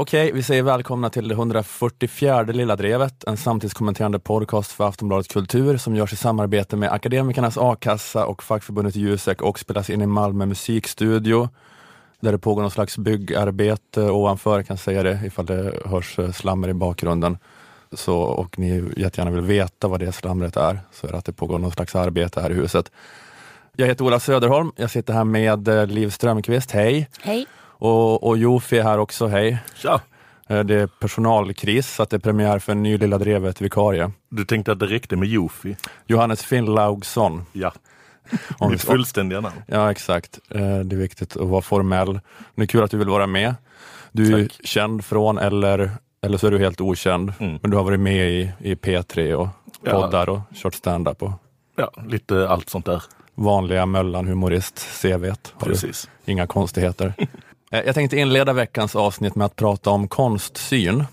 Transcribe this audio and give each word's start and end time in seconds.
Okej, 0.00 0.32
vi 0.32 0.42
säger 0.42 0.62
välkomna 0.62 1.10
till 1.10 1.28
det 1.28 1.34
144 1.34 2.42
Lilla 2.42 2.76
Drevet, 2.76 3.24
en 3.24 3.36
samtidskommenterande 3.36 4.18
podcast 4.18 4.72
för 4.72 4.88
Aftonbladet 4.88 5.28
Kultur 5.28 5.76
som 5.76 5.96
görs 5.96 6.12
i 6.12 6.16
samarbete 6.16 6.76
med 6.76 6.92
Akademikernas 6.92 7.58
A-kassa 7.58 8.26
och 8.26 8.42
fackförbundet 8.42 8.96
Jusek 8.96 9.42
och 9.42 9.58
spelas 9.58 9.90
in 9.90 10.02
i 10.02 10.06
Malmö 10.06 10.46
musikstudio 10.46 11.48
där 12.20 12.32
det 12.32 12.38
pågår 12.38 12.62
någon 12.62 12.70
slags 12.70 12.98
byggarbete 12.98 14.02
ovanför, 14.02 14.56
jag 14.56 14.66
kan 14.66 14.78
säga 14.78 15.02
det 15.02 15.20
ifall 15.26 15.46
det 15.46 15.74
hörs 15.84 16.18
eh, 16.18 16.32
slammer 16.32 16.68
i 16.68 16.74
bakgrunden. 16.74 17.38
Så, 17.92 18.18
och 18.18 18.58
ni 18.58 18.92
jättegärna 18.96 19.30
vill 19.30 19.44
veta 19.44 19.88
vad 19.88 20.00
det 20.00 20.12
slamret 20.12 20.56
är, 20.56 20.80
så 20.92 21.06
är 21.06 21.12
det 21.12 21.18
att 21.18 21.24
det 21.24 21.32
pågår 21.32 21.58
någon 21.58 21.72
slags 21.72 21.96
arbete 21.96 22.40
här 22.40 22.50
i 22.50 22.54
huset. 22.54 22.92
Jag 23.76 23.86
heter 23.86 24.04
Ola 24.04 24.20
Söderholm, 24.20 24.72
jag 24.76 24.90
sitter 24.90 25.12
här 25.12 25.24
med 25.24 25.68
eh, 25.68 25.86
Liv 25.86 26.10
Strömqvist, 26.10 26.70
hej! 26.70 27.08
Hej! 27.20 27.46
Och, 27.78 28.24
och 28.26 28.38
Jofi 28.38 28.78
är 28.78 28.82
här 28.82 28.98
också, 28.98 29.26
hej! 29.26 29.58
Tja! 29.74 30.00
Eh, 30.48 30.60
Det 30.64 30.74
är 30.74 30.86
personalkris, 30.86 31.94
så 31.94 32.02
att 32.02 32.10
det 32.10 32.16
är 32.16 32.20
premiär 32.20 32.58
för 32.58 32.72
en 32.72 32.82
ny 32.82 32.98
Lilla 32.98 33.18
Drevet-vikarie. 33.18 34.10
Du 34.28 34.44
tänkte 34.44 34.72
att 34.72 34.78
det 34.78 34.86
räckte 34.86 35.16
med 35.16 35.28
Jofi? 35.28 35.76
Johannes 36.06 36.42
Finnlaugsson. 36.44 37.44
Ja, 37.52 37.72
Om 38.58 38.70
mitt 38.70 38.82
fullständiga 38.82 39.40
namn. 39.40 39.56
Ja, 39.66 39.90
exakt. 39.90 40.38
Eh, 40.50 40.60
Det 40.60 40.96
är 40.96 41.00
viktigt 41.00 41.36
att 41.36 41.48
vara 41.48 41.62
formell. 41.62 42.20
Det 42.54 42.62
är 42.62 42.66
kul 42.66 42.82
att 42.84 42.90
du 42.90 42.98
vill 42.98 43.08
vara 43.08 43.26
med. 43.26 43.54
Du 44.12 44.34
är 44.38 44.42
Tack. 44.48 44.66
känd 44.66 45.04
från, 45.04 45.38
eller, 45.38 45.90
eller 46.22 46.38
så 46.38 46.46
är 46.46 46.50
du 46.50 46.58
helt 46.58 46.80
okänd, 46.80 47.32
Mm. 47.38 47.58
men 47.62 47.70
du 47.70 47.76
har 47.76 47.84
varit 47.84 48.00
med 48.00 48.30
i, 48.30 48.52
i 48.58 48.74
P3 48.74 49.34
och 49.34 49.48
Ja. 49.82 49.90
poddar 50.02 50.28
och 50.28 50.40
kört 50.54 50.74
stand-up 50.74 51.22
och 51.22 51.30
Ja, 51.76 51.90
lite 52.06 52.48
allt 52.48 52.68
sånt 52.70 52.86
där. 52.86 53.02
vanliga 53.34 53.86
Möllan-humorist-CV. 53.86 55.34
Precis. 55.58 56.08
Inga 56.24 56.46
konstigheter. 56.46 57.14
Eh, 57.70 57.80
Jag 57.86 57.94
tänkte 57.94 58.16
inleda 58.16 58.52
veckans 58.52 58.96
avsnitt 58.96 59.34
med 59.34 59.44
att 59.44 59.56
prata 59.56 59.90
om 59.90 60.08
konstsyn. 60.08 61.04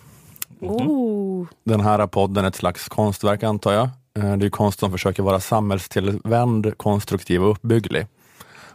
Oh. 0.62 1.46
Den 1.64 1.82
här 1.82 2.08
podden 2.08 2.44
är 2.44 2.48
ett 2.50 2.56
slags 2.56 2.90
konstverk 2.90 3.44
antar 3.44 3.74
jag. 3.74 3.90
Eh, 4.18 4.38
Det 4.38 4.46
är 4.46 4.50
konst 4.50 4.80
som 4.80 4.92
försöker 4.92 5.24
vara 5.24 5.40
samhällstillvänd, 5.40 6.78
konstruktiv 6.78 7.44
och 7.44 7.52
uppbygglig. 7.52 8.08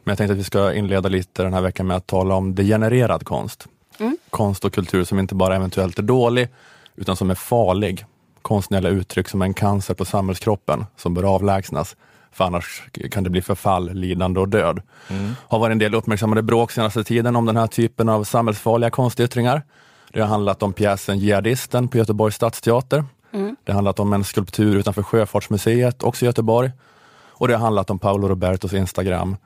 Men 0.05 0.13
jag 0.13 0.19
tänkte 0.19 0.33
att 0.33 0.39
vi 0.39 0.45
ska 0.45 0.73
inleda 0.75 1.09
lite 1.09 1.43
den 1.43 1.53
här 1.55 1.61
veckan 1.61 1.87
med 1.87 1.97
att 1.97 2.07
tala 2.07 2.35
om 2.35 2.55
degenererad 2.55 3.25
konst. 3.25 3.67
Mm. 3.99 4.17
Konst 4.31 4.65
och 4.65 4.73
kultur 4.75 5.05
som 5.05 5.19
inte 5.19 5.35
bara 5.35 5.57
eventuellt 5.57 5.99
är 5.99 6.03
dålig, 6.03 6.49
utan 6.97 7.17
som 7.17 7.31
är 7.31 7.35
farlig. 7.35 8.05
Konstnärliga 8.43 8.93
uttryck 8.93 9.29
som 9.29 9.43
en 9.43 9.55
cancer 9.55 9.95
på 9.95 10.05
samhällskroppen 10.05 10.87
som 10.97 11.15
bör 11.15 11.35
avlägsnas. 11.35 11.97
För 12.33 12.45
annars 12.45 12.83
kan 13.11 13.25
det 13.25 13.31
bli 13.31 13.43
förfall, 13.43 13.95
lidande 13.95 14.41
och 14.41 14.49
död. 14.49 14.83
har 15.49 15.59
varit 15.59 15.73
en 15.73 15.79
del 15.79 15.95
uppmärksammade 15.95 16.43
bråk 16.43 16.73
senaste 16.73 17.05
tiden 17.05 17.37
om 17.37 17.47
den 17.47 17.57
här 17.57 17.67
typen 17.67 18.09
av 18.09 18.25
samhällsfarliga 18.25 18.91
konstyttringar. 18.91 19.63
Det 20.13 20.21
har 20.21 20.29
handlat 20.29 20.63
om 20.63 20.73
pjäsen 20.73 21.19
Jihadisten 21.19 21.89
på 21.89 21.99
Göteborgs 21.99 22.37
stadsteater. 22.37 23.05
Det 23.65 23.73
har 23.73 23.75
handlat 23.75 24.01
om 24.01 24.13
en 24.13 24.25
skulptur 24.25 24.77
utanför 24.77 25.03
Sjöfartsmuseet, 25.03 26.03
också 26.03 26.25
i 26.25 26.27
Göteborg. 26.27 26.71
Och 27.29 27.49
det 27.49 27.55
har 27.55 27.61
handlat 27.61 27.91
om 27.91 27.99
Paolo 27.99 28.29
Robertos 28.29 28.73
Instagram. 28.73 29.37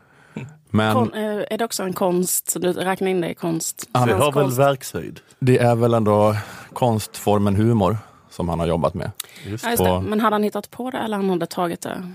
Men 0.71 0.95
Kon, 0.95 1.15
eh, 1.15 1.45
är 1.51 1.59
det 1.59 1.65
också 1.65 1.83
en 1.83 1.93
konst? 1.93 2.51
Så 2.51 2.59
du 2.59 2.73
räknar 2.73 3.09
in 3.09 3.21
det 3.21 3.31
i 3.31 3.35
konst? 3.35 3.89
Det 3.93 3.99
har 3.99 4.33
väl 4.33 4.51
verkshöjd? 4.51 5.21
det 5.39 5.59
är 5.59 5.75
väl 5.75 5.95
ändå 5.95 6.37
konstformen 6.73 7.57
humor 7.57 7.99
som 8.31 8.49
han 8.49 8.61
har 8.61 8.67
jobbat 8.67 8.95
med. 8.95 9.11
Just 9.45 9.65
Ja, 9.65 9.71
just 9.71 9.85
det. 9.85 10.01
Men 10.01 10.21
hade 10.21 10.35
han 10.35 10.43
hittat 10.43 10.71
på 10.71 10.91
det 10.91 10.99
eller 10.99 11.17
han 11.17 11.31
hade 11.31 11.47
tagit 11.47 11.81
det? 11.81 12.13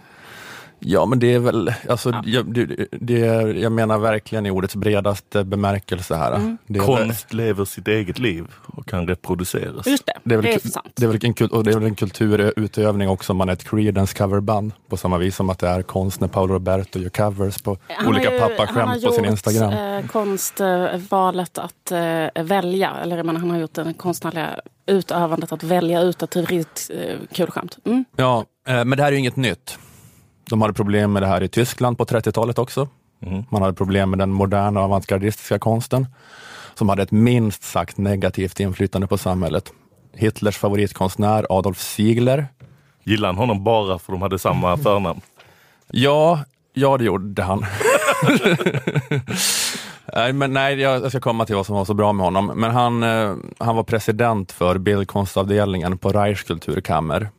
Ja, 0.79 1.06
men 1.06 1.19
det 1.19 1.34
är 1.34 1.40
väl, 1.40 1.73
alltså, 1.90 2.09
Ja. 2.09 2.22
jag, 2.25 2.53
det, 2.53 2.88
det, 2.91 3.17
jag 3.59 3.72
menar 3.72 3.97
verkligen 4.00 4.45
i 4.45 4.51
ordets 4.51 4.75
bredaste 4.75 5.44
bemärkelse 5.44 6.16
här. 6.16 6.57
Det 6.67 6.79
är 6.79 6.88
väl- 6.88 6.97
Konst 6.97 7.34
lever 7.34 7.66
sitt 7.66 7.88
eget 7.88 8.19
liv 8.19 8.45
och 8.66 8.88
kan 8.88 9.07
reproduceras. 9.07 9.88
Just 9.88 10.06
det, 10.06 10.13
Det 10.23 10.34
är 10.34 10.38
väl 10.38 10.45
det 10.45 10.66
är 10.66 10.69
sant. 10.69 10.91
Det 10.95 11.03
är 11.06 11.07
väl 11.07 11.19
en, 11.41 11.47
och 11.50 11.63
det 11.63 11.72
är 11.72 11.75
väl 11.75 11.84
en 11.85 11.95
kulturutövning 11.95 13.09
också 13.09 13.34
om 13.34 13.38
man 13.38 13.50
är 13.50 13.53
ett 13.53 13.69
Creedence 13.69 14.18
coverband. 14.18 14.72
På 14.89 14.97
samma 14.97 15.18
vis 15.18 15.35
som 15.35 15.50
att 15.50 15.59
det 15.59 15.68
är 15.68 15.81
konst 15.81 16.22
när 16.22 16.28
Paolo 16.28 16.53
Roberto 16.53 17.00
gör 17.00 17.09
covers 17.09 17.57
på 17.62 17.78
Han 17.88 18.06
har 18.06 18.13
olika 18.13 18.29
han 18.29 18.39
pappaskämt 18.39 18.78
har 18.89 19.07
på 19.09 19.12
sin 19.13 19.23
gjort, 19.23 19.31
Instagram. 19.31 19.73
Eh, 19.73 20.07
konstvalet 20.07 21.57
att 21.57 21.91
eh, 21.91 22.44
välja, 22.44 22.91
eller 23.03 23.18
jag 23.18 23.25
menar, 23.25 23.39
han 23.39 23.50
har 23.51 23.57
gjort 23.57 23.73
det 23.73 23.94
konstnärliga 23.97 24.59
utövandet 24.85 25.51
att 25.51 25.63
välja 25.63 26.01
ut 26.01 26.23
ett 26.23 26.35
riktigt 26.35 26.91
eh, 26.94 27.16
kul 27.34 27.51
skämt. 27.51 27.78
Mm. 27.85 28.06
Ja, 28.16 28.45
eh, 28.68 28.73
men 28.85 28.89
det 28.89 29.03
här 29.03 29.07
är 29.07 29.12
ju 29.12 29.18
inget 29.19 29.35
nytt. 29.35 29.78
De 30.49 30.61
hade 30.61 30.73
problem 30.73 31.13
med 31.13 31.23
det 31.23 31.27
här 31.27 31.43
i 31.43 31.47
Tyskland 31.47 31.97
på 31.97 32.05
30-talet 32.05 32.59
också. 32.59 32.87
Mm. 33.25 33.43
Man 33.49 33.61
hade 33.61 33.73
problem 33.73 34.09
med 34.09 34.19
den 34.19 34.31
moderna 34.31 34.79
avantgardistiska 34.79 35.59
konsten 35.59 36.07
som 36.75 36.89
hade 36.89 37.03
ett 37.03 37.11
minst 37.11 37.63
sagt 37.63 37.97
negativt 37.97 38.59
inflytande 38.59 39.07
på 39.07 39.17
samhället. 39.17 39.73
Hitlers 40.13 40.57
favoritkonstnär 40.57 41.45
Adolf 41.49 41.79
Ziegler 41.79 42.47
Gillar 43.03 43.27
han 43.27 43.38
honom 43.38 43.63
bara 43.63 43.99
för 43.99 44.11
de 44.11 44.21
hade 44.21 44.39
samma 44.39 44.77
förnamn? 44.83 45.21
Ja, 45.88 46.39
ja 46.73 46.97
det 46.97 47.03
gjorde 47.03 47.43
han. 47.43 47.65
nej, 50.15 50.33
men 50.33 50.53
nej, 50.53 50.79
jag 50.79 51.03
jag 51.03 51.09
ska 51.09 51.19
komma 51.19 51.45
till 51.45 51.55
vad 51.55 51.65
som 51.65 51.75
var 51.75 51.85
så 51.85 51.93
bra 51.93 52.13
med 52.13 52.25
honom. 52.25 52.51
Men 52.55 52.71
han, 52.71 53.03
eh, 53.03 53.35
han 53.57 53.75
var 53.75 53.83
president 53.83 54.51
för 54.51 54.77
bildkonstavdelningen 54.77 55.97
på 55.97 56.09
Reichskulturkammer. 56.11 57.29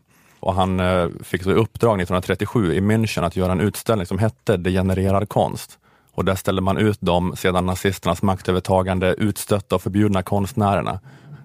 Och 0.41 0.55
han 0.55 0.81
eh, 0.81 1.09
fick 1.23 1.43
så 1.43 1.51
i 1.51 1.55
uppdrag 1.55 2.01
1937 2.01 2.75
i 2.75 2.81
München 2.81 3.27
att 3.27 3.37
göra 3.37 3.53
en 3.53 3.61
utställning 3.61 4.07
som 4.07 4.19
hette 4.19 4.57
Degenererad 4.57 5.29
konst. 5.29 5.79
Och 6.13 6.25
där 6.25 6.35
ställde 6.35 6.63
man 6.63 6.79
ut 6.79 6.99
de 7.01 7.37
sedan 7.37 7.67
nazisternas 7.67 8.23
maktövertagande 8.23 9.15
utstötta 9.19 9.75
och 9.75 9.83
förbjudna 9.83 10.23
konstnärerna. 10.23 11.01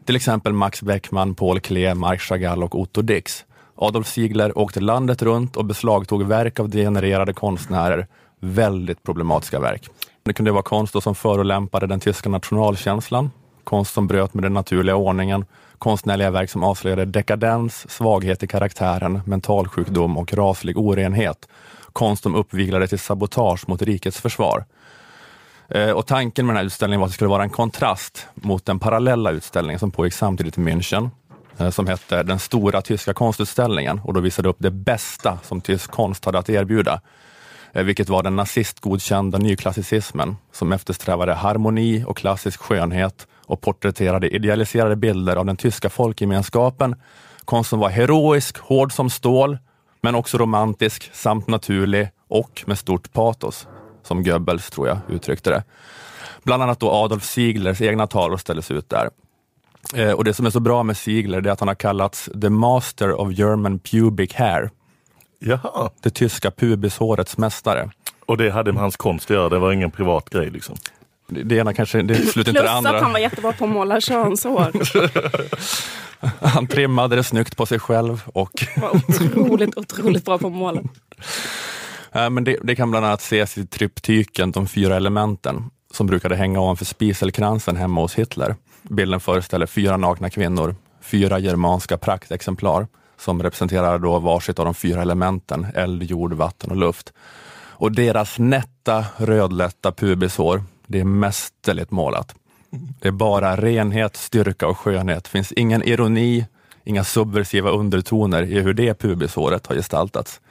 Till 0.05 0.15
exempel 0.15 0.53
Max 0.53 0.81
Beckman, 0.81 1.35
Paul 1.35 1.59
Klee, 1.59 1.93
Marc 1.93 2.21
Chagall 2.21 2.63
och 2.63 2.79
Otto 2.79 3.01
Dix. 3.01 3.45
Adolf 3.75 4.07
Ziegler 4.07 4.57
åkte 4.57 4.79
landet 4.79 5.21
runt 5.21 5.57
och 5.57 5.65
beslagtog 5.65 6.23
verk 6.23 6.59
av 6.59 6.69
degenererade 6.69 7.33
konstnärer. 7.33 8.07
Väldigt 8.39 9.03
problematiska 9.03 9.59
verk. 9.59 9.89
Det 10.23 10.33
kunde 10.33 10.51
vara 10.51 10.63
konst 10.63 11.03
som 11.03 11.15
förolämpade 11.15 11.87
den 11.87 11.99
tyska 11.99 12.29
nationalkänslan, 12.29 13.31
konst 13.63 13.93
som 13.93 14.07
bröt 14.07 14.33
med 14.33 14.43
den 14.43 14.53
naturliga 14.53 14.95
ordningen, 14.95 15.45
konstnärliga 15.77 16.31
verk 16.31 16.49
som 16.49 16.63
avslöjade 16.63 17.05
dekadens, 17.05 17.91
svaghet 17.91 18.43
i 18.43 18.47
karaktären, 18.47 19.21
mentalsjukdom 19.25 20.17
och 20.17 20.33
raslig 20.33 20.77
orenhet. 20.77 21.47
Konst 21.93 22.23
som 22.23 22.35
uppviglade 22.35 22.87
till 22.87 22.99
sabotage 22.99 23.69
mot 23.69 23.81
rikets 23.81 24.21
försvar. 24.21 24.65
Eh, 25.69 25.89
och 25.89 26.05
tanken 26.05 26.45
med 26.45 26.55
den 26.55 26.57
här 26.57 26.65
utställningen 26.65 26.99
var 26.99 27.05
att 27.05 27.11
det 27.11 27.15
skulle 27.15 27.29
vara 27.29 27.43
en 27.43 27.49
kontrast 27.49 28.27
mot 28.35 28.65
den 28.65 28.79
parallella 28.79 29.31
utställningen 29.31 29.79
som 29.79 29.91
pågick 29.91 30.13
samtidigt 30.13 30.57
i 30.57 30.61
München, 30.61 31.09
eh, 31.57 31.69
som 31.69 31.87
hette 31.87 32.23
Den 32.23 32.39
stora 32.39 32.81
tyska 32.81 33.13
konstutställningen 33.13 34.01
och 34.03 34.13
då 34.13 34.19
visade 34.19 34.49
upp 34.49 34.57
det 34.59 34.71
bästa 34.71 35.39
som 35.43 35.61
tysk 35.61 35.91
konst 35.91 36.25
hade 36.25 36.39
att 36.39 36.49
erbjuda. 36.49 37.01
Eh, 37.73 37.83
vilket 37.83 38.09
var 38.09 38.23
den 38.23 38.35
nazistgodkända 38.35 39.37
nyklassicismen 39.37 40.35
som 40.51 40.71
eftersträvade 40.71 41.33
harmoni 41.33 42.03
och 42.07 42.17
klassisk 42.17 42.61
skönhet 42.61 43.27
och 43.45 43.61
porträtterade 43.61 44.29
idealiserade 44.29 44.95
bilder 44.95 45.35
av 45.35 45.45
den 45.45 45.57
tyska 45.57 45.89
folkgemenskapen. 45.89 46.95
Konst 47.45 47.69
som 47.69 47.79
var 47.79 47.89
heroisk, 47.89 48.57
hård 48.57 48.93
som 48.93 49.09
stål, 49.09 49.57
men 50.01 50.15
också 50.15 50.37
romantisk 50.37 51.09
samt 51.13 51.47
naturlig 51.47 52.09
och 52.27 52.63
med 52.65 52.77
stort 52.77 53.13
patos, 53.13 53.67
som 54.03 54.23
Goebbels 54.23 54.69
tror 54.69 54.87
jag 54.87 54.97
uttryckte 55.09 55.49
det. 55.49 55.63
Bland 56.43 56.63
annat 56.63 56.79
då 56.79 56.91
Adolf 56.91 57.23
Zieglers 57.23 57.81
egna 57.81 58.07
tavlor 58.07 58.37
ställdes 58.37 58.71
ut 58.71 58.89
där. 58.89 59.09
Eh, 59.95 60.11
och 60.11 60.23
det 60.23 60.33
som 60.33 60.45
är 60.45 60.49
så 60.49 60.59
bra 60.59 60.83
med 60.83 60.97
Ziegler 60.97 61.41
det 61.41 61.49
är 61.49 61.53
att 61.53 61.59
han 61.59 61.67
har 61.67 61.75
kallats 61.75 62.29
the 62.41 62.49
master 62.49 63.13
of 63.13 63.31
German 63.31 63.79
pubic 63.79 64.33
hair, 64.33 64.69
Jaha, 65.39 65.89
det 66.01 66.09
tyska 66.09 66.51
pubishårets 66.51 67.37
mästare. 67.37 67.89
och 68.25 68.37
det 68.37 68.49
hade 68.49 68.73
med 68.73 68.81
hans 68.81 68.97
konst 68.97 69.25
att 69.25 69.35
göra, 69.35 69.49
det 69.49 69.59
var 69.59 69.71
ingen 69.71 69.91
privat 69.91 70.29
grej 70.29 70.49
liksom. 70.49 70.75
Det 71.27 71.55
ena 71.55 71.73
kanske, 71.73 72.01
det 72.01 72.13
utesluter 72.13 72.51
inte 72.51 72.61
Plus 72.61 72.71
det 72.71 72.77
andra. 72.77 72.95
att 72.95 73.01
han 73.03 73.11
var 73.13 73.19
jättebra 73.19 73.51
på 73.53 73.65
att 73.65 73.71
måla 73.71 74.01
könshår. 74.01 74.71
Han 76.41 76.67
trimmade 76.67 77.15
det 77.15 77.23
snyggt 77.23 77.57
på 77.57 77.65
sig 77.65 77.79
själv 77.79 78.23
och 78.33 78.65
var 78.77 78.89
otroligt, 78.95 79.77
otroligt 79.77 80.25
bra 80.25 80.37
på 80.37 80.47
att 80.47 80.53
måla. 80.53 80.81
Eh, 82.11 82.29
Men 82.29 82.43
det, 82.43 82.57
det 82.63 82.75
kan 82.75 82.91
bland 82.91 83.05
annat 83.05 83.21
ses 83.21 83.57
i 83.57 83.65
tryptyken 83.67 84.51
De 84.51 84.67
fyra 84.67 84.95
elementen 84.95 85.63
som 85.93 86.07
brukade 86.07 86.35
hänga 86.35 86.59
ovanför 86.59 86.85
spiselkransen 86.85 87.75
hemma 87.75 88.01
hos 88.01 88.15
Hitler. 88.15 88.55
Bilden 88.81 89.19
föreställer 89.19 89.65
fyra 89.65 89.97
nakna 89.97 90.29
kvinnor, 90.29 90.75
fyra 91.01 91.39
germanska 91.39 91.97
praktexemplar 91.97 92.87
som 93.19 93.43
representerar 93.43 93.99
då 93.99 94.19
varsitt 94.19 94.59
av 94.59 94.65
de 94.65 94.73
fyra 94.73 95.01
elementen, 95.01 95.67
eld, 95.75 96.03
jord, 96.03 96.33
vatten 96.33 96.71
och 96.71 96.77
luft. 96.77 97.13
Och 97.77 97.91
deras 97.91 98.39
nätta, 98.39 99.05
rödlätta 99.17 99.91
pubishår, 99.91 100.63
det 100.87 100.99
är 100.99 101.03
mästerligt 101.03 101.91
målat. 101.91 102.35
Det 102.99 103.07
är 103.07 103.11
bara 103.11 103.55
renhet, 103.55 104.15
styrka 104.15 104.67
och 104.67 104.77
skönhet. 104.77 105.23
Det 105.23 105.29
finns 105.29 105.51
ingen 105.51 105.83
ironi, 105.83 106.45
inga 106.83 107.03
subversiva 107.03 107.69
undertoner 107.69 108.43
i 108.43 108.61
hur 108.61 108.73
det 108.73 108.99
pubisåret 108.99 109.67
har 109.67 109.75
gestaltats. 109.75 110.41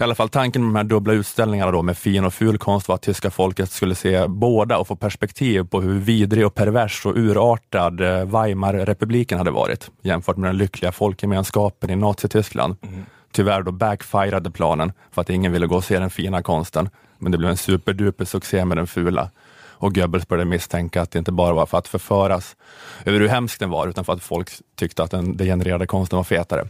I 0.00 0.02
alla 0.02 0.14
fall 0.14 0.28
tanken 0.28 0.62
med 0.62 0.68
de 0.68 0.76
här 0.76 0.84
dubbla 0.84 1.12
utställningarna 1.12 1.70
då 1.70 1.82
med 1.82 1.98
fin 1.98 2.24
och 2.24 2.34
ful 2.34 2.58
konst 2.58 2.88
var 2.88 2.94
att 2.94 3.02
tyska 3.02 3.30
folket 3.30 3.70
skulle 3.70 3.94
se 3.94 4.26
båda 4.26 4.78
och 4.78 4.86
få 4.86 4.96
perspektiv 4.96 5.64
på 5.64 5.80
hur 5.80 5.98
vidrig 5.98 6.46
och 6.46 6.54
pervers 6.54 7.06
och 7.06 7.16
urartad 7.16 8.00
eh, 8.00 8.24
Weimarrepubliken 8.24 9.38
hade 9.38 9.50
varit 9.50 9.90
jämfört 10.02 10.36
med 10.36 10.48
den 10.48 10.56
lyckliga 10.56 10.92
folkgemenskapen 10.92 11.90
i 11.90 11.96
Nazityskland. 11.96 12.76
Mm. 12.82 13.04
Tyvärr 13.32 13.62
då 13.62 13.72
backfirade 13.72 14.50
planen 14.50 14.92
för 15.10 15.22
att 15.22 15.30
ingen 15.30 15.52
ville 15.52 15.66
gå 15.66 15.76
och 15.76 15.84
se 15.84 15.98
den 15.98 16.10
fina 16.10 16.42
konsten, 16.42 16.88
men 17.18 17.32
det 17.32 17.38
blev 17.38 17.50
en 17.50 17.56
superduper 17.56 18.24
succé 18.24 18.64
med 18.64 18.76
den 18.76 18.86
fula 18.86 19.30
och 19.78 19.94
Goebbels 19.94 20.28
började 20.28 20.50
misstänka 20.50 21.02
att 21.02 21.10
det 21.10 21.18
inte 21.18 21.32
bara 21.32 21.52
var 21.52 21.66
för 21.66 21.78
att 21.78 21.88
förföras 21.88 22.56
över 23.04 23.20
hur 23.20 23.28
hemsk 23.28 23.60
den 23.60 23.70
var, 23.70 23.88
utan 23.88 24.04
för 24.04 24.12
att 24.12 24.22
folk 24.22 24.50
tyckte 24.76 25.02
att 25.02 25.10
den 25.10 25.36
degenererade 25.36 25.86
konsten 25.86 26.16
var 26.16 26.24
fetare. 26.24 26.68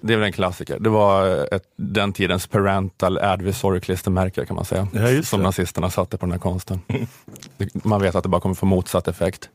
Det 0.00 0.12
är 0.12 0.16
väl 0.16 0.26
en 0.26 0.32
klassiker. 0.32 0.78
Det 0.78 0.90
var 0.90 1.26
ett, 1.54 1.64
den 1.76 2.12
tidens 2.12 2.46
parental 2.46 3.18
advisory 3.18 3.80
klistermärke 3.80 4.46
kan 4.46 4.56
man 4.56 4.64
säga, 4.64 4.88
ja, 4.92 5.22
som 5.22 5.42
nazisterna 5.42 5.90
satte 5.90 6.16
på 6.16 6.26
den 6.26 6.32
här 6.32 6.38
konsten. 6.38 6.80
man 7.72 8.02
vet 8.02 8.14
att 8.14 8.22
det 8.22 8.28
bara 8.28 8.40
kommer 8.40 8.54
få 8.54 8.66
motsatt 8.66 9.08
effekt. 9.08 9.48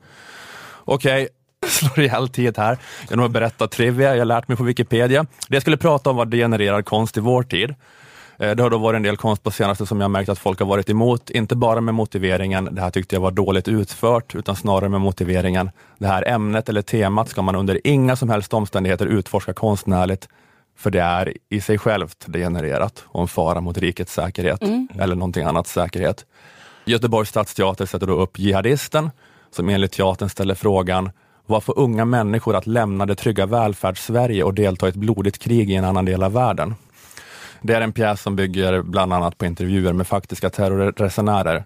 Okej. 0.85 1.27
slår 1.67 1.99
ihjäl 1.99 2.29
tid 2.29 2.57
här. 2.57 2.77
Jag 3.09 3.17
har 3.17 3.21
nog 3.21 3.31
berättat 3.31 3.71
trivia 3.71 4.15
jag 4.15 4.27
lärt 4.27 4.47
mig 4.47 4.57
på 4.57 4.63
Wikipedia. 4.63 5.25
Det 5.47 5.55
jag 5.55 5.61
skulle 5.61 5.77
prata 5.77 6.09
om 6.09 6.15
var 6.15 6.25
degenererad 6.25 6.85
konst 6.85 7.17
i 7.17 7.19
vår 7.19 7.43
tid. 7.43 7.75
Eh, 8.39 8.55
det 8.55 8.63
har 8.63 8.69
då 8.69 8.77
varit 8.77 8.95
en 8.95 9.03
del 9.03 9.17
konst 9.17 9.43
på 9.43 9.51
senaste 9.51 9.85
som 9.85 10.01
jag 10.01 10.11
märkt 10.11 10.29
att 10.29 10.39
folk 10.39 10.59
har 10.59 10.65
varit 10.65 10.89
emot, 10.89 11.29
inte 11.29 11.55
bara 11.55 11.81
med 11.81 11.93
motiveringen, 11.93 12.69
det 12.71 12.81
här 12.81 12.89
tyckte 12.89 13.15
jag 13.15 13.21
var 13.21 13.31
dåligt 13.31 13.67
utfört, 13.67 14.35
utan 14.35 14.55
snarare 14.55 14.89
med 14.89 15.01
motiveringen, 15.01 15.69
det 15.97 16.07
här 16.07 16.27
ämnet 16.27 16.69
eller 16.69 16.81
temat 16.81 17.29
ska 17.29 17.41
man 17.41 17.55
under 17.55 17.87
inga 17.87 18.15
som 18.15 18.29
helst 18.29 18.53
omständigheter 18.53 19.05
utforska 19.05 19.53
konstnärligt, 19.53 20.27
för 20.77 20.91
det 20.91 21.01
är 21.01 21.33
i 21.49 21.61
sig 21.61 21.77
självt 21.77 22.25
degenererat 22.25 23.03
och 23.05 23.21
en 23.21 23.27
fara 23.27 23.61
mot 23.61 23.77
rikets 23.77 24.13
säkerhet 24.13 24.61
mm. 24.61 24.87
eller 24.99 25.15
någonting 25.15 25.43
annat 25.43 25.67
säkerhet. 25.67 26.25
Göteborgs 26.85 27.29
stadsteater 27.29 27.85
sätter 27.85 28.07
då 28.07 28.13
upp 28.13 28.39
Jihadisten, 28.39 29.11
som 29.51 29.69
enligt 29.69 29.91
teatern 29.91 30.29
ställer 30.29 30.55
frågan, 30.55 31.11
vad 31.49 31.63
får 31.63 31.79
unga 31.79 32.05
människor 32.05 32.55
att 32.55 32.67
lämna 32.67 33.05
det 33.05 33.15
trygga 33.15 33.45
välfärdssverige 33.45 34.43
och 34.43 34.53
delta 34.53 34.85
i 34.85 34.89
ett 34.89 34.95
blodigt 34.95 35.39
krig 35.39 35.71
i 35.71 35.75
en 35.75 35.85
annan 35.85 36.05
del 36.05 36.23
av 36.23 36.33
världen? 36.33 36.75
Det 37.61 37.73
är 37.73 37.81
en 37.81 37.91
pjäs 37.91 38.21
som 38.21 38.35
bygger 38.35 38.81
bland 38.81 39.13
annat 39.13 39.37
på 39.37 39.45
intervjuer 39.45 39.93
med 39.93 40.07
faktiska 40.07 40.49
terrorresenärer. 40.49 41.63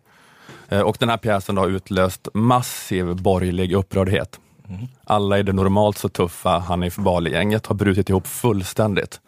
Eh, 0.69 0.81
och 0.81 0.97
den 0.99 1.09
här 1.09 1.17
pjäsen 1.17 1.57
har 1.57 1.67
utlöst 1.67 2.27
massiv 2.33 3.15
borgerlig 3.15 3.73
upprördhet. 3.73 4.39
Alla 5.03 5.39
i 5.39 5.43
det 5.43 5.53
normalt 5.53 5.97
så 5.97 6.09
tuffa 6.09 6.59
Hanif 6.59 6.95
Bali-gänget 6.95 7.67
har 7.67 7.75
brutit 7.75 8.09
ihop 8.09 8.27
fullständigt. 8.27 9.21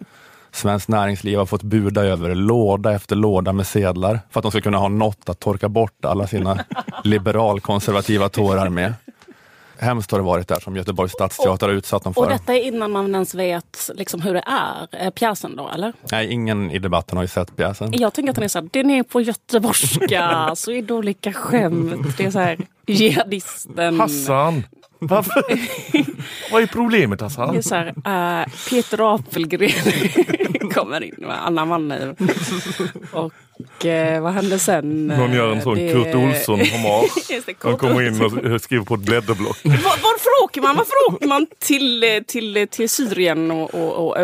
Svenskt 0.51 0.88
Näringsliv 0.88 1.38
har 1.38 1.46
fått 1.46 1.63
buda 1.63 2.04
över 2.04 2.36
låda 2.36 2.94
efter 2.94 3.16
låda 3.16 3.54
med 3.54 3.68
sedlar 3.68 4.19
för 4.30 4.40
att 4.40 4.44
de 4.44 4.51
ska 4.51 4.62
kunna 4.62 4.78
ha 4.78 4.88
något 4.88 5.30
att 5.30 5.40
torka 5.40 5.69
bort 5.69 6.06
alla 6.06 6.28
sina 6.28 6.66
liberalkonservativa 7.04 8.30
tårar 8.30 8.69
med. 8.69 8.94
Hemskt 9.77 10.12
har 10.12 10.19
det 10.19 10.25
varit 10.25 10.48
där 10.48 10.60
som 10.60 10.75
Göteborgs 10.75 11.12
stadsteater 11.12 11.68
har 11.68 11.74
utsatt 11.74 12.04
dem 12.04 12.13
för. 12.13 12.22
Och 12.22 12.30
detta 12.30 12.56
är 12.56 12.60
innan 12.60 12.92
man 12.92 13.16
ens 13.16 13.36
vet 13.36 13.92
liksom 13.94 14.22
hur 14.22 14.33
det 14.33 14.44
är, 14.48 15.12
pjäsen 15.12 15.56
då 15.56 15.69
eller? 15.69 15.94
Nej, 16.12 16.31
ingen 16.31 16.72
i 16.72 16.80
debatten 16.80 17.18
har 17.18 17.24
ju 17.24 17.27
sett 17.27 17.56
pjäsen. 17.56 17.89
Jag 17.94 18.13
tänker 18.13 18.30
att 18.30 18.36
den 18.36 18.44
är 18.44 18.48
så 18.48 18.60
här, 18.60 18.69
den 18.72 18.89
är 18.89 19.04
på 19.04 19.22
göteborgska, 19.22 20.51
så 20.56 20.72
är 20.72 20.81
det 20.81 20.94
olika 20.94 21.33
skämt. 21.33 22.18
Det 22.18 22.25
är 22.25 22.31
så 22.31 22.39
här, 22.39 22.57
jihadisten. 22.86 24.00
Hassan! 24.00 24.63
Varför? 25.00 25.44
Vad 26.51 26.63
är 26.63 26.68
problemet 26.68 27.22
Hassan? 27.22 27.51
Det 27.51 27.57
är 27.57 27.62
så 27.62 27.75
här, 27.75 27.88
uh, 27.88 28.48
Peter 28.69 29.16
Apelgren 29.16 30.69
kommer 30.74 31.04
in 31.04 31.16
med 31.18 31.45
Anna 31.45 31.66
Mannheim. 31.66 32.16
Och 33.12 33.33
uh, 33.86 34.22
vad 34.22 34.34
hände 34.34 34.60
sen? 34.60 35.07
Någon 35.07 35.34
gör 35.34 35.52
en 35.52 35.62
sån 35.62 35.78
det... 35.78 35.92
Kurt 35.92 36.16
Olsson-hommage. 36.16 37.56
Han 37.63 37.78
kommer 37.78 38.02
in 38.02 38.54
och 38.54 38.62
skriver 38.62 38.86
på 38.86 38.96
ett 38.96 39.02
blädderblock. 39.02 39.57
Var, 39.63 39.74
varför 39.74 40.44
åker 40.44 40.62
man? 40.62 40.75
Varför 40.75 41.13
åker 41.13 41.28
man 41.28 41.48
till, 41.60 42.24
till, 42.28 42.68
till 42.72 42.90
Syrien 42.90 43.52
och, 43.52 43.75
och, 43.75 44.07
och 44.07 44.16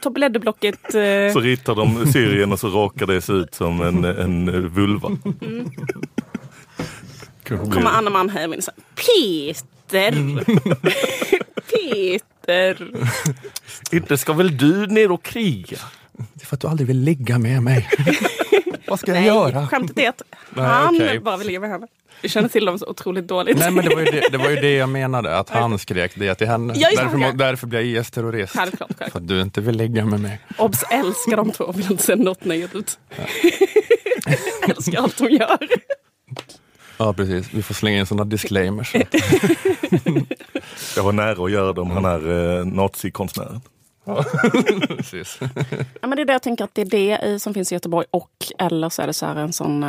tar 0.00 0.10
blädderblocket? 0.10 0.94
Uh... 0.94 1.32
Så 1.32 1.40
ritar 1.40 1.74
de 1.74 2.12
Syrien 2.12 2.52
och 2.52 2.60
så 2.60 2.68
råkar 2.68 3.06
det 3.06 3.20
se 3.20 3.32
ut 3.32 3.54
som 3.54 3.80
en, 3.80 4.04
en 4.04 4.68
vulva. 4.68 5.08
Mm. 5.42 5.70
Kommer 7.70 7.90
Anna 7.90 8.10
Mannheim 8.10 8.52
in 8.52 8.58
och 8.58 8.64
säger 8.64 8.82
Peter 8.94 9.72
Peter! 9.92 10.44
Peter! 11.70 12.88
Inte 13.92 14.18
ska 14.18 14.32
väl 14.32 14.56
du 14.56 14.86
ner 14.86 15.10
och 15.12 15.22
kriga? 15.22 15.78
Det 16.34 16.42
är 16.42 16.46
för 16.46 16.56
att 16.56 16.60
du 16.60 16.68
aldrig 16.68 16.86
vill 16.86 17.00
ligga 17.00 17.38
med 17.38 17.62
mig. 17.62 17.88
Vad 18.86 19.00
ska 19.00 19.10
jag 19.10 19.20
Nej, 19.20 19.26
göra? 19.26 19.66
Skämtet 19.66 19.98
är 19.98 20.08
att 20.08 20.22
Nej, 20.50 20.64
han 20.64 20.96
okay. 20.96 21.18
bara 21.18 21.36
vill 21.36 21.46
ligga 21.46 21.60
med 21.60 21.70
henne. 21.70 21.86
Vi 22.22 22.28
känner 22.28 22.48
till 22.48 22.64
dem 22.64 22.78
så 22.78 22.86
otroligt 22.86 23.28
dåligt. 23.28 23.58
Nej 23.58 23.70
men 23.70 23.84
det 23.84 23.94
var 23.94 24.00
ju 24.02 24.10
det, 24.10 24.28
det, 24.30 24.38
var 24.38 24.50
ju 24.50 24.56
det 24.56 24.74
jag 24.74 24.88
menade, 24.88 25.38
att 25.38 25.50
han 25.60 25.78
skrek 25.78 26.12
det 26.14 26.34
till 26.34 26.46
henne. 26.46 26.74
Ja, 26.76 26.88
därför, 26.96 27.16
må, 27.16 27.32
därför 27.32 27.66
blir 27.66 27.80
jag 27.80 27.88
IS-terrorist. 27.88 28.52
För 28.52 29.18
att 29.18 29.28
du 29.28 29.40
inte 29.40 29.60
vill 29.60 29.76
ligga 29.76 30.04
med 30.04 30.20
mig. 30.20 30.40
Obs! 30.58 30.82
Älskar 30.90 31.36
de 31.36 31.50
två, 31.50 31.72
vill 31.72 31.90
inte 31.90 32.02
säga 32.02 32.16
något 32.16 32.44
negativt. 32.44 32.98
Ja. 33.16 33.24
älskar 34.68 34.98
allt 34.98 35.18
de 35.18 35.30
gör. 35.30 35.58
Ja 36.96 37.12
precis, 37.12 37.54
vi 37.54 37.62
får 37.62 37.74
slänga 37.74 37.98
in 37.98 38.06
sådana 38.06 38.24
disclaimers. 38.24 38.94
Jag 40.96 41.02
var 41.02 41.12
nära 41.12 41.44
att 41.44 41.50
göra 41.50 41.72
dem, 41.72 41.90
han 41.90 42.04
är 42.04 42.58
eh, 42.58 42.64
nazikonstnären. 42.64 43.60
Ja. 44.04 44.24
ja, 46.00 46.08
men 46.08 46.16
det 46.16 46.22
är 46.22 46.24
det 46.24 46.32
jag 46.32 46.42
tänker 46.42 46.64
att 46.64 46.74
det 46.74 46.82
är 46.82 47.18
det 47.20 47.42
som 47.42 47.54
finns 47.54 47.72
i 47.72 47.74
Göteborg 47.74 48.06
och 48.10 48.30
eller 48.58 48.88
så 48.88 49.02
är 49.02 49.06
det 49.06 49.12
så 49.12 49.26
här 49.26 49.36
en 49.36 49.52
sån 49.52 49.82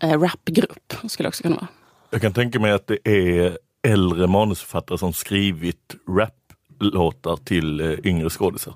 eh, 0.00 0.20
rapgrupp. 0.20 0.94
Skulle 1.08 1.28
också 1.28 1.42
kunna 1.42 1.56
vara. 1.56 1.68
Jag 2.10 2.20
kan 2.20 2.32
tänka 2.32 2.60
mig 2.60 2.72
att 2.72 2.86
det 2.86 3.08
är 3.08 3.58
äldre 3.82 4.26
manusförfattare 4.26 4.98
som 4.98 5.12
skrivit 5.12 5.94
raplåtar 6.08 7.36
till 7.36 7.80
eh, 7.80 7.92
yngre 8.04 8.30
skådisar. 8.30 8.74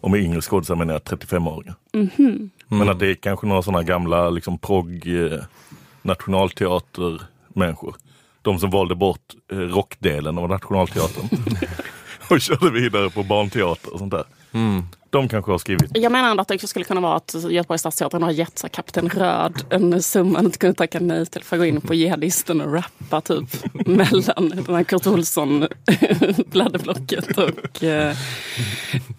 Och 0.00 0.10
med 0.10 0.20
yngre 0.20 0.40
skådisar 0.40 0.76
menar 0.76 0.94
jag 0.94 1.02
35-åringar. 1.02 1.74
Mm 1.92 2.08
-hmm. 2.16 2.50
Men 2.68 2.88
att 2.88 2.98
det 2.98 3.06
är 3.06 3.14
kanske 3.14 3.46
några 3.46 3.62
sådana 3.62 3.82
gamla 3.82 4.30
liksom 4.30 4.58
progg 4.58 5.06
eh, 5.06 5.40
nationalteatermänniskor. 6.02 7.96
De 8.42 8.58
som 8.58 8.70
valde 8.70 8.94
bort 8.94 9.34
rockdelen 9.50 10.38
av 10.38 10.48
Nationalteatern 10.48 11.28
och 12.30 12.40
körde 12.40 12.70
vidare 12.70 13.10
på 13.10 13.22
barnteater 13.22 13.92
och 13.92 13.98
sånt 13.98 14.10
där. 14.10 14.24
Mm. 14.52 14.82
De 15.10 15.28
kanske 15.28 15.50
har 15.50 15.58
skrivit. 15.58 15.90
Jag 15.94 16.12
menar 16.12 16.38
att 16.38 16.48
det 16.48 16.54
också 16.54 16.66
skulle 16.66 16.84
kunna 16.84 17.00
vara 17.00 17.16
att 17.16 17.34
Göteborgs 17.50 17.80
stadsteater 17.80 18.20
har 18.20 18.30
gett 18.30 18.58
så 18.58 18.68
Kapten 18.68 19.08
Röd 19.08 19.64
en 19.70 20.02
summa 20.02 20.38
han 20.38 20.44
inte 20.44 20.58
kunde 20.58 20.74
tacka 20.74 21.00
nej 21.00 21.26
till 21.26 21.44
för 21.44 21.56
att 21.56 21.60
gå 21.60 21.66
in 21.66 21.80
på 21.80 21.94
jihadisten 21.94 22.60
och 22.60 22.72
rappa 22.72 23.20
typ 23.20 23.48
mellan 23.86 24.48
den 24.48 24.74
här 24.74 24.84
Kurt 24.84 25.06
Olsson 25.06 25.60
blädderblocket 26.50 27.38
och 27.38 27.84
eh, 27.84 28.16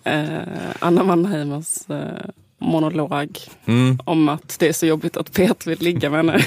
eh, 0.03 0.41
Anna 0.79 1.03
Mannheimers 1.03 1.89
eh, 1.89 2.29
monolog 2.57 3.39
mm. 3.65 3.99
om 4.05 4.29
att 4.29 4.59
det 4.59 4.67
är 4.67 4.73
så 4.73 4.85
jobbigt 4.85 5.17
att 5.17 5.33
Peter 5.33 5.69
vill 5.69 5.79
ligga 5.79 6.09
med 6.09 6.19
henne. 6.19 6.43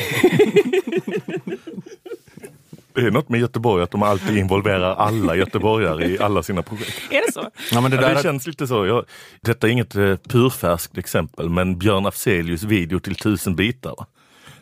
Det 3.01 3.07
är 3.07 3.11
något 3.11 3.29
med 3.29 3.41
Göteborg 3.41 3.83
att 3.83 3.91
de 3.91 4.03
alltid 4.03 4.37
involverar 4.37 4.95
alla 4.95 5.37
göteborgare 5.37 6.07
i 6.07 6.19
alla 6.19 6.43
sina 6.43 6.63
projekt. 6.63 7.03
Är 7.11 7.27
det 7.27 7.33
så? 7.33 7.51
Ja, 7.73 7.81
men 7.81 7.91
det, 7.91 7.97
där... 7.97 8.09
ja, 8.09 8.15
det 8.15 8.23
känns 8.23 8.47
lite 8.47 8.67
så. 8.67 8.87
Jag, 8.87 9.05
detta 9.41 9.67
är 9.67 9.71
inget 9.71 9.97
eh, 9.97 10.17
purfärskt 10.17 10.99
exempel 10.99 11.49
men 11.49 11.79
Björn 11.79 12.07
Afzelius 12.07 12.63
video 12.63 13.01
till 13.01 13.15
tusen 13.15 13.57
bitar. 13.57 13.95
Va? 13.99 14.07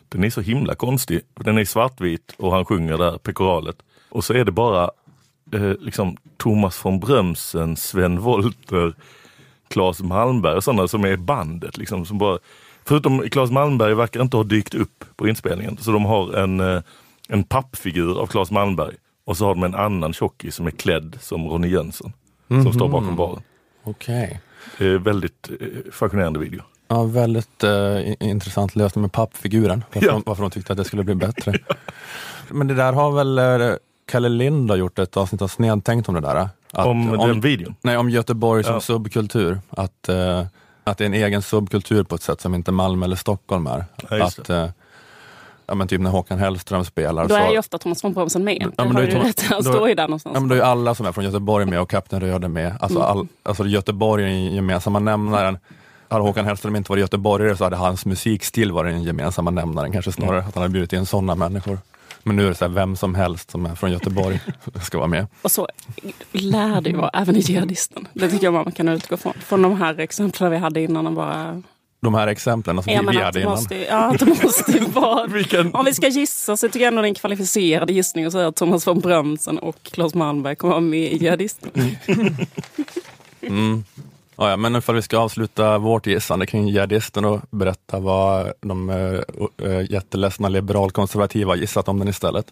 Den 0.09 0.23
är 0.23 0.29
så 0.29 0.41
himla 0.41 0.75
konstig. 0.75 1.21
Den 1.35 1.57
är 1.57 1.65
svartvit 1.65 2.33
och 2.37 2.53
han 2.53 2.65
sjunger 2.65 2.97
där 2.97 3.17
pekoralet. 3.17 3.75
Och 4.09 4.23
så 4.23 4.33
är 4.33 4.45
det 4.45 4.51
bara 4.51 4.89
eh, 5.53 5.73
liksom 5.79 6.17
Thomas 6.37 6.85
von 6.85 6.99
Brömsen, 6.99 7.77
Sven 7.77 8.19
Wollter, 8.19 8.93
Claes 9.67 10.01
Malmberg 10.01 10.55
och 10.55 10.63
sådana 10.63 10.87
som 10.87 11.03
är 11.03 11.17
bandet. 11.17 11.77
Liksom, 11.77 12.05
som 12.05 12.17
bara, 12.17 12.39
förutom 12.85 13.29
Claes 13.29 13.51
Malmberg 13.51 13.93
verkar 13.93 14.21
inte 14.21 14.37
ha 14.37 14.43
dykt 14.43 14.73
upp 14.73 15.05
på 15.15 15.27
inspelningen. 15.27 15.77
Så 15.77 15.91
de 15.91 16.05
har 16.05 16.33
en, 16.33 16.59
eh, 16.59 16.81
en 17.29 17.43
pappfigur 17.43 18.19
av 18.21 18.27
Claes 18.27 18.51
Malmberg 18.51 18.95
och 19.25 19.37
så 19.37 19.45
har 19.45 19.55
de 19.55 19.63
en 19.63 19.75
annan 19.75 20.13
tjockis 20.13 20.55
som 20.55 20.67
är 20.67 20.71
klädd 20.71 21.17
som 21.21 21.47
Ronny 21.47 21.67
Jönsson. 21.67 22.13
Mm 22.49 22.61
-hmm. 22.61 22.63
Som 22.63 22.73
står 22.73 22.89
bakom 22.89 23.15
baren. 23.15 23.41
Okej. 23.83 24.41
Okay. 24.75 24.97
väldigt 24.97 25.49
eh, 25.49 25.91
fascinerande 25.91 26.39
video. 26.39 26.61
Ja, 26.87 27.03
väldigt 27.03 27.63
uh, 27.63 28.13
intressant 28.19 28.75
lösning 28.75 29.01
med 29.01 29.11
pappfiguren. 29.11 29.83
Varför, 29.93 30.07
ja. 30.07 30.13
de, 30.13 30.23
varför 30.25 30.41
de 30.41 30.51
tyckte 30.51 30.73
att 30.73 30.77
det 30.77 30.83
skulle 30.83 31.03
bli 31.03 31.15
bättre. 31.15 31.53
ja. 31.67 31.75
Men 32.49 32.67
det 32.67 32.73
där 32.73 32.93
har 32.93 33.11
väl 33.11 33.39
uh, 33.39 33.75
Kalle 34.05 34.29
Lind 34.29 34.69
har 34.69 34.77
gjort 34.77 34.99
ett 34.99 35.17
avsnitt 35.17 35.41
av 35.41 35.47
Snedtänkt 35.47 36.09
om 36.09 36.15
det 36.15 36.21
där. 36.21 36.49
Att, 36.71 36.85
om, 36.85 37.19
om 37.19 37.27
den 37.27 37.41
videon? 37.41 37.75
Nej, 37.81 37.97
om 37.97 38.09
Göteborg 38.09 38.63
som 38.63 38.73
ja. 38.73 38.79
subkultur. 38.79 39.59
Att, 39.69 40.09
uh, 40.09 40.45
att 40.83 40.97
det 40.97 41.03
är 41.03 41.05
en 41.05 41.13
egen 41.13 41.41
subkultur 41.41 42.03
på 42.03 42.15
ett 42.15 42.21
sätt 42.21 42.41
som 42.41 42.55
inte 42.55 42.71
Malmö 42.71 43.05
eller 43.05 43.15
Stockholm 43.15 43.67
är. 43.67 43.85
Ja, 44.09 44.25
att, 44.25 44.49
ja, 45.69 45.75
men 45.75 45.87
typ 45.87 46.01
när 46.01 46.09
Håkan 46.09 46.39
Hellström 46.39 46.85
spelar. 46.85 47.27
Då 47.27 47.35
är 47.35 47.47
så, 47.47 47.53
ju 47.53 47.59
ofta 47.59 47.77
Thomas 47.77 48.03
von 48.03 48.13
Brömsen 48.13 48.43
med. 48.43 48.71
Ja, 48.77 48.85
men 48.85 48.95
har 48.95 49.01
du 49.01 49.07
rätt, 49.07 49.41
han 49.41 49.63
står 49.63 49.89
ju 49.89 49.95
där 49.95 50.03
någonstans. 50.03 50.33
Ja, 50.33 50.39
men 50.39 50.49
då 50.49 50.55
är 50.55 50.61
alla 50.61 50.95
som 50.95 51.05
är 51.05 51.11
från 51.11 51.23
Göteborg 51.23 51.65
med 51.65 51.81
och 51.81 51.89
Kapten 51.89 52.19
Röde 52.19 52.47
med. 52.47 52.75
Alltså, 52.79 52.99
mm. 52.99 53.11
all, 53.11 53.27
alltså 53.43 53.65
Göteborg 53.65 54.23
är 54.23 54.27
den 54.27 54.55
gemensamma 54.55 54.99
nämnaren. 54.99 55.57
hade 56.07 56.23
Håkan 56.23 56.45
Hellström 56.45 56.75
inte 56.75 56.91
varit 56.91 57.01
göteborgare 57.01 57.57
så 57.57 57.63
hade 57.63 57.75
hans 57.75 58.05
musikstil 58.05 58.71
varit 58.71 58.93
den 58.93 59.03
gemensamma 59.03 59.51
nämnaren, 59.51 59.91
kanske 59.91 60.11
snarare 60.11 60.39
att 60.39 60.55
han 60.55 60.61
hade 60.61 60.73
bjudit 60.73 60.93
in 60.93 61.05
sådana 61.05 61.35
människor. 61.35 61.77
Men 62.23 62.35
nu 62.35 62.45
är 62.45 62.49
det 62.49 62.55
så 62.55 62.65
här, 62.65 62.71
vem 62.71 62.95
som 62.95 63.15
helst 63.15 63.51
som 63.51 63.65
är 63.65 63.75
från 63.75 63.91
Göteborg 63.91 64.39
ska 64.83 64.97
vara 64.97 65.07
med. 65.07 65.27
Och 65.41 65.51
så 65.51 65.67
lär 66.31 66.81
det 66.81 66.89
ju 66.89 66.95
vara 66.95 67.09
även 67.09 67.35
i 67.35 67.39
jihadisten. 67.39 68.07
Det 68.13 68.29
tycker 68.29 68.43
jag 68.43 68.53
man 68.53 68.71
kan 68.71 68.89
utgå 68.89 69.17
från. 69.17 69.33
Från 69.33 69.61
de 69.61 69.77
här 69.77 69.99
exemplen 69.99 70.51
vi 70.51 70.57
hade 70.57 70.81
innan. 70.81 71.07
Och 71.07 71.13
bara... 71.13 71.61
De 72.01 72.13
här 72.13 72.27
exemplen 72.27 72.83
som 72.83 72.93
Ja, 72.93 73.01
vi, 73.01 73.17
vi 73.17 73.23
hade 73.23 73.39
innan. 73.41 73.51
måste, 73.51 73.75
ja, 73.75 74.15
det 74.19 74.25
måste 74.43 74.79
vara... 74.79 75.27
Vilken- 75.27 75.73
Om 75.75 75.85
vi 75.85 75.93
ska 75.93 76.07
gissa 76.07 76.57
så 76.57 76.67
tycker 76.67 76.79
jag 76.79 76.87
ändå 76.87 77.01
det 77.01 77.07
är 77.07 77.09
en 77.09 77.15
kvalificerad 77.15 77.89
gissning 77.89 78.25
att 78.25 78.31
säga 78.33 78.47
att 78.47 78.55
Thomas 78.55 78.87
von 78.87 78.99
Brömsen 78.99 79.59
och 79.59 79.83
Claes 79.83 80.13
Malmberg 80.13 80.55
kommer 80.55 80.73
vara 80.73 80.81
med 80.81 81.13
i 81.13 81.17
jihadisten. 81.17 81.71
Ja, 84.37 84.49
ja, 84.49 84.57
men 84.57 84.75
ifall 84.75 84.95
vi 84.95 85.01
ska 85.01 85.17
avsluta 85.17 85.77
vårt 85.77 86.07
gissande 86.07 86.45
kring 86.45 86.67
jihadisten 86.67 87.25
och 87.25 87.41
berätta 87.49 87.99
vad 87.99 88.51
de 88.61 88.89
äh, 88.89 89.91
jätteledsna 89.91 90.49
liberalkonservativa 90.49 91.55
gissat 91.55 91.87
om 91.87 91.99
den 91.99 92.07
istället. 92.07 92.45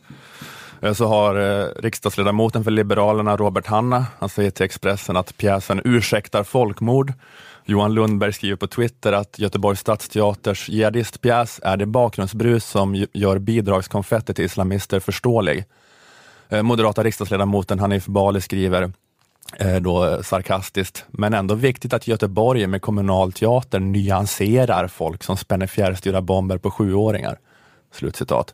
Eh, 0.82 0.94
så 0.94 1.08
har 1.08 1.36
eh, 1.36 1.68
riksdagsledamoten 1.76 2.64
för 2.64 2.72
Liberalerna, 2.72 3.38
Robert 3.38 3.68
Hanna, 3.68 4.06
han 4.20 4.30
säger 4.30 4.52
till 4.52 4.66
Expressen 4.66 5.18
att 5.18 5.38
pjäsen 5.38 5.82
ursäktar 5.84 6.44
folkmord. 6.44 7.14
Johan 7.66 7.94
Lundberg 7.94 8.34
skriver 8.34 8.56
på 8.56 8.68
Twitter 8.68 9.14
att 9.14 9.40
Göteborgs 9.40 9.80
stadsteaters 9.80 10.70
jihadistpjäs 10.70 11.60
är 11.64 11.78
det 11.78 11.86
bakgrundsbrus 11.86 12.66
som 12.66 13.06
gör 13.14 13.38
bidragskonfetti 13.38 14.34
till 14.34 14.46
islamister 14.46 15.00
förståelig. 15.00 15.66
Eh, 16.50 16.64
moderata 16.64 17.04
riksdagsledamoten 17.04 17.80
Hanif 17.80 18.06
Bali 18.06 18.42
skriver 18.42 18.92
då 19.82 20.24
sarkastiskt, 20.24 21.06
men 21.08 21.34
ändå 21.34 21.56
viktigt 21.56 21.94
att 21.94 22.08
Göteborg 22.08 22.68
med 22.68 22.82
kommunal 22.82 23.32
teater 23.32 23.80
nyanserar 23.80 24.88
folk 24.88 25.24
som 25.24 25.38
spänner 25.38 25.68
fjärrstyrda 25.68 26.22
bomber 26.22 26.58
på 26.58 26.72
sjuåringar. 26.72 27.40
Slutcitat. 27.92 28.54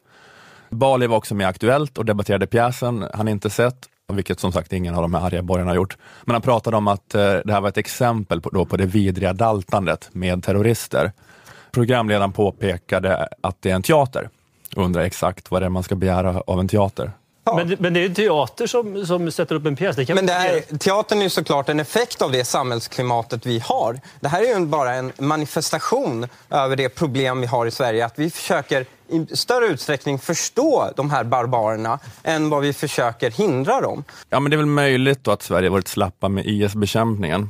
Bali 0.73 1.07
var 1.07 1.17
också 1.17 1.35
med 1.35 1.45
i 1.45 1.47
Aktuellt 1.47 1.97
och 1.97 2.05
debatterade 2.05 2.47
pjäsen 2.47 3.05
han 3.13 3.27
inte 3.27 3.49
sett, 3.49 3.75
vilket 4.13 4.39
som 4.39 4.51
sagt 4.51 4.73
ingen 4.73 4.95
av 4.95 5.01
de 5.01 5.13
här 5.13 5.25
arga 5.25 5.41
borgarna 5.41 5.71
har 5.71 5.75
gjort. 5.75 5.97
Men 6.23 6.33
han 6.33 6.41
pratade 6.41 6.77
om 6.77 6.87
att 6.87 7.15
eh, 7.15 7.21
det 7.45 7.53
här 7.53 7.61
var 7.61 7.69
ett 7.69 7.77
exempel 7.77 8.41
på, 8.41 8.49
då, 8.49 8.65
på 8.65 8.77
det 8.77 8.85
vidriga 8.85 9.33
daltandet 9.33 10.09
med 10.11 10.43
terrorister. 10.43 11.11
Programledaren 11.71 12.31
påpekade 12.31 13.27
att 13.41 13.57
det 13.61 13.71
är 13.71 13.75
en 13.75 13.83
teater 13.83 14.29
och 14.75 14.83
undrar 14.83 15.01
exakt 15.01 15.51
vad 15.51 15.61
det 15.61 15.65
är 15.65 15.69
man 15.69 15.83
ska 15.83 15.95
begära 15.95 16.41
av 16.47 16.59
en 16.59 16.67
teater. 16.67 17.11
Men, 17.55 17.75
men 17.79 17.93
det 17.93 17.99
är 17.99 18.01
ju 18.07 18.13
teater 18.13 18.67
som, 18.67 19.05
som 19.05 19.31
sätter 19.31 19.55
upp 19.55 19.65
en 19.65 19.75
pjäs. 19.75 19.95
Det 19.95 20.05
kan 20.05 20.15
Men 20.15 20.25
det 20.25 20.33
här, 20.33 20.77
teatern 20.77 21.19
är 21.19 21.23
ju 21.23 21.29
såklart 21.29 21.69
en 21.69 21.79
effekt 21.79 22.21
av 22.21 22.31
det 22.31 22.45
samhällsklimatet 22.45 23.45
vi 23.45 23.59
har. 23.59 23.99
Det 24.19 24.27
här 24.27 24.41
är 24.41 24.45
ju 24.45 24.51
en- 24.53 24.69
bara 24.69 24.93
en 24.93 25.11
manifestation 25.17 26.27
över 26.49 26.75
det 26.75 26.89
problem 26.89 27.41
vi 27.41 27.47
har 27.47 27.65
i 27.65 27.71
Sverige. 27.71 28.05
Att 28.05 28.19
vi 28.19 28.29
försöker 28.29 28.85
i 29.13 29.35
större 29.35 29.65
utsträckning 29.65 30.19
förstå 30.19 30.89
de 30.95 31.09
här 31.09 31.23
barbarerna 31.23 31.99
än 32.23 32.49
vad 32.49 32.61
vi 32.61 32.73
försöker 32.73 33.31
hindra 33.31 33.81
dem. 33.81 34.03
Ja, 34.29 34.39
men 34.39 34.49
det 34.49 34.55
är 34.55 34.57
väl 34.57 34.65
möjligt 34.65 35.23
då 35.23 35.31
att 35.31 35.41
Sverige 35.41 35.69
varit 35.69 35.87
slappa 35.87 36.29
med 36.29 36.45
IS-bekämpningen. 36.45 37.49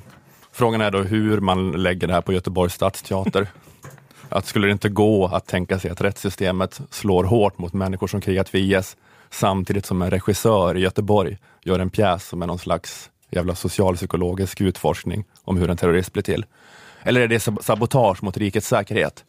Frågan 0.52 0.82
är 0.82 0.92
då 0.92 1.00
hur 1.00 1.40
man 1.40 1.72
lägger 1.72 2.08
det 2.08 2.14
här 2.14 2.22
på 2.22 2.34
Göteborgs 2.34 2.74
stadsteater. 2.74 3.48
Att 4.30 4.46
skulle 4.46 4.68
det 4.68 4.72
inte 4.72 4.90
gå 4.90 5.28
att 5.28 5.48
tänka 5.48 5.80
sig 5.80 5.92
att 5.92 6.02
rättssystemet 6.02 6.82
slår 6.90 7.24
hårt 7.24 7.58
mot 7.58 7.74
människor 7.74 8.08
som 8.08 8.22
krigat 8.22 8.50
för 8.50 8.58
IS 8.58 8.98
samtidigt 9.30 9.86
som 9.86 10.02
en 10.02 10.12
regissör 10.12 10.78
i 10.78 10.80
Göteborg 10.80 11.38
gör 11.64 11.80
en 11.80 11.90
pjäs 11.90 12.28
som 12.28 12.42
är 12.42 12.48
någon 12.48 12.60
slags 12.60 13.10
jävla 13.30 13.56
socialpsykologisk 13.56 14.62
utforskning 14.62 15.26
om 15.44 15.58
hur 15.58 15.70
en 15.70 15.78
terrorist 15.78 16.14
blir 16.14 16.24
till. 16.24 16.46
Eller 17.04 17.22
är 17.22 17.28
det 17.28 17.38
sab- 17.38 17.64
sabotage 17.64 18.24
mot 18.24 18.38
rikets 18.38 18.68
säkerhet? 18.68 19.24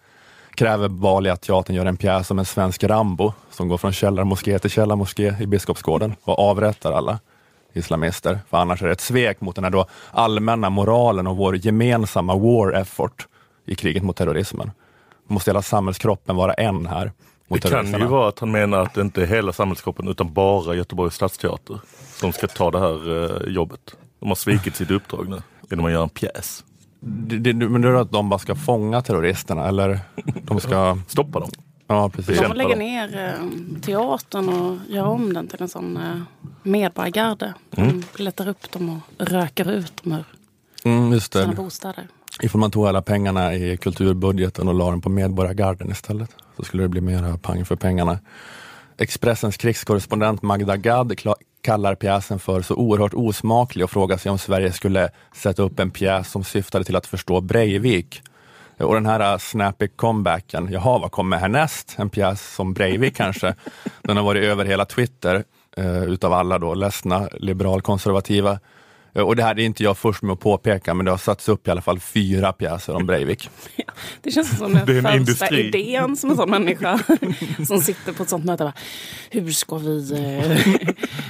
Kräver 0.54 0.88
Bali 0.88 1.30
att 1.30 1.42
teatern 1.42 1.76
gör 1.76 1.86
en 1.86 1.96
pjäs 1.96 2.30
om 2.30 2.38
en 2.38 2.44
svensk 2.44 2.84
Rambo 2.84 3.32
som 3.50 3.68
går 3.68 3.78
från 3.78 3.92
källarmoské 3.92 4.58
till 4.58 4.70
källarmoské 4.70 5.34
i 5.40 5.46
Biskopsgården 5.46 6.14
och 6.24 6.38
avrättar 6.38 6.92
alla 6.92 7.18
islamister. 7.72 8.38
För 8.50 8.56
annars 8.56 8.82
är 8.82 8.86
det 8.86 8.92
ett 8.92 9.00
svek 9.00 9.40
mot 9.40 9.54
den 9.54 9.64
här 9.64 9.70
då 9.70 9.86
allmänna 10.10 10.70
moralen 10.70 11.26
och 11.26 11.36
vår 11.36 11.56
gemensamma 11.56 12.36
war 12.36 12.72
effort 12.72 13.26
i 13.66 13.74
kriget 13.74 14.02
mot 14.02 14.16
terrorismen. 14.16 14.70
Måste 15.26 15.50
hela 15.50 15.62
samhällskroppen 15.62 16.36
vara 16.36 16.54
en 16.54 16.86
här 16.86 17.12
mot 17.48 17.62
Det 17.62 17.70
kan 17.70 18.00
ju 18.00 18.06
vara 18.06 18.28
att 18.28 18.38
han 18.38 18.50
menar 18.50 18.78
att 18.78 18.94
det 18.94 19.00
inte 19.00 19.22
är 19.22 19.26
hela 19.26 19.52
samhällskroppen 19.52 20.08
utan 20.08 20.32
bara 20.32 20.74
Göteborgs 20.74 21.14
stadsteater 21.14 21.80
som 22.20 22.32
ska 22.32 22.46
ta 22.46 22.70
det 22.70 22.78
här 22.78 23.24
eh, 23.46 23.54
jobbet. 23.54 23.96
De 24.20 24.28
har 24.28 24.36
svikit 24.36 24.76
sitt 24.76 24.90
uppdrag 24.90 25.28
nu 25.28 25.42
genom 25.70 25.84
att 25.84 25.92
göra 25.92 26.02
en 26.02 26.08
pjäs. 26.08 26.64
Det, 27.06 27.38
det, 27.52 27.68
men 27.68 27.82
det 27.82 27.88
är 27.88 27.94
att 27.94 28.12
de 28.12 28.28
bara 28.28 28.38
ska 28.38 28.54
fånga 28.54 29.02
terroristerna 29.02 29.68
eller 29.68 30.00
de 30.42 30.60
ska... 30.60 30.98
Stoppa 31.08 31.40
dem. 31.40 31.50
Ja, 31.86 32.08
precis. 32.08 32.26
De 32.26 32.32
Bekämpa 32.32 32.48
får 32.48 32.56
lägga 32.56 32.68
dem. 32.68 32.78
ner 32.78 33.34
eh, 33.40 33.80
teatern 33.80 34.48
och 34.48 34.76
göra 34.88 35.06
om 35.06 35.32
den 35.32 35.48
till 35.48 35.62
en 35.62 35.68
sån 35.68 35.96
eh, 35.96 36.20
medborgargarde. 36.62 37.54
De 37.70 38.02
letar 38.16 38.48
upp 38.48 38.72
dem 38.72 38.88
och 39.18 39.26
röker 39.26 39.70
ut 39.70 40.02
dem 40.04 40.12
ur 40.12 40.24
Mm, 40.84 41.12
just 41.12 41.32
sina 41.32 41.52
bostäder. 41.52 42.08
Ifall 42.42 42.60
man 42.60 42.70
tog 42.70 42.86
alla 42.86 43.02
pengarna 43.02 43.54
i 43.54 43.76
kulturbudgeten 43.76 44.68
och 44.68 44.74
la 44.74 44.90
dem 44.90 45.00
på 45.00 45.08
Medborgargarden 45.08 45.90
istället, 45.90 46.30
så 46.56 46.64
skulle 46.64 46.82
det 46.82 46.88
bli 46.88 47.00
mera 47.00 47.38
pang 47.38 47.64
för 47.64 47.76
pengarna. 47.76 48.18
Expressens 48.98 49.56
krigskorrespondent 49.56 50.42
Magda 50.42 50.76
Gad 50.76 51.18
kallar 51.64 51.94
pjäsen 51.94 52.38
för 52.38 52.62
så 52.62 52.74
oerhört 52.74 53.14
osmaklig 53.14 53.84
och 53.84 53.90
frågar 53.90 54.16
sig 54.16 54.30
om 54.30 54.38
Sverige 54.38 54.72
skulle 54.72 55.10
sätta 55.34 55.62
upp 55.62 55.80
en 55.80 55.90
pjäs 55.90 56.30
som 56.30 56.44
syftade 56.44 56.84
till 56.84 56.96
att 56.96 57.06
förstå 57.06 57.40
Breivik. 57.40 58.22
Och 58.78 58.94
den 58.94 59.06
här 59.06 59.32
äh, 59.32 59.38
snappy 59.38 59.88
comebacken, 59.88 60.68
jaha 60.72 60.98
vad 60.98 61.10
kommer 61.10 61.36
härnäst? 61.36 61.94
En 61.98 62.10
pjäs 62.10 62.54
som 62.54 62.74
Breivik 62.74 63.16
kanske? 63.16 63.54
Den 64.02 64.16
har 64.16 64.24
varit 64.24 64.44
över 64.44 64.64
hela 64.64 64.84
Twitter 64.84 65.44
eh, 65.76 66.04
utav 66.04 66.32
alla 66.32 66.58
då 66.58 66.74
ledsna 66.74 67.28
liberalkonservativa. 67.32 68.58
Eh, 69.14 69.22
Och 69.22 69.36
det 69.36 69.42
här 69.42 69.58
är 69.58 69.64
inte 69.64 69.82
jag 69.82 69.98
först 69.98 70.22
med 70.22 70.32
att 70.32 70.40
påpeka, 70.40 70.94
men 70.94 71.04
det 71.04 71.10
har 71.10 71.18
satts 71.18 71.48
upp 71.48 71.68
i 71.68 71.70
alla 71.70 71.82
fall 71.82 72.00
fyra 72.00 72.52
pjäser 72.52 72.94
om 72.96 73.06
Breivik. 73.06 73.50
Det 74.22 74.30
känns 74.30 74.58
som 74.58 74.72
den 74.86 74.86
första 74.86 75.16
industri. 75.16 75.68
idén 75.68 76.16
som 76.16 76.30
en 76.30 76.36
sån 76.36 76.50
människa 76.50 77.00
som 77.66 77.80
sitter 77.80 78.12
på 78.12 78.22
ett 78.22 78.28
sånt 78.28 78.44
möte. 78.44 78.64
Bara, 78.64 78.72
Hur 79.30 79.50
ska 79.52 79.76
vi... 79.76 80.12
Eh, 80.12 80.74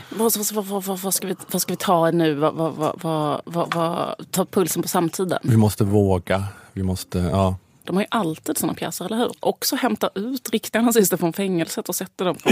vad, 0.08 0.32
vad, 0.54 0.82
vad, 0.84 0.98
vad, 0.98 1.14
ska 1.14 1.26
vi 1.26 1.36
vad 1.50 1.62
ska 1.62 1.72
vi 1.72 1.76
ta 1.76 2.10
nu? 2.10 2.34
Vad, 2.34 2.54
vad, 2.54 2.74
vad, 2.74 3.00
vad, 3.02 3.40
vad, 3.44 3.74
vad, 3.74 4.14
ta 4.30 4.44
pulsen 4.44 4.82
på 4.82 4.88
samtiden. 4.88 5.38
Vi 5.42 5.56
måste 5.56 5.84
våga. 5.84 6.44
Vi 6.72 6.82
måste, 6.82 7.18
ja. 7.18 7.56
De 7.84 7.96
har 7.96 8.02
ju 8.02 8.08
alltid 8.10 8.58
såna 8.58 8.74
pjäser, 8.74 9.04
eller 9.04 9.16
hur? 9.16 9.30
Också 9.40 9.76
hämta 9.76 10.10
ut 10.14 10.50
riktiga 10.50 10.82
nazister 10.82 11.16
från 11.16 11.32
fängelset 11.32 11.88
och 11.88 11.94
sätta 11.94 12.24
dem 12.24 12.36
på 12.36 12.50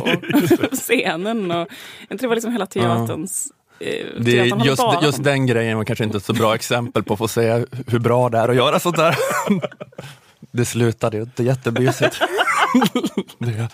scenen. 0.73 1.51
Och, 1.51 1.69
inte 2.11 2.25
det 2.25 2.29
var 2.29 2.35
liksom 2.35 2.53
hela 2.53 2.67
teaterns... 2.67 3.49
Det 4.21 4.39
är 4.39 4.65
just, 4.65 4.83
just 5.03 5.25
den 5.25 5.47
grejen 5.47 5.77
var 5.77 5.85
kanske 5.85 6.05
inte 6.05 6.17
ett 6.17 6.25
så 6.25 6.33
bra 6.33 6.55
exempel 6.55 7.03
på 7.03 7.13
att 7.13 7.19
få 7.19 7.29
säga 7.29 7.67
hur 7.87 7.99
bra 7.99 8.29
det 8.29 8.39
är 8.39 8.49
att 8.49 8.57
göra 8.57 8.81
sånt 8.81 8.97
där. 8.97 9.17
Det 10.51 10.65
slutade 10.65 11.17
ju 11.17 11.23
inte 11.23 11.43
jättebysigt. 11.43 12.19
Det, 13.39 13.69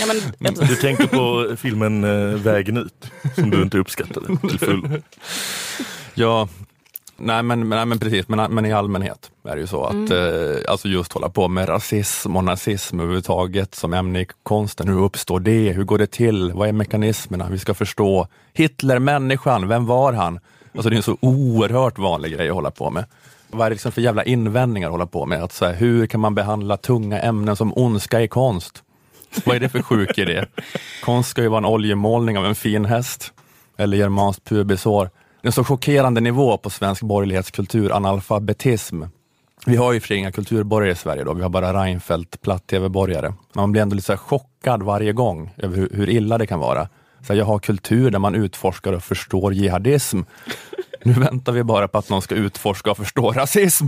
Ja, 0.00 0.14
men, 0.38 0.54
Du 0.54 0.76
tänker 0.76 1.06
på 1.06 1.56
filmen 1.56 2.04
eh, 2.04 2.36
Vägen 2.38 2.76
ut 2.76 3.10
som 3.34 3.50
du 3.50 3.62
inte 3.62 3.78
uppskattade 3.78 4.36
till 4.48 4.58
fullo. 4.58 4.88
ja, 6.14 6.48
nej 7.22 7.42
men, 7.42 7.68
nej 7.68 7.86
men 7.86 7.98
precis, 7.98 8.28
men, 8.28 8.54
men 8.54 8.66
i 8.66 8.72
allmänhet 8.72 9.30
är 9.44 9.54
det 9.54 9.60
ju 9.60 9.66
så 9.66 9.84
att 9.84 10.10
eh, 10.10 10.70
alltså 10.72 10.88
just 10.88 11.12
hålla 11.12 11.28
på 11.28 11.48
med 11.48 11.68
rasism 11.68 12.36
och 12.36 12.44
nazism 12.44 13.00
överhuvudtaget 13.00 13.74
som 13.74 13.92
ämne 13.92 14.20
i 14.20 14.26
konsten. 14.42 14.88
Hur 14.88 15.02
uppstår 15.02 15.40
det? 15.40 15.72
Hur 15.72 15.84
går 15.84 15.98
det 15.98 16.10
till? 16.10 16.52
Vad 16.52 16.68
är 16.68 16.72
mekanismerna? 16.72 17.48
Vi 17.50 17.58
ska 17.58 17.74
förstå 17.74 18.26
Hitler, 18.52 18.98
människan, 18.98 19.68
vem 19.68 19.86
var 19.86 20.12
han? 20.12 20.40
Alltså 20.74 20.90
det 20.90 20.94
är 20.94 20.96
en 20.96 21.02
så 21.02 21.16
oerhört 21.20 21.98
vanlig 21.98 22.32
grej 22.32 22.48
att 22.48 22.54
hålla 22.54 22.70
på 22.70 22.90
med. 22.90 23.04
Vad 23.50 23.66
är 23.66 23.70
det 23.70 23.74
liksom 23.74 23.92
för 23.92 24.00
jävla 24.00 24.24
invändningar 24.24 24.88
att 24.88 24.92
hålla 24.92 25.06
på 25.06 25.26
med? 25.26 25.42
Att 25.42 25.52
så 25.52 25.64
här, 25.64 25.74
hur 25.74 26.06
kan 26.06 26.20
man 26.20 26.34
behandla 26.34 26.76
tunga 26.76 27.20
ämnen 27.20 27.56
som 27.56 27.72
ondska 27.76 28.20
i 28.20 28.28
konst? 28.28 28.82
Vad 29.44 29.56
är 29.56 29.60
det 29.60 29.68
för 29.68 29.82
sjuk 29.82 30.18
idé? 30.18 30.44
Konst 31.04 31.30
ska 31.30 31.42
ju 31.42 31.48
vara 31.48 31.58
en 31.58 31.64
oljemålning 31.64 32.38
av 32.38 32.46
en 32.46 32.54
fin 32.54 32.84
häst 32.84 33.32
eller 33.76 33.96
germanskt 33.96 34.44
pubisår. 34.44 35.10
En 35.44 35.52
så 35.52 35.64
chockerande 35.64 36.20
nivå 36.20 36.58
på 36.58 36.70
svensk 36.70 37.02
borgerlighetskultur, 37.02 37.92
analfabetism. 37.92 39.02
Vi 39.66 39.76
har 39.76 39.92
ju 39.92 40.00
för 40.00 40.08
sig 40.08 40.16
inga 40.16 40.32
kulturborgare 40.32 40.92
i 40.92 40.94
Sverige 40.94 41.24
då, 41.24 41.34
vi 41.34 41.42
har 41.42 41.48
bara 41.48 41.84
Reinfeldt 41.84 42.40
platt-tv-borgare. 42.40 43.34
Man 43.52 43.72
blir 43.72 43.82
ändå 43.82 43.94
lite 43.94 44.06
så 44.06 44.12
här 44.12 44.18
chockad 44.18 44.82
varje 44.82 45.12
gång 45.12 45.54
över 45.56 45.76
hur, 45.76 45.90
hur 45.92 46.10
illa 46.10 46.38
det 46.38 46.46
kan 46.46 46.58
vara. 46.58 46.88
Så 47.26 47.32
här, 47.32 47.40
jag 47.40 47.46
har 47.46 47.58
kultur 47.58 48.10
där 48.10 48.18
man 48.18 48.34
utforskar 48.34 48.92
och 48.92 49.02
förstår 49.02 49.52
jihadism. 49.52 50.20
Nu 51.02 51.12
väntar 51.12 51.52
vi 51.52 51.62
bara 51.62 51.88
på 51.88 51.98
att 51.98 52.08
någon 52.08 52.22
ska 52.22 52.34
utforska 52.34 52.90
och 52.90 52.96
förstå 52.96 53.32
rasism. 53.32 53.86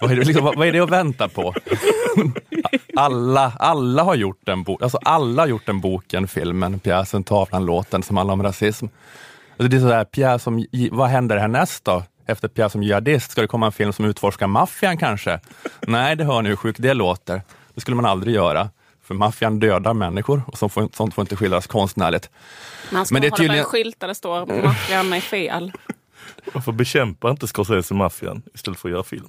Vad 0.00 0.10
är 0.10 0.16
det, 0.16 0.24
liksom, 0.24 0.44
vad, 0.44 0.56
vad 0.56 0.68
är 0.68 0.72
det 0.72 0.80
att 0.80 0.90
vänta 0.90 1.28
på? 1.28 1.54
Alla, 2.96 3.52
alla 3.58 4.02
har 4.02 4.14
gjort 4.14 4.40
den 4.44 4.62
bo, 4.62 4.78
alltså 4.80 4.98
alla 5.02 5.42
har 5.42 5.46
gjort 5.46 5.66
den 5.66 5.80
boken, 5.80 6.28
filmen, 6.28 6.78
pjäsen, 6.78 7.24
tavlan, 7.24 7.66
låten 7.66 8.02
som 8.02 8.16
handlar 8.16 8.32
om 8.32 8.42
rasism. 8.42 8.86
Alltså 9.62 9.70
det 9.70 9.76
är 9.76 9.80
sådär, 9.80 10.04
pjäs 10.04 10.46
om, 10.46 10.66
vad 10.90 11.08
händer 11.08 11.36
härnäst 11.36 11.84
då? 11.84 12.02
efter 12.26 12.48
pjäs 12.48 12.74
om 12.74 12.82
jihadist, 12.82 13.30
ska 13.30 13.40
det 13.40 13.46
komma 13.46 13.66
en 13.66 13.72
film 13.72 13.92
som 13.92 14.04
utforskar 14.04 14.46
maffian 14.46 14.98
kanske? 14.98 15.40
Nej, 15.86 16.16
det 16.16 16.24
hör 16.24 16.42
ni 16.42 16.48
hur 16.48 16.56
sjukt 16.56 16.82
det 16.82 16.94
låter. 16.94 17.42
Det 17.74 17.80
skulle 17.80 17.94
man 17.94 18.06
aldrig 18.06 18.34
göra. 18.34 18.70
För 19.02 19.14
maffian 19.14 19.60
dödar 19.60 19.94
människor 19.94 20.42
och 20.46 20.58
sånt 20.58 20.72
får, 20.72 20.88
sånt 20.92 21.14
får 21.14 21.22
inte 21.22 21.36
skildras 21.36 21.66
konstnärligt. 21.66 22.30
Man 22.92 23.06
ska 23.06 23.14
Men 23.14 23.22
det 23.22 23.28
är 23.28 23.30
tydligen- 23.30 23.58
en 23.58 23.64
skylt 23.64 24.00
där 24.00 24.08
det 24.08 24.14
står 24.14 24.62
maffian 24.62 25.12
är 25.12 25.20
fel. 25.20 25.72
Varför 26.54 26.72
bekämpar 26.72 27.30
inte 27.30 27.46
Scorsese 27.46 27.94
maffian 27.94 28.42
istället 28.54 28.78
för 28.78 28.88
att 28.88 28.92
göra 28.92 29.02
film? 29.02 29.28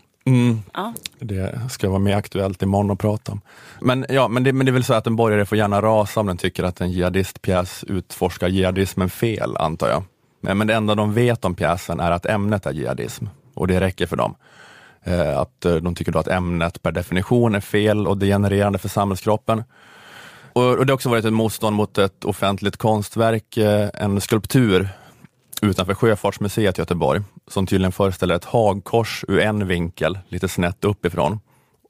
Ja. 0.73 0.93
Det 1.19 1.59
ska 1.71 1.89
vara 1.89 1.99
mer 1.99 2.15
aktuellt 2.15 2.61
imorgon 2.61 2.91
att 2.91 2.99
prata 2.99 3.31
om. 3.31 3.41
Men, 3.81 4.05
ja, 4.09 4.27
men, 4.27 4.43
det, 4.43 4.53
men 4.53 4.65
det 4.65 4.69
är 4.69 4.73
väl 4.73 4.83
så 4.83 4.93
att 4.93 5.07
en 5.07 5.15
borgare 5.15 5.45
får 5.45 5.57
gärna 5.57 5.81
rasa 5.81 6.19
om 6.19 6.27
den 6.27 6.37
tycker 6.37 6.63
att 6.63 6.81
en 6.81 6.91
jihadistpjäs 6.91 7.83
utforskar 7.83 8.47
jihadismen 8.47 9.09
fel, 9.09 9.57
antar 9.57 9.89
jag. 9.89 10.03
Men, 10.43 10.57
men 10.57 10.67
det 10.67 10.73
enda 10.73 10.95
de 10.95 11.13
vet 11.13 11.45
om 11.45 11.55
pjäsen 11.55 11.99
är 11.99 12.11
att 12.11 12.25
ämnet 12.25 12.65
är 12.65 12.71
jihadism 12.71 13.25
och 13.53 13.67
det 13.67 13.79
räcker 13.79 14.05
för 14.05 14.15
dem. 14.15 14.35
Eh, 15.03 15.39
att 15.39 15.65
eh, 15.65 15.75
de 15.75 15.95
tycker 15.95 16.11
då 16.11 16.19
att 16.19 16.27
ämnet 16.27 16.81
per 16.81 16.91
definition 16.91 17.55
är 17.55 17.59
fel 17.59 18.07
och 18.07 18.17
degenererande 18.17 18.79
för 18.79 18.89
samhällskroppen. 18.89 19.63
Och, 20.53 20.85
det 20.85 20.91
har 20.91 20.95
också 20.95 21.09
varit 21.09 21.25
ett 21.25 21.33
motstånd 21.33 21.75
mot 21.75 21.97
ett 21.97 22.25
offentligt 22.25 22.77
konstverk, 22.77 23.57
eh, 23.57 23.89
en 23.93 24.21
skulptur 24.21 24.89
utanför 25.61 25.93
Sjöfartsmuseet 25.93 26.77
i 26.77 26.81
Göteborg, 26.81 27.21
som 27.47 27.67
tydligen 27.67 27.91
föreställer 27.91 28.35
ett 28.35 28.45
hagkors 28.45 29.25
ur 29.27 29.39
en 29.39 29.67
vinkel, 29.67 30.19
lite 30.27 30.47
snett 30.47 30.85
uppifrån. 30.85 31.39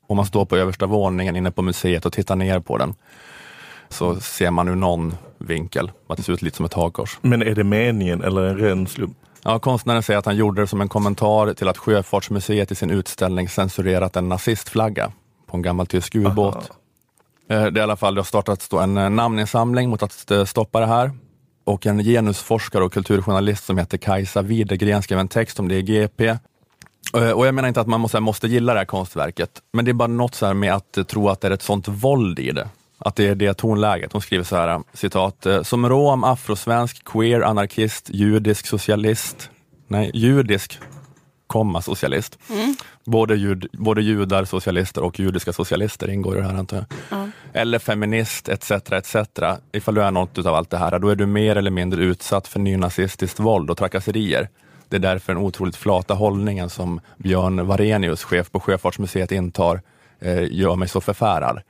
Och 0.08 0.16
man 0.16 0.26
står 0.26 0.46
på 0.46 0.58
översta 0.58 0.86
våningen 0.86 1.36
inne 1.36 1.52
på 1.52 1.62
museet 1.62 2.06
och 2.06 2.14
tittar 2.14 2.36
ner 2.36 2.60
på 2.60 2.78
den, 2.78 2.96
så 3.94 4.16
ser 4.16 4.52
man 4.52 4.68
ur 4.68 4.76
någon 4.76 5.16
vinkel 5.38 5.92
att 6.08 6.18
det 6.18 6.24
ser 6.24 6.34
ut 6.34 6.42
lite 6.42 6.58
som 6.58 6.66
ett 6.66 6.74
hagkors. 6.74 7.18
Men 7.22 7.42
är 7.42 7.56
det 7.56 7.64
meningen 7.64 8.24
eller 8.24 8.44
en 8.44 8.58
ren 8.58 8.88
slump? 8.88 9.18
Ja, 9.44 9.60
konstnären 9.60 10.04
säger 10.04 10.18
att 10.20 10.26
han 10.26 10.36
gjorde 10.36 10.62
det 10.62 10.68
som 10.68 10.82
en 10.82 10.90
kommentar 10.90 11.54
till 11.54 11.68
att 11.68 11.78
Sjöfartsmuseet 11.78 12.72
i 12.72 12.76
sin 12.76 12.90
utställning 12.90 13.50
censurerat 13.50 14.16
en 14.16 14.30
nazistflagga 14.30 15.12
på 15.48 15.58
en 15.58 15.62
gammal 15.62 15.88
tysk 15.88 16.16
ubåt. 16.16 16.72
Eh, 17.50 17.62
Det, 17.64 17.68
är 17.68 17.78
i 17.78 17.82
alla 17.82 17.96
fall, 17.96 18.16
det 18.16 18.22
har 18.22 18.26
startats 18.26 18.70
då 18.70 18.80
en 18.80 18.98
eh, 18.98 19.10
namninsamling 19.10 19.90
mot 19.90 20.04
att 20.04 20.32
eh, 20.32 20.46
stoppa 20.46 20.80
det 20.80 20.86
här. 20.86 21.12
Och 21.66 21.86
en 21.86 22.04
genusforskare 22.04 22.84
och 22.84 22.94
kulturjournalist 22.94 23.66
som 23.66 23.78
heter 23.78 23.98
Kajsa 23.98 24.42
Widegren 24.42 25.04
skrev 25.04 25.20
en 25.20 25.28
text 25.28 25.60
om 25.60 25.68
det 25.68 25.76
i 25.76 25.82
GP. 25.82 26.38
Och 27.36 27.48
jag 27.48 27.56
menar 27.56 27.68
inte 27.68 27.82
att 27.82 27.88
man 27.88 28.02
måste, 28.02 28.20
måste 28.20 28.48
gilla 28.48 28.74
det 28.74 28.80
här 28.80 28.86
konstverket, 28.86 29.50
men 29.74 29.86
det 29.86 29.92
är 29.92 29.94
bara 29.94 30.08
något 30.08 30.36
så 30.36 30.46
här 30.46 30.54
med 30.54 30.74
att 30.74 31.08
tro 31.08 31.30
att 31.30 31.42
det 31.42 31.48
är 31.48 31.52
ett 31.52 31.62
sånt 31.62 31.88
våld 31.88 32.40
i 32.40 32.52
det. 32.52 32.68
Att 33.06 33.16
det 33.16 33.28
är 33.28 33.36
det 33.36 33.54
tonläget. 33.54 34.14
Hon 34.14 34.22
skriver 34.22 34.44
så 34.44 34.56
här, 34.56 34.82
citat, 34.94 35.46
eh, 35.46 35.64
som 35.64 35.90
rom, 35.90 36.24
afrosvensk, 36.24 37.04
queer, 37.04 37.42
anarkist, 37.42 38.10
judisk, 38.10 38.68
socialist, 38.68 39.50
nej, 39.88 40.12
judisk, 40.14 40.80
komma 41.48 41.82
socialist. 41.82 42.40
Både, 43.06 43.36
jud, 43.36 43.68
både 43.74 44.02
judar, 44.02 44.46
socialister 44.46 45.04
och 45.04 45.20
judiska 45.20 45.54
socialister 45.54 46.10
ingår 46.10 46.38
i 46.38 46.42
det 46.42 46.48
här 46.48 46.54
antar 46.56 46.78
jag. 46.78 47.30
Eller 47.54 47.80
feminist 47.80 48.50
etc. 48.50 48.72
etc. 48.72 49.16
Ifall 49.72 49.96
du 49.96 50.04
är 50.04 50.12
något 50.12 50.38
utav 50.38 50.56
allt 50.56 50.70
det 50.70 50.78
här, 50.78 51.00
då 51.00 51.10
är 51.10 51.16
du 51.16 51.26
mer 51.26 51.56
eller 51.56 51.72
mindre 51.72 52.04
utsatt 52.04 52.48
för 52.48 52.60
nynazistiskt 52.60 53.40
våld 53.40 53.70
och 53.70 53.78
trakasserier. 53.78 54.50
Det 54.90 54.96
är 54.96 55.00
därför 55.00 55.34
den 55.34 55.44
otroligt 55.44 55.76
flata 55.76 56.14
hållningen 56.14 56.70
som 56.70 57.02
Björn 57.18 57.68
Varenius, 57.68 58.24
chef 58.24 58.52
på 58.52 58.60
Sjöfartsmuseet, 58.60 59.32
intar, 59.32 59.82
eh, 60.20 60.44
gör 60.52 60.76
mig 60.76 60.88
så 60.88 61.02
förfärad. 61.02 61.62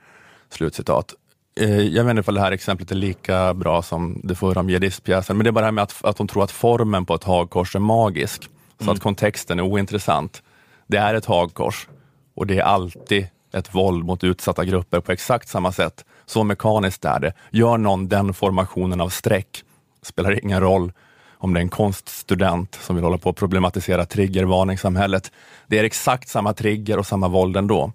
Slutcitat. 0.50 1.14
Eh, 1.60 1.80
jag 1.80 2.04
vet 2.04 2.10
inte 2.10 2.20
ifall 2.20 2.34
det 2.34 2.40
här 2.40 2.52
exemplet 2.52 2.90
är 2.90 2.94
lika 2.94 3.54
bra 3.54 3.82
som 3.82 4.20
det 4.24 4.34
förra 4.34 4.60
om 4.60 4.68
jihadistpjäsen, 4.68 5.36
men 5.36 5.44
det 5.44 5.50
är 5.50 5.52
bara 5.52 5.60
det 5.60 5.66
här 5.66 5.72
med 5.72 5.82
att, 5.82 6.04
att 6.04 6.16
de 6.16 6.26
tror 6.26 6.44
att 6.44 6.50
formen 6.50 7.06
på 7.06 7.14
ett 7.14 7.24
hagkors 7.24 7.76
är 7.76 7.80
magisk, 7.80 8.50
så 8.80 8.90
att 8.90 9.00
kontexten 9.00 9.58
är 9.58 9.62
ointressant. 9.62 10.42
Det 10.86 10.96
är 10.96 11.14
ett 11.14 11.24
hagkors 11.24 11.88
och 12.36 12.46
det 12.46 12.58
är 12.58 12.62
alltid 12.62 13.26
ett 13.52 13.74
våld 13.74 14.04
mot 14.04 14.24
utsatta 14.24 14.64
grupper 14.64 15.00
på 15.00 15.12
exakt 15.12 15.48
samma 15.48 15.72
sätt. 15.72 16.04
Så 16.26 16.44
mekaniskt 16.44 17.04
är 17.04 17.20
det. 17.20 17.32
Gör 17.50 17.78
någon 17.78 18.08
den 18.08 18.34
formationen 18.34 19.00
av 19.00 19.08
streck, 19.08 19.62
spelar 20.02 20.44
ingen 20.44 20.60
roll 20.60 20.92
om 21.38 21.54
det 21.54 21.60
är 21.60 21.62
en 21.62 21.68
konststudent 21.68 22.78
som 22.80 22.96
vill 22.96 23.04
hålla 23.04 23.18
på 23.18 23.30
och 23.30 23.36
problematisera 23.36 24.04
triggervarningssamhället. 24.04 25.32
Det 25.66 25.78
är 25.78 25.84
exakt 25.84 26.28
samma 26.28 26.52
trigger 26.52 26.98
och 26.98 27.06
samma 27.06 27.28
våld 27.28 27.56
ändå. 27.56 27.92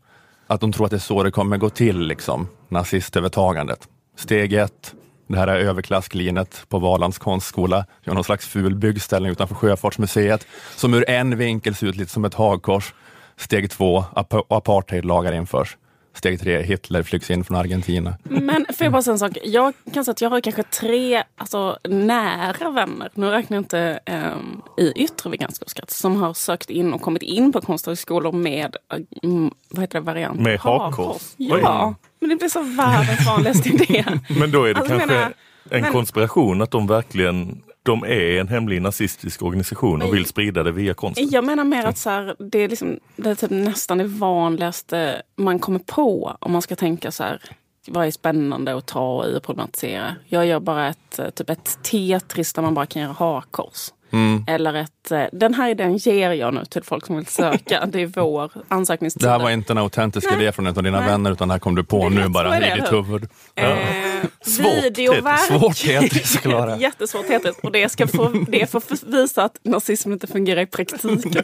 Att 0.49 0.62
de 0.62 0.71
tror 0.71 0.85
att 0.85 0.91
det 0.91 0.97
är 0.97 0.99
så 0.99 1.23
det 1.23 1.31
kommer 1.31 1.57
gå 1.57 1.69
till, 1.69 1.99
liksom, 1.99 2.47
nazistövertagandet. 2.69 3.88
Steg 4.17 4.53
ett, 4.53 4.93
det 5.27 5.38
här 5.38 5.47
är 5.47 5.59
överklassglinet 5.59 6.65
på 6.69 6.79
Valands 6.79 7.17
konstskola, 7.17 7.85
gör 8.03 8.13
någon 8.13 8.23
slags 8.23 8.47
ful 8.47 8.75
byggställning 8.75 9.31
utanför 9.31 9.55
Sjöfartsmuseet, 9.55 10.47
som 10.75 10.93
ur 10.93 11.09
en 11.09 11.38
vinkel 11.38 11.75
ser 11.75 11.88
ut 11.88 11.95
lite 11.95 12.12
som 12.12 12.25
ett 12.25 12.33
hagkors. 12.33 12.93
Steg 13.38 13.71
två, 13.71 14.03
ap- 14.15 14.45
apartheidlagar 14.49 15.31
införs. 15.33 15.77
Steg 16.19 16.39
tre, 16.39 16.62
Hitler 16.62 17.03
flygs 17.03 17.32
in 17.32 17.43
från 17.43 17.58
Argentina. 17.58 18.13
Men 18.23 18.65
får 18.73 18.86
jag 18.86 18.91
bara 18.91 19.01
säga 19.01 19.12
en 19.13 19.19
sak? 19.19 19.38
Jag 19.43 19.73
kan 19.93 20.05
säga 20.05 20.12
att 20.12 20.21
jag 20.21 20.29
har 20.29 20.41
kanske 20.41 20.63
tre 20.63 21.23
alltså, 21.38 21.77
nära 21.89 22.69
vänner, 22.69 23.10
nu 23.13 23.29
räknar 23.29 23.58
jag 23.58 23.62
inte 23.62 23.99
um, 24.36 24.62
i 24.77 24.91
yttre 25.03 25.29
bekantskapskrets, 25.29 25.99
som 25.99 26.15
har 26.21 26.34
sökt 26.34 26.69
in 26.69 26.93
och 26.93 27.01
kommit 27.01 27.21
in 27.23 27.51
på 27.51 27.62
konsthögskolor 27.62 28.32
med 28.32 28.75
mm, 29.23 29.51
vad 29.69 29.82
heter 29.82 29.99
det, 29.99 30.05
variant? 30.05 30.39
Med 30.39 30.60
hakkors? 30.60 31.21
Ja, 31.38 31.95
men 32.19 32.29
det 32.29 32.36
blir 32.36 32.49
så 32.49 32.62
världens 32.63 33.27
vanligaste 33.27 33.69
idé. 33.69 34.05
Men 34.39 34.51
då 34.51 34.63
är 34.63 34.73
det 34.73 34.79
Alltså, 34.79 34.97
kanske 34.97 35.15
menar- 35.15 35.34
en 35.69 35.82
men- 35.82 35.91
konspiration 35.91 36.62
att 36.62 36.71
de 36.71 36.88
verkligen 36.88 37.62
de 37.89 38.04
är 38.04 38.39
en 38.39 38.47
hemlig 38.47 38.82
nazistisk 38.82 39.43
organisation 39.43 40.02
och 40.02 40.13
vill 40.13 40.25
sprida 40.25 40.63
det 40.63 40.71
via 40.71 40.93
konsten. 40.93 41.30
Jag 41.30 41.43
menar 41.43 41.63
mer 41.63 41.86
att 41.86 41.97
så 41.97 42.10
här, 42.10 42.36
det 42.39 42.60
är, 42.60 42.69
liksom, 42.69 42.99
det 43.15 43.30
är 43.30 43.36
typ 43.36 43.52
nästan 43.52 43.97
det 43.97 44.04
vanligaste 44.04 45.21
man 45.36 45.60
kommer 45.60 45.80
på 45.80 46.38
om 46.39 46.52
man 46.52 46.62
ska 46.62 46.75
tänka 46.75 47.12
så 47.12 47.23
här. 47.23 47.41
Vad 47.88 48.08
är 48.08 48.12
spännande 48.12 48.75
att 48.78 48.86
ta 48.86 49.25
i 49.25 49.38
och 49.38 49.43
problematisera? 49.43 50.15
Jag 50.28 50.45
gör 50.45 50.60
bara 50.60 50.89
ett, 50.89 51.19
eh, 51.19 51.30
typ 51.30 51.49
ett 51.49 51.84
Tetris 51.84 52.54
där 52.54 52.62
man 52.62 52.73
bara 52.73 52.86
kan 52.86 53.02
göra 53.02 53.12
hakkors. 53.12 53.89
Mm. 54.12 54.43
Eller 54.48 54.74
ett, 54.74 55.12
eh, 55.12 55.24
den 55.32 55.54
här 55.54 55.69
idén 55.69 55.98
ger 55.98 56.32
jag 56.32 56.54
nu 56.54 56.65
till 56.65 56.84
folk 56.84 57.06
som 57.06 57.15
vill 57.15 57.26
söka. 57.26 57.86
Det 57.91 58.02
är 58.02 58.06
vår 58.06 58.52
ansökningstid. 58.67 59.24
Det 59.24 59.30
här 59.30 59.39
var 59.39 59.50
inte 59.50 59.74
en 59.74 59.78
autentisk 59.78 60.28
Nej. 60.32 60.41
idé 60.41 60.52
från 60.52 60.67
en 60.67 60.78
av 60.78 60.84
dina 60.84 61.00
Nej. 61.00 61.10
vänner, 61.10 61.32
utan 61.32 61.48
det 61.48 61.54
här 61.54 61.60
kom 61.60 61.76
du 61.76 61.84
på 61.84 62.10
Det 62.10 62.15
är 62.15 62.19
nu 62.19 62.30
bara 62.30 62.56
är 62.58 62.78
i 62.78 62.82
ditt 62.82 62.91
huvud. 62.91 63.28
Eh, 63.56 63.78
Svårt. 64.41 64.95
Tetris. 64.95 65.48
Svårt 65.48 65.78
Tetris 65.78 66.36
att 66.36 66.41
klara. 66.43 66.78
Jättesvårt 66.78 67.28
Tetris. 67.28 67.56
Och 67.63 67.72
det 67.72 67.89
ska 67.89 68.08
få, 68.08 68.45
det 68.48 68.72
får 68.72 69.12
visa 69.12 69.43
att 69.43 69.60
nazismen 69.63 70.13
inte 70.13 70.28
fungerar 70.28 70.62
i 70.62 70.65
praktiken. 70.65 71.43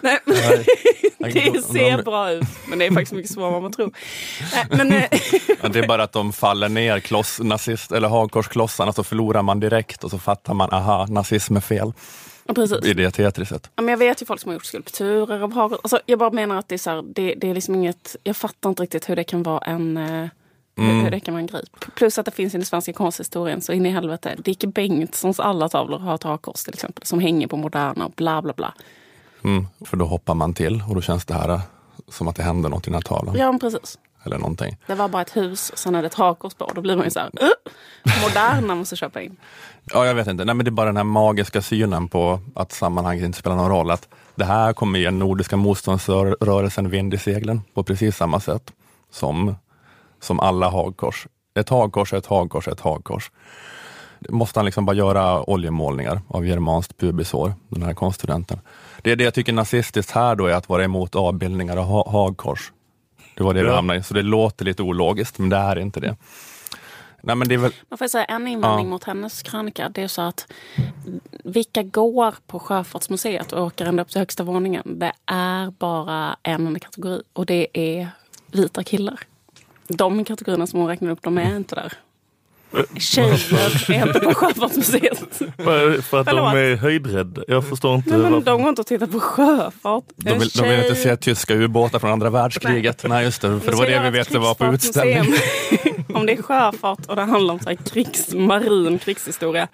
Nej, 0.00 0.18
det 1.52 1.62
ser 1.62 2.02
bra 2.02 2.30
ut, 2.32 2.44
men 2.66 2.78
det 2.78 2.86
är 2.86 2.90
faktiskt 2.90 3.12
mycket 3.12 3.30
svårare 3.32 3.56
än 3.56 3.62
man 3.62 3.72
tror. 3.72 3.90
Nej, 4.54 4.64
Men, 4.70 4.92
eh, 4.92 5.04
Ja, 5.62 5.68
det 5.68 5.78
är 5.78 5.86
bara 5.86 6.02
att 6.02 6.12
de 6.12 6.32
faller 6.32 6.68
ner, 6.68 7.00
kloss, 7.00 7.40
nazist, 7.40 7.92
eller 7.92 8.08
hagkorsklossarna, 8.08 8.92
så 8.92 9.04
förlorar 9.04 9.42
man 9.42 9.60
direkt 9.60 10.04
och 10.04 10.10
så 10.10 10.18
fattar 10.18 10.54
man, 10.54 10.72
aha, 10.72 11.06
nazism 11.06 11.56
är 11.56 11.60
fel 11.60 11.89
precis. 12.54 12.84
i 12.84 12.94
det 12.94 13.10
Tetriset. 13.10 13.70
Ja, 13.76 13.82
men 13.82 13.88
jag 13.92 13.98
vet 13.98 14.22
ju 14.22 14.26
folk 14.26 14.40
som 14.40 14.48
har 14.48 14.54
gjort 14.54 14.64
skulpturer 14.64 15.40
av 15.40 15.52
hagel. 15.52 15.78
Alltså, 15.82 16.00
jag 16.06 16.18
bara 16.18 16.30
menar 16.30 16.58
att 16.58 16.68
det 16.68 16.74
är, 16.74 16.78
så 16.78 16.90
här, 16.90 17.02
det, 17.02 17.34
det 17.34 17.50
är 17.50 17.54
liksom 17.54 17.74
inget... 17.74 18.16
Jag 18.22 18.36
fattar 18.36 18.68
inte 18.70 18.82
riktigt 18.82 19.08
hur 19.08 19.16
det 19.16 19.24
kan 19.24 19.42
vara 19.42 19.58
en... 19.60 19.96
eh, 19.96 20.28
Hur, 20.76 21.02
hur 21.02 21.10
det 21.10 21.20
kan 21.20 21.36
en 21.36 21.46
grej. 21.46 21.62
Plus 21.94 22.18
att 22.18 22.24
det 22.24 22.30
finns 22.30 22.54
i 22.54 22.58
den 22.58 22.66
svenska 22.66 22.92
konsthistorien 22.92 23.60
så 23.60 23.72
in 23.72 23.86
i 23.86 23.90
helvete. 23.90 24.36
Dicke 24.38 24.66
Bengtssons 24.66 25.40
alla 25.40 25.68
tavlor 25.68 25.98
har 25.98 26.14
ett 26.14 26.22
hakkors 26.22 26.64
till 26.64 26.74
exempel. 26.74 27.06
Som 27.06 27.20
hänger 27.20 27.46
på 27.46 27.56
Moderna 27.56 28.04
och 28.06 28.12
bla 28.16 28.42
bla 28.42 28.52
bla. 28.52 28.74
Mm, 29.44 29.66
för 29.84 29.96
då 29.96 30.04
hoppar 30.04 30.34
man 30.34 30.54
till 30.54 30.82
och 30.88 30.94
då 30.94 31.00
känns 31.00 31.24
det 31.24 31.34
här 31.34 31.48
eh, 31.48 31.60
som 32.08 32.28
att 32.28 32.36
det 32.36 32.42
händer 32.42 32.68
något 32.68 32.86
i 32.86 32.90
den 32.90 32.94
här 32.94 33.02
tavlan. 33.02 33.36
Ja, 33.38 33.58
precis. 33.60 33.98
Eller 34.24 34.38
någonting. 34.38 34.76
Det 34.86 34.94
var 34.94 35.08
bara 35.08 35.22
ett 35.22 35.36
hus 35.36 35.70
och 35.70 35.78
sen 35.78 35.94
är 35.94 36.02
det 36.02 36.06
ett 36.06 36.14
hakkors 36.14 36.54
på. 36.54 36.70
Då 36.74 36.80
blir 36.80 36.96
man 36.96 37.04
ju 37.04 37.10
så 37.10 37.20
här... 37.20 37.30
Uh, 37.42 37.48
Moderna 38.28 38.74
måste 38.74 38.96
köpa 38.96 39.20
in. 39.22 39.36
Ja, 39.92 40.06
jag 40.06 40.14
vet 40.14 40.26
inte. 40.26 40.44
Nej, 40.44 40.54
men 40.54 40.64
det 40.64 40.68
är 40.68 40.72
bara 40.72 40.86
den 40.86 40.96
här 40.96 41.04
magiska 41.04 41.62
synen 41.62 42.08
på 42.08 42.40
att 42.54 42.72
sammanhanget 42.72 43.24
inte 43.24 43.38
spelar 43.38 43.56
någon 43.56 43.68
roll. 43.70 43.90
Att 43.90 44.08
det 44.34 44.44
här 44.44 44.72
kommer 44.72 44.98
ge 44.98 45.10
Nordiska 45.10 45.56
motståndsrörelsen 45.56 46.90
vind 46.90 47.14
i 47.14 47.18
seglen 47.18 47.60
på 47.74 47.82
precis 47.82 48.16
samma 48.16 48.40
sätt 48.40 48.72
som, 49.12 49.54
som 50.20 50.40
alla 50.40 50.68
hagkors. 50.68 51.26
Ett 51.54 51.68
hagkors 51.68 52.12
är 52.12 52.18
ett 52.18 52.26
hagkors 52.26 52.68
är 52.68 52.72
ett 52.72 52.80
hagkors. 52.80 53.30
Måste 54.28 54.58
han 54.58 54.64
liksom 54.66 54.86
bara 54.86 54.96
göra 54.96 55.50
oljemålningar 55.50 56.20
av 56.28 56.46
germanskt 56.46 56.96
pubishår, 56.96 57.52
den 57.68 57.82
här 57.82 57.94
konststudenten. 57.94 58.60
Det 59.02 59.12
är 59.12 59.16
det 59.16 59.24
jag 59.24 59.34
tycker 59.34 59.52
nazistiskt 59.52 60.10
här 60.10 60.34
då 60.36 60.46
är 60.46 60.54
att 60.54 60.68
vara 60.68 60.84
emot 60.84 61.16
avbildningar 61.16 61.76
av 61.76 61.84
ha- 61.84 62.10
hagkors. 62.10 62.72
Det 63.40 63.44
var 63.44 63.54
det 63.54 63.62
vi 63.62 63.68
Ja. 63.68 63.74
hamnade 63.74 63.98
i, 63.98 64.02
så 64.02 64.14
det 64.14 64.22
låter 64.22 64.64
lite 64.64 64.82
ologiskt, 64.82 65.38
men 65.38 65.48
det 65.48 65.56
är 65.56 65.78
inte 65.78 66.00
det. 66.00 66.16
Nej, 67.20 67.36
men 67.36 67.48
det 67.48 67.54
är 67.54 67.58
väl, 67.58 67.72
Man 67.88 67.98
får 67.98 68.08
säga 68.08 68.24
en 68.24 68.46
invändning 68.48 68.86
Ja. 68.86 68.90
mot 68.90 69.04
hennes 69.04 69.42
krönika. 69.42 69.88
Det 69.88 70.02
är 70.02 70.08
så 70.08 70.22
att 70.22 70.52
vilka 71.44 71.82
går 71.82 72.34
på 72.46 72.58
Sjöfartsmuseet 72.58 73.52
och 73.52 73.64
åker 73.66 73.86
ända 73.86 74.02
upp 74.02 74.08
till 74.08 74.18
högsta 74.18 74.42
våningen? 74.42 74.82
Det 74.98 75.12
är 75.26 75.70
bara 75.70 76.36
en 76.42 76.66
enda 76.66 76.80
kategori 76.80 77.22
och 77.32 77.46
det 77.46 77.66
är 77.72 78.08
vita 78.52 78.84
killar. 78.84 79.20
De 79.88 80.24
kategorierna 80.24 80.66
som 80.66 80.80
hon 80.80 80.88
räknar 80.88 81.10
upp, 81.10 81.22
de 81.22 81.38
är 81.38 81.56
inte 81.56 81.74
där. 81.74 81.92
Tjejer 82.98 83.90
är 83.90 84.06
inte 84.06 84.20
på 84.20 84.34
Sjöfartsmuseet. 84.34 85.18
För 85.56 86.02
för 86.02 86.20
att 86.20 86.26
de 86.26 86.30
Förlåt. 86.30 86.54
är 86.54 86.76
höjdrädda. 86.76 87.42
Jag 87.48 87.68
förstår 87.68 87.94
inte. 87.94 88.16
Nej, 88.16 88.30
men 88.30 88.44
de 88.44 88.60
går 88.60 88.68
inte 88.68 88.80
och 88.80 88.86
tittar 88.86 89.06
på 89.06 89.20
sjöfart. 89.20 90.04
De 90.16 90.38
vill, 90.38 90.48
de 90.48 90.68
vill 90.68 90.78
inte 90.78 90.94
se 90.94 91.16
tyska 91.16 91.54
ubåtar 91.54 91.98
från 91.98 92.10
andra 92.10 92.30
världskriget. 92.30 93.04
Nej, 93.08 93.24
just 93.24 93.42
det. 93.42 93.60
För 93.60 93.70
det 93.70 93.76
var 93.76 93.86
det 93.86 94.00
vi 94.00 94.10
vet 94.10 94.32
det 94.32 94.38
var 94.38 94.54
på 94.54 94.64
utställning. 94.66 95.34
Om 96.14 96.26
det 96.26 96.32
är 96.32 96.42
sjöfart 96.42 97.06
och 97.06 97.16
det 97.16 97.22
handlar 97.22 97.54
om 97.54 97.60
så 97.60 97.68
här 97.68 97.76
krigs, 97.76 98.34
marin 98.34 98.98
krigshistoria. 98.98 99.68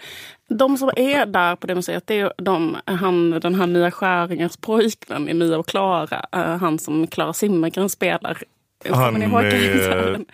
De 0.48 0.78
som 0.78 0.90
är 0.96 1.26
där 1.26 1.56
på 1.56 1.66
det 1.66 1.74
museet, 1.74 2.02
det 2.06 2.20
är 2.20 2.32
de, 2.38 2.76
han, 2.85 3.30
den 3.30 3.54
här 3.54 3.66
Mia 3.66 3.90
Skäringers 3.90 4.56
pojkvän 4.56 5.28
i 5.28 5.35
Mia 5.35 5.59
och 5.59 5.66
Klara. 5.68 6.24
eh, 6.32 6.56
Han 6.56 6.78
som 6.78 7.06
Klara 7.06 7.32
Zimmergren 7.32 7.88
spelar. 7.88 8.42
Kommer 8.85 8.97
Han 9.03 9.15
med, 9.15 10.25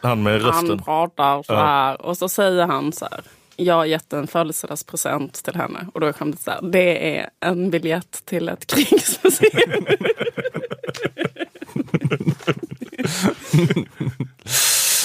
han 0.00 0.22
med 0.22 0.42
Han 0.42 0.52
rösten. 0.52 0.82
pratar 0.82 1.42
så 1.42 1.54
här 1.54 2.02
och 2.02 2.18
så 2.18 2.28
säger 2.28 2.66
han 2.66 2.92
så 2.92 3.04
här. 3.10 3.20
Jag 3.56 3.74
har 3.74 3.84
gett 3.84 4.12
en 4.12 4.26
födelsedagspresent 4.26 5.32
till 5.44 5.54
henne. 5.54 5.86
Och 5.94 6.00
då 6.00 6.06
är 6.06 6.12
skämtet 6.12 6.40
så 6.40 6.50
här. 6.50 6.60
Det 6.62 7.18
är 7.18 7.30
en 7.40 7.70
biljett 7.70 8.22
till 8.24 8.48
ett 8.48 8.66
krigsmuseum. 8.74 9.86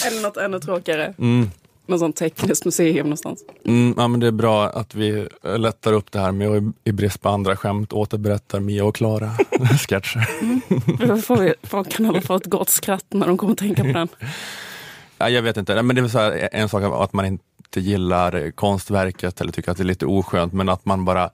Eller 0.05 0.21
något 0.21 0.37
ännu 0.37 0.59
tråkigare. 0.59 1.13
Något 1.85 1.99
sånt 1.99 2.15
tekniskt 2.15 2.65
museum 2.65 3.05
någonstans. 3.05 3.43
Mm, 3.65 3.93
ja, 3.97 4.07
men 4.07 4.19
det 4.19 4.27
är 4.27 4.31
bra 4.31 4.69
att 4.69 4.95
vi 4.95 5.27
lättar 5.57 5.93
upp 5.93 6.11
det 6.11 6.19
här 6.19 6.31
med 6.31 6.49
att 6.49 6.63
i 6.83 6.91
brist 6.91 7.21
på 7.21 7.29
andra 7.29 7.55
skämt 7.55 7.93
återberättar 7.93 8.59
Mia 8.59 8.85
och 8.85 8.95
Klara 8.95 9.31
sketcher. 9.87 10.27
Då 11.07 11.17
får 11.17 11.37
vi, 11.37 11.53
folk 11.63 11.91
kan 11.91 12.05
alla 12.05 12.21
få 12.21 12.35
ett 12.35 12.45
gott 12.45 12.69
skratt 12.69 13.05
när 13.09 13.27
de 13.27 13.37
kommer 13.37 13.53
att 13.53 13.59
tänka 13.59 13.83
på 13.83 13.91
den. 13.91 14.07
Ja, 15.17 15.29
jag 15.29 15.41
vet 15.41 15.57
inte, 15.57 15.81
men 15.81 15.95
det 15.95 16.01
är 16.01 16.07
så 16.07 16.19
här, 16.19 16.49
en 16.51 16.69
sak 16.69 16.83
att 16.83 17.13
man 17.13 17.25
inte 17.25 17.79
gillar 17.79 18.51
konstverket 18.51 19.41
eller 19.41 19.51
tycker 19.51 19.71
att 19.71 19.77
det 19.77 19.83
är 19.83 19.85
lite 19.85 20.05
oskönt, 20.05 20.53
men 20.53 20.69
att 20.69 20.85
man 20.85 21.05
bara 21.05 21.29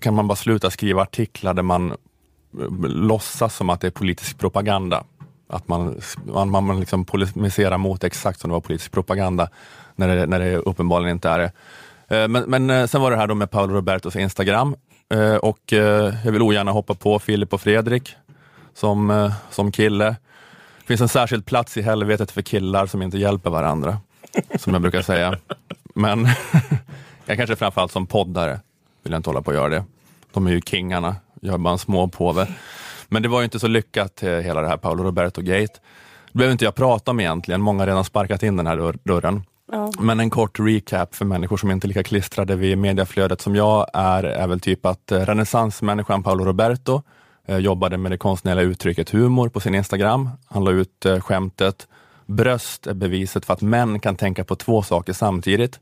kan 0.00 0.14
man 0.14 0.28
bara 0.28 0.36
sluta 0.36 0.70
skriva 0.70 1.02
artiklar 1.02 1.54
där 1.54 1.62
man 1.62 1.90
eh, 1.90 2.88
låtsas 2.88 3.56
som 3.56 3.70
att 3.70 3.80
det 3.80 3.86
är 3.86 3.90
politisk 3.90 4.38
propaganda. 4.38 5.04
Att 5.50 5.68
man, 5.68 6.00
man, 6.24 6.64
man 6.64 6.80
liksom 6.80 7.04
polemiserar 7.04 7.78
mot 7.78 8.04
exakt 8.04 8.40
som 8.40 8.50
det 8.50 8.52
var 8.52 8.60
politisk 8.60 8.92
propaganda 8.92 9.48
när 9.96 10.16
det, 10.16 10.26
när 10.26 10.38
det 10.38 10.56
uppenbarligen 10.56 11.16
inte 11.16 11.28
är 11.28 11.38
det. 11.38 11.52
Eh, 12.10 12.28
men, 12.28 12.42
men 12.42 12.70
eh, 12.70 12.86
sen 12.86 13.00
var 13.00 13.10
det 13.10 13.16
här 13.16 13.26
då 13.26 13.34
med 13.34 13.50
Paolo 13.50 13.74
Robertos 13.74 14.16
Instagram 14.16 14.76
eh, 15.14 15.34
och 15.34 15.60
jag 16.24 16.32
vill 16.32 16.42
ogärna 16.42 16.70
hoppa 16.70 16.94
på 16.94 17.18
Filip 17.18 17.52
och 17.52 17.60
Fredrik 17.60 18.16
som, 18.74 19.30
som 19.50 19.72
kille. 19.72 20.04
Det 20.80 20.86
finns 20.86 21.00
en 21.00 21.08
särskild 21.08 21.46
plats 21.46 21.76
i 21.76 21.82
helvetet 21.82 22.30
för 22.30 22.42
killar 22.42 22.86
som 22.86 23.02
inte 23.02 23.18
hjälper 23.18 23.50
varandra, 23.50 23.98
som 24.58 24.72
jag 24.72 24.82
brukar 24.82 25.02
säga. 25.02 25.38
Men 25.94 26.28
jag 27.26 27.36
kanske 27.36 27.56
framförallt 27.56 27.92
som 27.92 28.06
poddare 28.06 28.60
vill 29.02 29.12
jag 29.12 29.18
inte 29.18 29.30
hålla 29.30 29.42
på 29.42 29.50
att 29.50 29.56
göra 29.56 29.68
det. 29.68 29.84
De 30.32 30.46
är 30.46 30.50
ju 30.50 30.60
kingarna, 30.60 31.16
jag 31.40 31.54
är 31.54 31.58
bara 31.58 31.72
en 31.72 31.78
småpåve. 31.78 32.46
Men 33.10 33.22
det 33.22 33.28
var 33.28 33.40
ju 33.40 33.44
inte 33.44 33.58
så 33.58 33.68
lyckat, 33.68 34.22
eh, 34.22 34.30
hela 34.30 34.60
det 34.60 34.68
här 34.68 34.76
Paolo 34.76 35.04
Roberto-gate. 35.04 35.74
Det 36.32 36.38
behöver 36.38 36.52
inte 36.52 36.64
jag 36.64 36.74
prata 36.74 37.10
om 37.10 37.20
egentligen, 37.20 37.60
många 37.60 37.82
har 37.82 37.86
redan 37.86 38.04
sparkat 38.04 38.42
in 38.42 38.56
den 38.56 38.66
här 38.66 38.76
dörr- 38.76 38.98
dörren. 39.04 39.42
Ja. 39.72 39.92
Men 40.00 40.20
en 40.20 40.30
kort 40.30 40.60
recap 40.60 41.14
för 41.14 41.24
människor 41.24 41.56
som 41.56 41.70
inte 41.70 41.86
är 41.86 41.88
lika 41.88 42.02
klistrade 42.02 42.56
vid 42.56 42.78
mediaflödet 42.78 43.40
som 43.40 43.56
jag 43.56 43.86
är, 43.94 44.24
är 44.24 44.46
väl 44.46 44.60
typ 44.60 44.86
att 44.86 45.12
eh, 45.12 45.20
renässansmänniskan 45.20 46.22
Paolo 46.22 46.44
Roberto 46.44 47.02
eh, 47.46 47.58
jobbade 47.58 47.98
med 47.98 48.12
det 48.12 48.18
konstnärliga 48.18 48.64
uttrycket 48.64 49.10
humor 49.10 49.48
på 49.48 49.60
sin 49.60 49.74
Instagram. 49.74 50.30
Han 50.46 50.64
la 50.64 50.70
ut 50.70 51.06
skämtet 51.20 51.88
Bröst 52.26 52.86
är 52.86 52.94
beviset 52.94 53.44
för 53.44 53.52
att 53.54 53.60
män 53.60 54.00
kan 54.00 54.16
tänka 54.16 54.44
på 54.44 54.56
två 54.56 54.82
saker 54.82 55.12
samtidigt. 55.12 55.80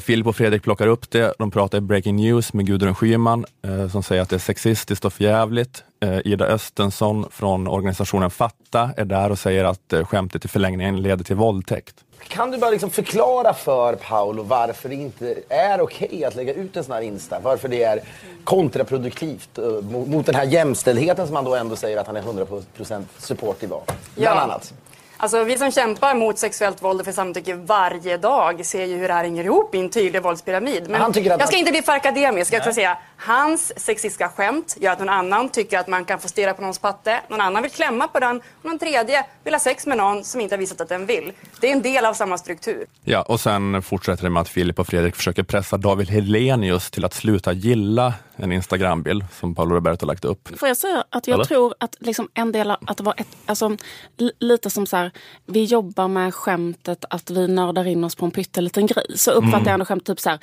Filip 0.00 0.26
och 0.26 0.36
Fredrik 0.36 0.62
plockar 0.62 0.86
upp 0.86 1.10
det. 1.10 1.34
De 1.38 1.50
pratar 1.50 1.78
i 1.78 1.80
Breaking 1.80 2.16
News 2.16 2.52
med 2.52 2.66
Gudrun 2.66 2.94
Schyman 2.94 3.44
som 3.92 4.02
säger 4.02 4.22
att 4.22 4.28
det 4.28 4.36
är 4.36 4.40
sexistiskt 4.40 5.04
och 5.04 5.12
förjävligt. 5.12 5.84
Eh, 6.00 6.18
Ida 6.24 6.44
Östensson 6.46 7.26
från 7.30 7.66
organisationen 7.68 8.30
Fatta 8.30 8.90
är 8.96 9.04
där 9.04 9.30
och 9.30 9.38
säger 9.38 9.64
att 9.64 9.92
eh, 9.92 10.04
skämtet 10.04 10.44
i 10.44 10.48
förlängningen 10.48 11.02
leder 11.02 11.24
till 11.24 11.36
våldtäkt. 11.36 11.94
Kan 12.28 12.50
du 12.50 12.58
bara 12.58 12.70
liksom 12.70 12.90
förklara 12.90 13.54
för 13.54 13.94
Paolo 13.94 14.42
varför 14.42 14.88
det 14.88 14.94
inte 14.94 15.34
är 15.48 15.80
okej 15.80 16.24
att 16.24 16.34
lägga 16.34 16.52
ut 16.54 16.76
en 16.76 16.84
sån 16.84 16.92
här 16.94 17.00
Insta? 17.02 17.40
Varför 17.40 17.68
det 17.68 17.82
är 17.82 18.00
kontraproduktivt 18.44 19.58
eh, 19.58 19.64
mot, 19.64 20.08
mot 20.08 20.26
den 20.26 20.34
här 20.34 20.44
jämställdheten 20.44 21.26
som 21.26 21.36
han 21.36 21.44
då 21.44 21.54
ändå 21.54 21.76
säger 21.76 21.96
att 21.98 22.06
han 22.06 22.16
är 22.16 22.22
100% 22.22 23.04
supportive 23.18 23.74
av. 23.74 23.82
Bland 23.86 24.36
Ja. 24.38 24.40
annat. 24.40 24.72
Alltså, 25.18 25.44
vi 25.44 25.58
som 25.58 25.70
kämpar 25.70 26.14
mot 26.14 26.38
sexuellt 26.38 26.82
våld 26.82 27.00
och 27.00 27.06
för 27.06 27.12
samtycke 27.12 27.54
varje 27.54 28.16
dag 28.16 28.66
ser 28.66 28.84
ju 28.84 28.96
hur 28.96 29.08
det 29.08 29.14
här 29.14 29.24
hänger 29.24 29.44
ihop 29.44 29.74
i 29.74 29.78
en 29.78 29.90
tydlig 29.90 30.22
våldspyramid. 30.22 30.90
Men 30.90 31.02
att 31.02 31.16
jag 31.16 31.48
ska 31.48 31.56
inte 31.56 31.70
bli 31.70 31.82
för 31.82 31.92
akademisk. 31.92 32.52
Jag 32.52 32.62
ska 32.62 32.72
säga, 32.72 32.98
hans 33.16 33.72
sexistiska 33.76 34.28
skämt 34.28 34.76
gör 34.80 34.92
att 34.92 34.98
någon 34.98 35.08
annan 35.08 35.48
tycker 35.48 35.78
att 35.78 35.88
man 35.88 36.04
kan 36.04 36.18
få 36.18 36.28
stirra 36.28 36.54
på 36.54 36.62
någons 36.62 36.78
patte. 36.78 37.20
Någon 37.28 37.40
annan 37.40 37.62
vill 37.62 37.72
klämma 37.72 38.08
på 38.08 38.20
den. 38.20 38.36
Och 38.36 38.64
någon 38.64 38.78
tredje 38.78 39.24
vill 39.44 39.54
ha 39.54 39.60
sex 39.60 39.86
med 39.86 39.98
någon 39.98 40.24
som 40.24 40.40
inte 40.40 40.54
har 40.54 40.60
visat 40.60 40.80
att 40.80 40.88
den 40.88 41.06
vill. 41.06 41.32
Det 41.60 41.68
är 41.68 41.72
en 41.72 41.82
del 41.82 42.04
av 42.04 42.14
samma 42.14 42.38
struktur. 42.38 42.86
Ja, 43.04 43.22
och 43.22 43.40
sen 43.40 43.82
fortsätter 43.82 44.24
det 44.24 44.30
med 44.30 44.40
att 44.40 44.48
Filip 44.48 44.78
och 44.78 44.86
Fredrik 44.86 45.16
försöker 45.16 45.42
pressa 45.42 45.76
David 45.76 46.10
Helenius 46.10 46.90
till 46.90 47.04
att 47.04 47.14
sluta 47.14 47.52
gilla 47.52 48.14
en 48.36 48.52
Instagrambild 48.52 49.24
som 49.40 49.54
Paolo 49.54 49.74
Roberto 49.74 50.06
lagt 50.06 50.24
upp. 50.24 50.58
Får 50.58 50.68
jag 50.68 50.76
säga 50.76 51.04
att 51.10 51.26
jag 51.26 51.34
Eller? 51.34 51.44
tror 51.44 51.74
att 51.80 51.96
liksom 52.00 52.28
en 52.34 52.52
del 52.52 52.70
av 52.70 52.76
att 52.86 52.96
det 52.96 53.02
var 53.02 53.14
ett, 53.16 53.28
alltså, 53.46 53.76
li- 54.16 54.32
lite 54.38 54.70
som 54.70 54.86
så 54.86 54.96
här, 54.96 55.10
vi 55.46 55.64
jobbar 55.64 56.08
med 56.08 56.34
skämtet 56.34 57.04
att 57.10 57.30
vi 57.30 57.48
nördar 57.48 57.86
in 57.86 58.04
oss 58.04 58.14
på 58.14 58.24
en 58.24 58.30
pytteliten 58.30 58.86
grej. 58.86 59.06
Så 59.14 59.30
uppfattar 59.30 59.64
jag 59.66 59.72
ändå 59.74 59.84
skämt 59.86 60.06
typ 60.06 60.20
så 60.20 60.30
här, 60.30 60.38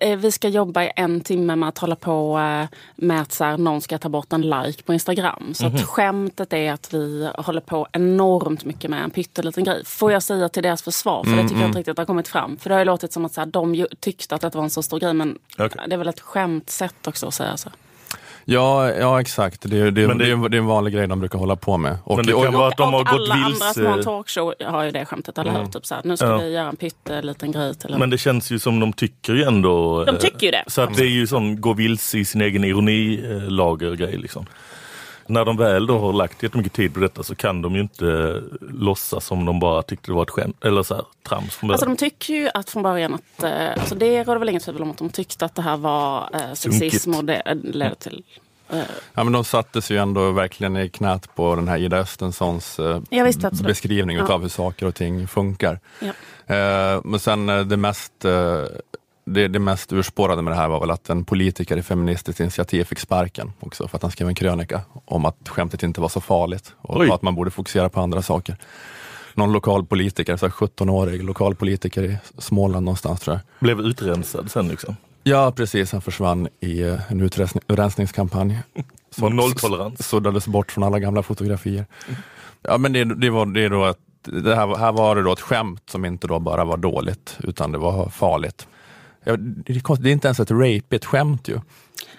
eh, 0.00 0.16
vi 0.18 0.32
ska 0.32 0.48
jobba 0.48 0.82
i 0.84 0.90
en 0.96 1.20
timme 1.20 1.56
med 1.56 1.68
att 1.68 1.78
hålla 1.78 1.96
på 1.96 2.38
eh, 2.38 2.78
med 2.96 3.20
att 3.20 3.32
så 3.32 3.44
här, 3.44 3.58
någon 3.58 3.80
ska 3.80 3.98
ta 3.98 4.08
bort 4.08 4.32
en 4.32 4.40
like 4.42 4.82
på 4.82 4.92
Instagram. 4.92 5.54
Så 5.54 5.66
att 5.66 5.82
skämtet 5.82 6.52
är 6.52 6.72
att 6.72 6.94
vi 6.94 7.30
håller 7.38 7.60
på 7.60 7.86
enormt 7.92 8.64
mycket 8.64 8.90
med 8.90 9.04
en 9.04 9.10
pytteliten 9.10 9.64
grej. 9.64 9.84
Får 9.84 10.12
jag 10.12 10.22
säga 10.22 10.48
till 10.48 10.62
deras 10.62 10.82
försvar, 10.82 11.24
för 11.24 11.30
det 11.36 11.42
tycker 11.42 11.60
jag 11.60 11.68
inte 11.68 11.78
riktigt 11.78 11.98
har 11.98 12.04
kommit 12.04 12.28
fram. 12.28 12.56
För 12.56 12.68
det 12.68 12.74
har 12.74 12.80
ju 12.80 12.84
låtit 12.84 13.12
som 13.12 13.24
att 13.24 13.32
så 13.34 13.40
här, 13.40 13.46
de 13.46 13.86
tyckte 14.00 14.34
att 14.34 14.40
det 14.40 14.54
var 14.54 14.62
en 14.62 14.70
så 14.70 14.82
stor 14.82 14.98
grej, 15.00 15.14
men 15.14 15.38
Okej. 15.58 15.80
det 15.88 15.94
är 15.94 15.98
väl 15.98 16.08
ett 16.08 16.20
skämtsätt 16.20 17.06
också 17.06 17.30
säga 17.36 17.56
så. 17.56 17.70
Ja, 18.48 18.92
ja 18.92 19.20
exakt. 19.20 19.62
Det 19.70 19.78
är, 19.80 19.90
det, 19.90 20.02
är, 20.02 20.06
Men 20.08 20.18
det- 20.18 20.24
det, 20.24 20.30
är, 20.30 20.48
det 20.48 20.56
är 20.56 20.58
en 20.58 20.66
vanlig 20.66 20.94
grej 20.94 21.06
de 21.06 21.20
brukar 21.20 21.38
hålla 21.38 21.56
på 21.56 21.76
med. 21.76 21.98
Och, 22.04 22.16
Men 22.16 22.26
det 22.26 22.34
och, 22.34 22.44
kan 22.44 22.52
vara 22.52 22.68
att 22.68 22.76
de 22.76 22.92
har 22.92 23.00
och 23.00 23.06
gått 23.06 23.20
alla 23.20 23.34
andra 23.34 23.48
vilse. 23.48 23.74
som 23.74 23.86
har 23.86 23.98
en 23.98 24.04
talkshow 24.04 24.54
har 24.64 24.82
ju 24.84 24.90
det 24.90 25.04
skämtet, 25.04 25.38
eller 25.38 25.50
hur? 25.52 25.66
Typ 25.66 25.86
så 25.86 25.94
här, 25.94 26.02
nu 26.04 26.16
ska 26.16 26.26
Ja. 26.26 26.36
vi 26.38 26.52
göra 26.52 26.68
en 26.68 26.76
pytteliten 26.76 27.52
grej 27.52 27.74
till 27.74 27.92
en... 27.92 27.98
Men 28.00 28.10
det 28.10 28.18
känns 28.18 28.50
ju 28.50 28.58
som 28.58 28.80
de 28.80 28.92
tycker 28.92 29.32
ju 29.34 29.42
ändå... 29.42 30.04
De 30.04 30.14
eh, 30.14 30.20
tycker 30.20 30.46
ju 30.46 30.50
det. 30.50 30.64
Så 30.66 30.80
att 30.82 30.96
det 30.96 31.02
är 31.02 31.08
ju 31.08 31.26
sån 31.26 31.60
gå 31.60 31.72
vilse 31.72 32.18
i 32.18 32.24
sin 32.24 32.40
egen 32.40 32.64
ironilager-grej. 32.64 34.16
Liksom. 34.16 34.46
När 35.28 35.44
de 35.44 35.56
väl 35.56 35.86
då 35.86 35.98
har 35.98 36.12
lagt 36.12 36.42
jättemycket 36.42 36.72
tid 36.72 36.94
på 36.94 37.00
detta 37.00 37.22
så 37.22 37.34
kan 37.34 37.62
de 37.62 37.74
ju 37.74 37.80
inte 37.80 38.06
eh, 38.06 38.66
låtsas 38.70 39.26
som 39.26 39.44
de 39.44 39.60
bara 39.60 39.82
tyckte 39.82 40.10
det 40.10 40.14
var 40.14 40.22
ett 40.22 40.30
skämt, 40.30 40.64
eller 40.64 40.82
så 40.82 40.94
här, 40.94 41.04
trams 41.28 41.54
från 41.54 41.68
början. 41.68 41.74
Alltså 41.74 41.88
de 41.88 41.96
tycker 42.10 42.34
ju 42.34 42.48
att 42.54 42.70
från 42.70 42.82
början 42.82 43.14
att, 43.14 43.42
eh, 43.44 43.70
alltså 43.72 43.94
det 43.94 44.24
råder 44.24 44.38
väl 44.38 44.48
inget 44.48 44.64
tvivel 44.64 44.82
om 44.82 44.90
att 44.90 44.98
de 44.98 45.10
tyckte 45.10 45.44
att 45.44 45.54
det 45.54 45.62
här 45.62 45.76
var 45.76 46.28
eh, 46.34 46.52
sexism 46.54 47.14
och 47.14 47.24
det 47.24 47.42
eh, 47.46 47.54
ledde 47.62 47.94
till... 47.94 48.24
Ja, 49.14 49.24
men 49.24 49.32
de 49.32 49.44
sattes 49.44 49.90
ju 49.90 49.96
ändå 49.98 50.30
verkligen 50.30 50.76
i 50.76 50.88
knät 50.88 51.34
på 51.34 51.54
den 51.54 51.68
här 51.68 51.78
Ida 51.78 51.96
Östenssons 51.98 52.78
eh, 52.78 53.00
beskrivning 53.64 54.16
Ja. 54.16 54.32
av 54.34 54.42
hur 54.42 54.48
saker 54.48 54.86
och 54.86 54.94
ting 54.94 55.28
funkar. 55.28 55.80
ja. 56.00 56.12
Eh, 56.54 57.00
men 57.04 57.20
sen 57.20 57.46
det 57.46 57.76
mest, 57.76 58.24
eh, 58.24 58.62
det, 59.26 59.48
det 59.48 59.58
mest 59.58 59.92
urspårade 59.92 60.42
med 60.42 60.52
det 60.52 60.56
här 60.56 60.68
var 60.68 60.80
väl 60.80 60.90
att 60.90 61.10
en 61.10 61.24
politiker 61.24 61.76
i 61.76 61.82
Feministiskt 61.82 62.40
initiativ 62.40 62.84
fick 62.84 62.98
sparken 62.98 63.52
också 63.60 63.88
för 63.88 63.96
att 63.96 64.02
han 64.02 64.10
skrev 64.10 64.28
en 64.28 64.34
krönika 64.34 64.80
om 65.04 65.24
att 65.24 65.48
skämtet 65.48 65.82
inte 65.82 66.00
var 66.00 66.08
så 66.08 66.20
farligt 66.20 66.74
och 66.78 67.00
Oj. 67.00 67.10
att 67.10 67.22
man 67.22 67.34
borde 67.34 67.50
fokusera 67.50 67.88
på 67.88 68.00
andra 68.00 68.22
saker. 68.22 68.56
Någon 69.34 69.52
lokal 69.52 69.86
politiker, 69.86 70.36
så 70.36 70.46
här 70.46 70.52
17-årig 70.52 71.24
lokalpolitiker 71.24 72.02
i 72.02 72.18
Småland 72.38 72.84
någonstans 72.84 73.20
tror 73.20 73.36
jag. 73.36 73.42
Blev 73.60 73.80
utrensad 73.80 74.50
sen 74.50 74.68
liksom. 74.68 74.96
Ja 75.22 75.52
precis, 75.52 75.92
han 75.92 76.00
försvann 76.00 76.48
i 76.60 76.82
eh, 76.82 77.12
en 77.12 77.20
utrensning, 77.20 77.62
utrensningskampanj. 77.68 78.58
Var 79.16 79.30
nolltolerans. 79.30 80.08
Suddades 80.08 80.46
bort 80.46 80.72
från 80.72 80.84
alla 80.84 80.98
gamla 80.98 81.22
fotografier. 81.22 81.86
Ja 82.62 82.78
men 82.78 82.92
det, 82.92 83.04
det 83.04 83.30
var 83.30 83.46
det 83.46 83.64
är 83.64 83.70
då 83.70 83.84
att 83.84 83.98
det 84.22 84.54
här, 84.54 84.76
här 84.76 84.92
var 84.92 85.16
det 85.16 85.22
då 85.22 85.32
ett 85.32 85.40
skämt 85.40 85.82
som 85.90 86.04
inte 86.04 86.26
då 86.26 86.38
bara 86.38 86.64
var 86.64 86.76
dåligt 86.76 87.38
utan 87.42 87.72
det 87.72 87.78
var 87.78 88.08
farligt. 88.08 88.66
Ja, 89.28 89.36
det, 89.36 89.72
är 89.72 90.02
det 90.02 90.08
är 90.10 90.12
inte 90.12 90.28
ens 90.28 90.40
ett 90.40 90.50
rapeigt 90.50 91.04
skämt 91.04 91.48
ju. 91.48 91.54
Nej, 91.54 91.62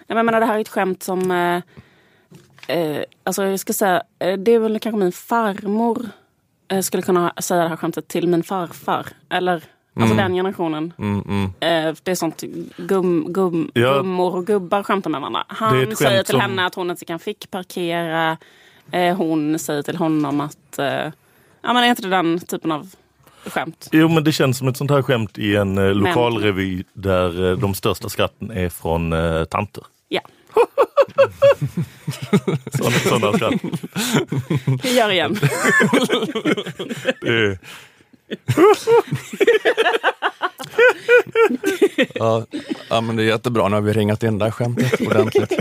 men 0.08 0.18
jag 0.18 0.26
menar, 0.26 0.40
det 0.40 0.46
här 0.46 0.56
är 0.56 0.62
ett 0.62 0.70
skämt 0.70 1.04
som... 1.04 1.32
Eh, 1.32 1.62
eh, 2.78 3.04
alltså 3.24 3.44
jag 3.44 3.60
ska 3.60 3.74
säga, 3.74 4.04
eh, 4.20 4.34
det 4.38 4.52
är 4.52 4.60
väl 4.60 4.80
kanske 4.80 5.00
min 5.00 5.12
farmor 5.12 6.10
eh, 6.68 6.80
skulle 6.82 7.04
kunna 7.04 7.34
säga 7.40 7.64
det 7.64 7.70
här 7.70 7.76
skämtet 7.76 8.08
till 8.08 8.28
min 8.28 8.44
farfar. 8.44 9.08
Eller 9.30 9.64
alltså 10.00 10.16
den 10.16 10.34
generationen. 10.34 10.94
Mm, 10.98 11.22
mm. 11.28 11.44
Eh, 11.46 11.96
det 12.04 12.12
är 12.12 12.16
sånt 12.16 12.44
gum, 12.78 13.26
gum, 13.34 13.72
Ja. 13.74 13.94
gummor 13.94 14.36
och 14.36 14.46
gubbar 14.48 14.84
skämtar 14.84 15.10
med 15.10 15.22
varandra. 15.22 15.44
Det 15.50 15.54
är 15.56 15.58
Han 15.70 15.92
ett 15.92 15.98
säger 15.98 16.24
till 16.24 16.32
som- 16.32 16.42
henne 16.42 16.66
att 16.66 16.76
hon 16.76 16.92
inte 16.92 17.06
kan 17.06 17.20
fickparkera. 17.20 18.38
Eh, 18.92 19.16
hon 19.18 19.60
säger 19.60 19.82
till 19.84 19.98
honom 19.98 20.42
att... 20.42 20.80
Ja 21.62 21.74
men 21.74 21.78
är 21.84 21.88
inte 21.90 22.02
det 22.02 22.10
den 22.10 22.40
typen 22.40 22.72
av 22.72 22.90
skämt. 23.50 23.90
Jo 23.92 24.08
men 24.10 24.24
det 24.24 24.32
känns 24.32 24.58
som 24.58 24.68
ett 24.68 24.78
sånt 24.78 24.92
här 24.92 25.02
skämt 25.02 25.38
i 25.38 25.56
en 25.56 25.78
eh, 25.78 25.94
lokalrevy 25.94 26.84
där 26.94 27.52
eh, 27.52 27.58
de 27.58 27.74
största 27.76 28.10
skratten 28.10 28.52
är 28.52 28.70
från 28.70 29.14
eh, 29.14 29.44
tanter. 29.44 29.84
Ja, 30.08 30.22
Sådana, 32.78 32.96
sådana 32.98 33.38
skratt. 33.38 33.54
vi 34.84 34.98
gör 34.98 35.10
igen. 35.12 35.38
Det 37.22 37.30
är, 37.30 37.58
Ja, 42.16 42.46
ja, 42.90 43.02
men 43.02 43.16
det 43.16 43.24
är 43.24 43.28
jättebra. 43.28 43.68
Nu 43.68 43.76
har 43.76 43.82
vi 43.82 43.94
ringat 43.94 44.24
in 44.24 44.38
det 44.38 44.46
här 44.46 44.52
skämtet 44.52 45.02
ordentligt. 45.02 45.54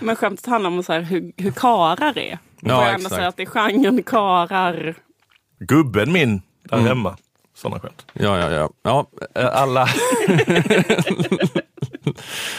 Men 0.00 0.16
skämtet 0.16 0.46
handlar 0.46 0.70
om 0.70 0.82
så 0.82 0.92
här, 0.92 1.00
hur, 1.00 1.32
hur 1.36 1.50
karar 1.50 2.18
är. 2.18 2.38
Ja, 2.60 2.84
jag 2.84 2.88
ändå 2.88 2.96
exakt. 2.96 3.14
säga 3.14 3.28
att 3.28 3.36
det 3.36 3.42
är 3.42 3.46
genren 3.46 4.02
karar. 4.02 4.94
gubben 5.58 6.12
min 6.12 6.42
där 6.68 6.76
Mm. 6.76 6.88
hemma. 6.88 7.16
Sådana 7.54 7.80
skämt. 7.80 8.06
Ja, 8.12 8.38
ja, 8.38 8.50
ja. 8.50 8.70
ja 8.82 9.06
eh, 9.34 9.46
alla... 9.62 9.88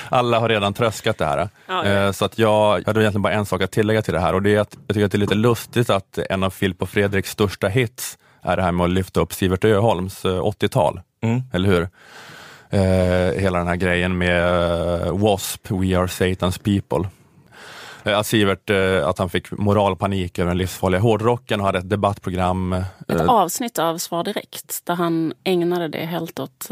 alla 0.09 0.39
har 0.39 0.49
redan 0.49 0.73
tröskat 0.73 1.17
det 1.17 1.25
här. 1.25 1.37
Ja, 1.37 1.85
ja. 1.85 1.85
Eh, 1.85 2.11
Så 2.11 2.25
att 2.25 2.39
jag, 2.39 2.79
jag 2.79 2.85
hade 2.87 3.01
egentligen 3.01 3.21
bara 3.21 3.33
en 3.33 3.45
sak 3.45 3.61
att 3.61 3.71
tillägga 3.71 4.01
till 4.01 4.13
det 4.13 4.19
här 4.19 4.33
och 4.33 4.41
det 4.41 4.55
är 4.55 4.59
att 4.59 4.77
jag 4.87 4.93
tycker 4.95 5.05
att 5.05 5.11
det 5.11 5.17
är 5.17 5.19
lite 5.19 5.35
lustigt 5.35 5.89
att 5.89 6.17
en 6.17 6.43
av 6.43 6.49
Filip 6.49 6.81
och 6.81 6.89
Fredriks 6.89 7.31
största 7.31 7.67
hits 7.67 8.17
är 8.41 8.55
det 8.57 8.63
här 8.63 8.71
med 8.71 8.83
att 8.83 8.89
lyfta 8.89 9.19
upp 9.19 9.33
Sivert 9.33 9.65
Öholms 9.65 10.25
eh, 10.25 10.29
80-tal. 10.43 11.01
Mm. 11.21 11.41
Eller 11.53 11.69
hur? 11.69 11.89
Eh, 12.69 13.41
hela 13.41 13.57
den 13.57 13.67
här 13.67 13.75
grejen 13.75 14.17
med 14.17 14.45
eh, 15.01 15.07
W.A.S.P. 15.07 15.75
We 15.75 15.97
are 15.99 16.07
Satan's 16.07 16.59
people. 16.63 17.09
Eh, 18.11 18.19
Att 18.19 18.27
Sivert, 18.27 18.69
eh, 18.69 19.07
att 19.07 19.19
han 19.19 19.29
fick 19.29 19.51
moralpanik 19.51 20.39
över 20.39 20.47
den 20.49 20.57
livsfarliga 20.57 21.01
hårdrocken 21.01 21.59
och 21.59 21.65
hade 21.65 21.79
ett 21.79 21.89
debattprogram. 21.89 22.73
eh, 22.73 22.83
Ett 23.07 23.21
avsnitt 23.21 23.79
av 23.79 23.97
Svar 23.97 24.23
direkt 24.23 24.81
där 24.85 24.95
han 24.95 25.33
ägnade 25.43 25.87
det 25.87 26.05
helt 26.05 26.39
åt 26.39 26.67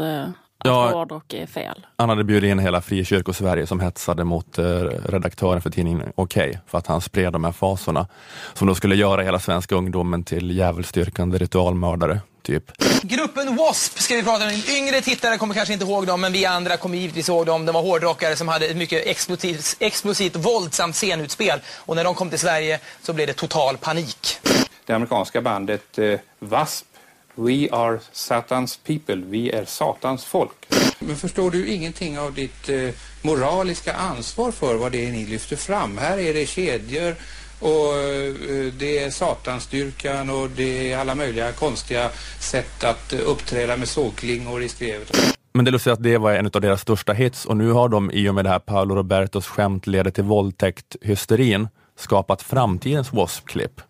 Ja. 0.64 0.90
hårdrock 0.90 1.32
är 1.34 1.46
fel. 1.46 1.86
Han 1.96 2.08
hade 2.08 2.24
bjudit 2.24 2.50
in 2.50 2.58
hela 2.58 2.80
Frikyrko-Sverige 2.80 3.66
som 3.66 3.80
hetsade 3.80 4.24
mot 4.24 4.58
redaktören 5.04 5.60
för 5.62 5.70
tidningen 5.70 6.12
Okej 6.14 6.60
för 6.66 6.78
att 6.78 6.86
han 6.86 7.00
spred 7.00 7.32
de 7.32 7.44
här 7.44 7.52
fasorna 7.52 8.06
som 8.54 8.68
då 8.68 8.74
skulle 8.74 8.96
göra 8.96 9.22
hela 9.22 9.38
svenska 9.38 9.74
ungdomen 9.74 10.24
till 10.24 10.50
djävulsdyrkande 10.50 11.38
ritualmördare. 11.38 12.20
Typ. 12.42 12.72
Gruppen 13.02 13.46
W.A.S.P. 13.46 14.02
ska 14.02 14.14
vi 14.14 14.22
prata 14.22 14.44
om. 14.44 14.62
Yngre 14.68 15.00
tittare 15.00 15.38
kommer 15.38 15.54
kanske 15.54 15.72
inte 15.72 15.84
ihåg 15.84 16.06
dem, 16.06 16.20
men 16.20 16.32
vi 16.32 16.44
andra 16.44 16.76
kommer 16.76 16.96
givetvis 16.96 17.28
ihåg 17.28 17.46
dem. 17.46 17.66
De 17.66 17.72
var 17.72 17.82
hårdrockare 17.82 18.36
som 18.36 18.48
hade 18.48 18.66
ett 18.66 18.76
mycket 18.76 19.06
explosivt, 19.06 19.76
explosivt 19.78 20.36
våldsamt 20.36 20.96
scenutspel. 20.96 21.60
Och 21.76 21.96
när 21.96 22.04
de 22.04 22.14
kom 22.14 22.30
till 22.30 22.38
Sverige 22.38 22.80
så 23.02 23.12
blev 23.12 23.26
det 23.26 23.32
total 23.32 23.76
panik. 23.76 24.38
det 24.86 24.92
amerikanska 24.92 25.40
bandet 25.40 25.98
eh, 25.98 26.04
W.A.S.P. 26.40 26.98
We 27.40 27.68
are 27.70 28.00
Satans 28.12 28.76
people, 28.76 29.16
vi 29.16 29.50
är 29.50 29.64
Satans 29.64 30.24
folk. 30.24 30.66
Men 30.98 31.16
förstår 31.16 31.50
du 31.50 31.66
ingenting 31.68 32.18
av 32.18 32.34
ditt 32.34 32.68
eh, 32.68 32.90
moraliska 33.22 33.92
ansvar 33.92 34.50
för 34.50 34.74
vad 34.74 34.92
det 34.92 35.06
är 35.06 35.12
ni 35.12 35.26
lyfter 35.26 35.56
fram? 35.56 35.98
Här 35.98 36.18
är 36.18 36.34
det 36.34 36.46
kedjor 36.46 37.14
och 37.60 37.94
eh, 37.94 38.72
det 38.78 38.98
är 38.98 39.10
satansdyrkan 39.10 40.30
och 40.30 40.50
det 40.50 40.92
är 40.92 40.98
alla 40.98 41.14
möjliga 41.14 41.52
konstiga 41.52 42.10
sätt 42.40 42.84
att 42.84 43.12
eh, 43.12 43.18
uppträda 43.26 43.76
med 43.76 43.88
sågklingor 43.88 44.62
i 44.62 44.68
skrevet. 44.68 45.36
Men 45.52 45.64
det 45.64 45.68
är 45.68 45.72
lustigt 45.72 45.92
att 45.92 46.02
det 46.02 46.18
var 46.18 46.32
en 46.32 46.46
av 46.46 46.60
deras 46.60 46.80
största 46.80 47.12
hits 47.12 47.46
och 47.46 47.56
nu 47.56 47.70
har 47.70 47.88
de 47.88 48.10
i 48.10 48.28
och 48.28 48.34
med 48.34 48.44
det 48.44 48.48
här 48.48 48.58
Paolo 48.58 48.94
Robertos 48.94 49.46
skämt 49.46 49.86
leder 49.86 50.10
till 50.10 50.24
våldtäkt-hysterin 50.24 51.68
skapat 51.98 52.42
framtidens 52.42 53.12
W.A.S.P-klipp. 53.12 53.80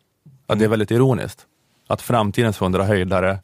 Att 0.46 0.58
det 0.58 0.64
är 0.64 0.68
väldigt 0.68 0.90
ironiskt. 0.90 1.46
Att 1.88 2.02
framtidens 2.02 2.60
100 2.60 2.84
höjdare 2.84 3.38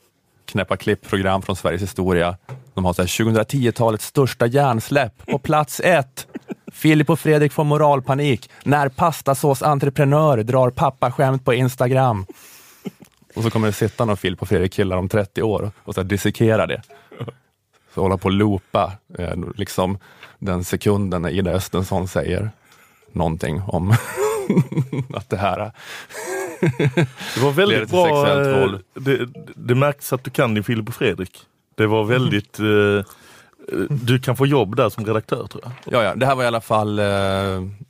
knäppa 0.44 0.76
klippprogram 0.76 1.42
från 1.42 1.56
Sveriges 1.56 1.82
historia. 1.82 2.36
De 2.74 2.84
har 2.84 2.92
så 2.92 3.02
här 3.02 3.06
2010-talets 3.06 4.06
största 4.06 4.46
hjärnsläpp 4.46 5.26
på 5.26 5.38
plats 5.38 5.80
ett. 5.84 6.26
Filip 6.74 7.10
och 7.10 7.20
Fredrik 7.20 7.52
får 7.52 7.64
moralpanik 7.64 8.50
när 8.64 8.88
pastasås-entreprenör 8.88 10.42
drar 10.42 10.70
pappaskämt 10.70 11.44
på 11.44 11.54
Instagram. 11.54 12.26
Och 13.34 13.42
så 13.42 13.50
kommer 13.50 13.66
det 13.66 13.72
sitta 13.72 14.04
någon 14.04 14.16
Filip 14.16 14.42
och 14.42 14.48
Fredrik 14.48 14.72
killar 14.72 14.96
om 14.96 15.08
30 15.08 15.42
år 15.42 15.70
och 15.84 15.94
så 15.94 16.02
dissekera 16.02 16.66
det. 16.66 16.82
Så 17.94 18.00
hålla 18.00 18.16
på 18.16 18.24
och 18.24 18.32
loopa 18.32 18.92
eh, 19.18 19.34
liksom 19.54 19.98
den 20.38 20.64
sekunden 20.64 21.22
när 21.22 21.30
Ida 21.30 21.50
Östensson 21.50 22.08
säger 22.08 22.50
någonting 23.12 23.62
om 23.66 23.90
att 25.14 25.30
det 25.30 25.36
här 25.36 25.72
Det 27.34 27.40
var 27.40 27.52
väldigt 27.52 27.90
bra. 27.90 28.40
eh, 28.40 28.60
våld. 28.60 28.82
Det, 28.94 29.28
det 29.56 29.74
märks 29.74 30.12
att 30.12 30.24
du 30.24 30.30
kan 30.30 30.54
din 30.54 30.64
Filip 30.64 30.88
och 30.88 30.94
Fredrik. 30.94 31.40
Det 31.74 31.86
var 31.86 32.04
väldigt... 32.04 32.58
eh, 32.58 33.12
du 33.88 34.18
kan 34.18 34.36
få 34.36 34.46
jobb 34.46 34.76
där 34.76 34.88
som 34.88 35.06
redaktör 35.06 35.46
tror 35.46 35.62
jag. 35.64 35.72
Ja, 35.94 36.04
ja, 36.08 36.14
det 36.14 36.26
här 36.26 36.34
var 36.34 36.44
i 36.44 36.46
alla 36.46 36.60
fall, 36.60 36.98
eh, 36.98 37.04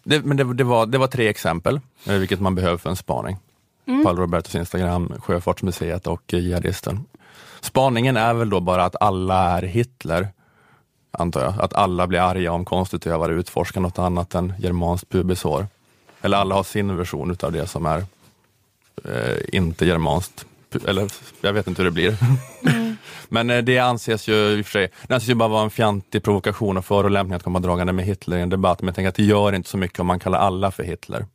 det, 0.05 0.25
men 0.25 0.37
det, 0.37 0.55
det, 0.55 0.65
var, 0.65 0.87
det 0.87 0.99
var 0.99 1.07
tre 1.07 1.29
exempel, 1.29 1.81
eh, 2.07 2.15
vilket 2.15 2.41
man 2.41 2.55
behöver 2.55 2.77
för 2.77 2.91
en 2.91 2.97
spaning. 2.97 3.37
Paolo 4.05 4.23
Robertos 4.23 4.55
Instagram, 4.55 5.13
Sjöfartsmuseet 5.19 6.07
och 6.07 6.35
eh, 6.35 6.41
jihadisten. 6.41 7.05
Spaningen 7.61 8.17
är 8.17 8.35
väl 8.35 8.51
då 8.51 8.61
bara 8.61 8.85
att 8.85 8.97
alla 9.01 9.59
är 9.59 9.63
Hitler, 9.63 10.29
antar 11.11 11.43
jag. 11.43 11.55
Att 11.61 11.75
alla 11.75 12.07
blir 12.07 12.21
arga 12.21 12.53
om 12.53 12.65
konstutövare 12.65 13.33
utforskar 13.35 13.81
något 13.81 13.99
annat 13.99 14.35
än 14.35 14.53
germanskt 14.59 15.09
pubishår. 15.09 15.67
Eller 16.23 16.37
alla 16.37 16.55
har 16.55 16.63
sin 16.63 16.97
version 16.97 17.31
utav 17.31 17.53
det 17.53 17.67
som 17.67 17.87
är 17.87 18.05
eh, 19.05 19.37
inte 19.53 19.87
germanskt. 19.87 20.47
Eller 20.87 21.11
jag 21.41 21.53
vet 21.53 21.67
inte 21.67 21.83
hur 21.83 21.91
det 21.91 21.95
blir. 21.95 22.17
Men 23.29 23.51
eh, 23.51 23.59
det 23.59 23.79
anses 23.79 24.29
ju 24.29 24.35
i 24.35 24.61
och 24.61 24.67
för 24.67 24.73
sig, 24.73 24.91
det 25.07 25.15
anses 25.15 25.31
ju 25.31 25.35
bara 25.35 25.49
vara 25.49 25.63
en 25.63 25.71
fjantig 25.71 26.23
provokation 26.23 26.77
och 26.77 26.85
förolämpning 26.85 27.37
att 27.37 27.43
komma 27.43 27.59
dragande 27.59 27.93
med 27.93 28.05
Hitler 28.05 28.37
i 28.37 28.41
en 28.41 28.49
debatt. 28.49 28.81
Men 28.81 28.87
jag 28.87 28.95
tänker 28.95 29.09
att 29.09 29.15
det 29.15 29.25
gör 29.25 29.53
inte 29.55 29.69
så 29.69 29.77
mycket 29.77 30.01
om 30.01 30.07
man 30.07 30.19
kallar 30.19 30.39
alla 30.39 30.71
för 30.71 30.83
Hitler. 30.83 31.27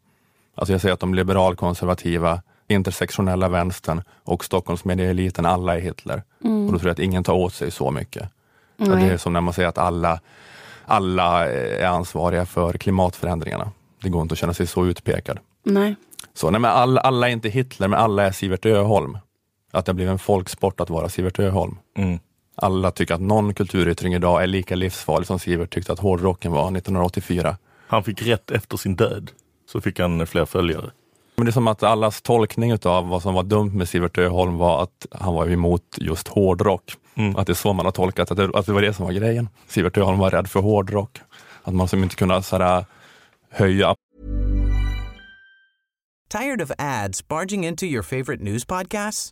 Alltså 0.55 0.71
jag 0.71 0.81
säger 0.81 0.93
att 0.93 0.99
de 0.99 1.13
liberalkonservativa, 1.13 2.41
intersektionella 2.67 3.49
vänstern 3.49 4.01
och 4.23 4.45
Stockholmsmedieeliten, 4.45 5.45
alla 5.45 5.75
är 5.75 5.79
Hitler. 5.79 6.23
Och 6.43 6.71
då 6.71 6.79
tror 6.79 6.85
jag 6.85 6.91
att 6.91 6.99
ingen 6.99 7.23
tar 7.23 7.33
åt 7.33 7.53
sig 7.53 7.71
så 7.71 7.91
mycket. 7.91 8.23
Att 8.79 8.99
det 8.99 9.05
är 9.05 9.17
som 9.17 9.33
när 9.33 9.41
man 9.41 9.53
säger 9.53 9.69
att 9.69 9.77
alla, 9.77 10.19
alla 10.85 11.49
eh, 11.49 11.83
är 11.83 11.87
ansvariga 11.87 12.45
för 12.45 12.73
klimatförändringarna. 12.73 13.71
Det 14.01 14.09
går 14.09 14.21
inte 14.21 14.33
att 14.33 14.39
känna 14.39 14.53
sig 14.53 14.67
så 14.67 14.85
utpekad. 14.85 15.39
Nej. 15.63 15.95
Så, 16.33 16.49
nej, 16.49 16.61
men 16.61 16.71
alla, 16.71 17.01
alla 17.01 17.27
är 17.27 17.31
inte 17.31 17.49
Hitler, 17.49 17.87
men 17.87 17.99
alla 17.99 18.23
är 18.23 18.31
Sivert 18.31 18.65
Öholm. 18.65 19.17
Att 19.71 19.85
det 19.85 19.89
har 19.89 19.95
blivit 19.95 20.11
en 20.11 20.19
folksport 20.19 20.79
att 20.79 20.89
vara 20.89 21.09
Sivert 21.09 21.39
Öholm. 21.39 21.77
Mm. 21.97 22.19
Alla 22.55 22.91
tycker 22.91 23.13
att 23.13 23.21
någon 23.21 23.53
kulturyttring 23.53 24.13
idag 24.13 24.43
är 24.43 24.47
lika 24.47 24.75
livsfarlig 24.75 25.27
som 25.27 25.39
Sivert 25.39 25.73
tyckte 25.73 25.93
att 25.93 25.99
hårdrocken 25.99 26.51
var 26.51 26.61
1984. 26.61 27.57
Han 27.87 28.03
fick 28.03 28.21
rätt 28.21 28.51
efter 28.51 28.77
sin 28.77 28.95
död. 28.95 29.31
Så 29.71 29.81
fick 29.81 29.99
han 29.99 30.21
eh, 30.21 30.25
fler 30.25 30.45
följare. 30.45 30.91
Men 31.35 31.45
det 31.45 31.49
är 31.49 31.53
som 31.53 31.67
att 31.67 31.83
allas 31.83 32.21
tolkning 32.21 32.73
av 32.83 33.07
vad 33.07 33.21
som 33.21 33.33
var 33.33 33.43
dumt 33.43 33.71
med 33.73 33.89
Sivert 33.89 34.17
Öholm 34.17 34.57
var 34.57 34.83
att 34.83 35.05
han 35.11 35.33
var 35.33 35.47
emot 35.47 35.83
just 35.97 36.27
hårdrock. 36.27 36.95
Mm. 37.15 37.35
Att 37.35 37.47
det 37.47 37.53
är 37.53 37.55
så 37.55 37.73
man 37.73 37.85
har 37.85 37.91
tolkat, 37.91 38.31
att 38.31 38.37
det, 38.37 38.49
att 38.53 38.65
det 38.65 38.73
var 38.73 38.81
det 38.81 38.93
som 38.93 39.05
var 39.05 39.13
grejen. 39.13 39.49
Sivert 39.67 39.97
Öholm 39.97 40.19
var 40.19 40.31
rädd 40.31 40.47
för 40.47 40.59
hårdrock. 40.59 41.21
Att 41.63 41.73
man 41.73 41.87
som 41.87 42.03
inte 42.03 42.15
kunde 42.15 42.43
så 42.43 42.57
här, 42.57 42.85
höja 43.49 43.95
Tired 46.29 46.61
of 46.61 46.71
ads 46.77 47.27
barging 47.27 47.65
into 47.65 47.85
your 47.85 48.03
favorite 48.03 48.43
news 48.43 48.65
podcasts? 48.65 49.31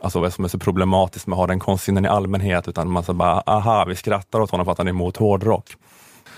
alltså 0.00 0.20
vad 0.20 0.32
som 0.32 0.44
är 0.44 0.48
så 0.48 0.58
problematiskt 0.58 1.26
med 1.26 1.34
att 1.34 1.38
ha 1.38 1.46
den 1.46 1.58
konstsynen 1.58 2.04
i 2.04 2.08
allmänhet, 2.08 2.68
utan 2.68 2.90
man 2.90 3.04
så 3.04 3.12
bara, 3.12 3.40
aha, 3.46 3.84
vi 3.88 3.96
skrattar 3.96 4.40
åt 4.40 4.50
honom 4.50 4.64
för 4.66 4.72
att 4.72 4.78
han 4.78 4.86
är 4.86 4.90
emot 4.90 5.16
hårdrock. 5.16 5.70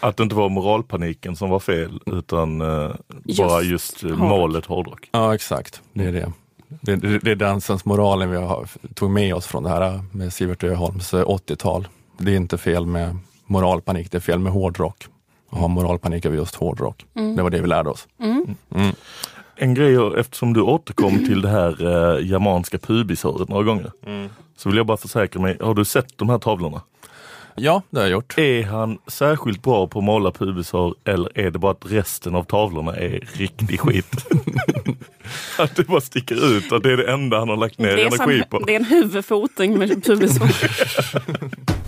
Att 0.01 0.17
det 0.17 0.23
inte 0.23 0.35
var 0.35 0.49
moralpaniken 0.49 1.37
som 1.37 1.51
var 1.51 1.59
fel 1.61 2.01
utan 2.07 2.61
eh, 2.61 2.91
bara 3.39 3.63
just 3.63 4.03
eh, 4.03 4.11
hårdrock. 4.11 4.29
målet 4.29 4.67
hårdrock. 4.67 5.09
Ja, 5.13 5.35
exakt. 5.35 5.83
Det 5.93 6.05
är 6.05 6.13
det. 6.13 6.33
Det, 6.69 6.97
det, 6.97 7.19
det 7.19 7.31
är 7.31 7.37
den 7.37 7.61
sensmoralen 7.61 8.31
vi 8.31 8.37
har, 8.37 8.69
tog 8.95 9.11
med 9.11 9.35
oss 9.35 9.47
från 9.47 9.63
det 9.63 9.71
här 9.71 10.01
med 10.13 10.33
Sivert 10.33 10.65
Öholms 10.65 11.15
eh, 11.15 11.25
80-tal. 11.25 11.89
Det 12.19 12.33
är 12.33 12.37
inte 12.37 12.59
fel 12.59 12.87
med 12.87 13.19
moralpanik, 13.47 14.11
det 14.11 14.19
är 14.19 14.21
fel 14.21 14.39
med 14.39 14.53
hårdrock. 14.53 15.07
Att 15.51 15.59
ha 15.59 15.69
moralpanik 15.69 16.27
över 16.27 16.37
just 16.37 16.55
hårdrock. 16.55 17.07
Det 17.37 17.43
var 17.43 17.51
det 17.51 17.61
vi 17.61 17.67
lärde 17.67 17.91
oss. 17.91 18.07
En 19.61 19.75
grej, 19.75 19.97
eftersom 20.17 20.53
du 20.53 20.61
återkom 20.61 21.27
till 21.27 21.43
det 21.43 21.49
här 21.49 21.87
eh, 21.87 22.27
germanska 22.27 22.79
pubishåret 22.79 23.49
några 23.49 23.63
gånger. 23.63 23.91
Så 24.57 24.69
vill 24.69 24.77
jag 24.77 24.87
bara 24.87 24.97
försäkra 24.97 25.43
mig, 25.43 25.57
har 25.61 25.75
du 25.75 25.85
sett 25.85 26.19
de 26.19 26.29
här 26.29 26.39
tavlorna? 26.39 26.81
Ja, 27.61 27.83
det 27.91 27.99
har 27.99 28.05
jag 28.07 28.13
gjort. 28.13 28.39
Är 28.39 28.63
han 28.63 28.99
särskilt 29.07 29.63
bra 29.63 29.87
på 29.87 29.99
att 29.99 30.05
måla 30.05 30.31
pubishår 30.31 30.95
eller 31.05 31.39
är 31.39 31.51
det 31.51 31.59
bara 31.59 31.73
att 31.73 31.93
resten 31.93 32.35
av 32.35 32.45
tavlorna 32.45 32.97
är 32.97 33.29
riktig 33.33 33.81
skit? 33.81 34.27
att 35.59 35.77
det 35.77 35.87
bara 35.87 36.01
sticker 36.01 36.57
ut 36.57 36.73
att 36.73 36.83
det 36.83 36.93
är 36.93 36.97
det 36.97 37.13
enda 37.13 37.39
han 37.39 37.49
har 37.49 37.57
lagt 37.57 37.79
ner 37.79 37.99
energi 37.99 38.43
på. 38.51 38.59
det 38.59 38.73
är 38.73 38.81
en 38.81 38.85
huvudfoting 38.85 39.79
med 39.79 40.05
pubishår. 40.05 40.49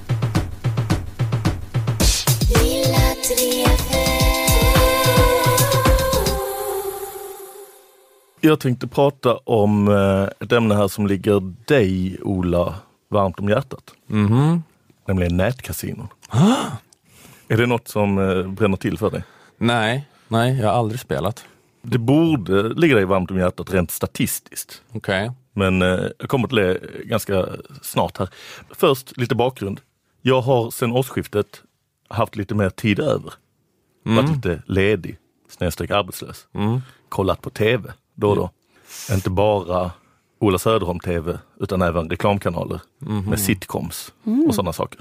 Jag 8.42 8.60
tänkte 8.60 8.86
prata 8.86 9.36
om 9.36 9.88
eh, 9.88 10.28
ett 10.40 10.52
ämne 10.52 10.74
här 10.74 10.88
som 10.88 11.06
ligger 11.06 11.54
dig, 11.64 12.18
Ola, 12.22 12.74
varmt 13.08 13.38
om 13.38 13.48
hjärtat. 13.48 13.94
Mhm. 14.06 14.62
Nämligen 15.06 15.36
nätkasinon. 15.36 16.08
är 17.48 17.56
det 17.56 17.66
något 17.66 17.88
som 17.88 18.18
eh, 18.18 18.46
bränner 18.48 18.76
till 18.76 18.98
för 18.98 19.10
dig? 19.10 19.24
Nej, 19.58 20.08
nej, 20.28 20.58
jag 20.60 20.68
har 20.68 20.74
aldrig 20.74 21.00
spelat. 21.00 21.44
Det 21.82 21.98
borde 21.98 22.68
ligga 22.68 22.96
dig 22.96 23.04
varmt 23.04 23.30
om 23.30 23.38
hjärtat 23.38 23.72
rent 23.72 23.90
statistiskt. 23.90 24.82
Okej. 24.92 25.32
Men 25.52 25.82
eh, 25.82 26.00
jag 26.18 26.28
kommer 26.28 26.48
till 26.48 26.56
det 26.56 26.80
ganska 27.04 27.46
snart 27.82 28.18
här. 28.18 28.28
Först 28.70 29.16
lite 29.16 29.34
bakgrund. 29.34 29.80
Jag 30.22 30.40
har 30.40 30.70
sedan 30.70 30.92
årsskiftet 30.92 31.62
haft 32.08 32.36
lite 32.36 32.54
mer 32.54 32.70
tid 32.70 33.00
över. 33.00 33.32
Varit 34.04 34.30
lite 34.36 34.62
ledig, 34.66 35.18
snedstreck 35.48 35.90
arbetslös. 35.90 36.46
Kollat 37.08 37.40
på 37.42 37.50
tv 37.50 37.92
då 38.20 38.30
och 38.30 38.36
då. 38.36 38.50
Inte 39.14 39.30
bara 39.30 39.90
Ola 40.38 40.58
Söderholm 40.58 41.00
TV 41.00 41.38
utan 41.60 41.82
även 41.82 42.10
reklamkanaler 42.10 42.80
med 43.28 43.40
sitcoms 43.40 44.12
och 44.48 44.54
sådana 44.54 44.72
saker. 44.72 45.00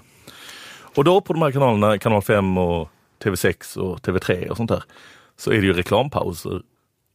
Och 0.96 1.04
då 1.04 1.22
på 1.22 1.34
de 1.34 1.42
här 1.42 1.52
kanalerna, 1.52 1.98
kanal 1.98 2.22
5 2.22 2.58
och 2.58 2.90
TV6 3.24 3.78
och 3.78 4.00
TV3 4.00 4.48
och 4.48 4.58
sånt 4.58 4.70
där, 4.70 4.84
så 5.38 5.52
är 5.52 5.56
det 5.56 5.68
ju 5.68 5.74
reklampauser 5.74 6.62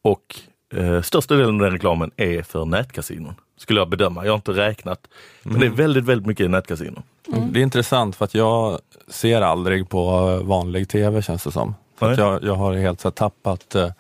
och 0.03 0.41
eh, 0.75 1.03
största 1.03 1.35
delen 1.35 1.55
av 1.55 1.61
den 1.61 1.73
reklamen 1.73 2.11
är 2.17 2.43
för 2.43 2.65
nätkasinon. 2.65 3.35
Skulle 3.57 3.81
jag 3.81 3.89
bedöma. 3.89 4.25
Jag 4.25 4.33
har 4.33 4.37
inte 4.37 4.53
räknat. 4.53 5.07
Men 5.43 5.61
det 5.61 5.67
är 5.67 5.71
väldigt, 5.71 6.05
väldigt 6.05 6.27
mycket 6.27 6.51
nätkasinon. 6.51 7.03
Det 7.27 7.59
är 7.59 7.63
intressant 7.63 8.17
för 8.17 8.25
att 8.25 8.35
jag 8.35 8.79
ser 9.09 9.41
aldrig 9.41 9.89
på 9.89 10.37
vanlig 10.45 10.89
tv 10.89 11.23
känns 11.23 11.45
det 11.45 11.53
som. 11.53 11.75
För 11.99 12.13
att 12.13 12.19
Nej. 12.19 12.27
jag, 12.27 12.45
jag 12.45 12.55
har 12.55 12.75
helt 12.75 13.01
så 13.01 13.09
här, 13.09 13.13
tappat 13.13 13.75
eh, 13.75 13.91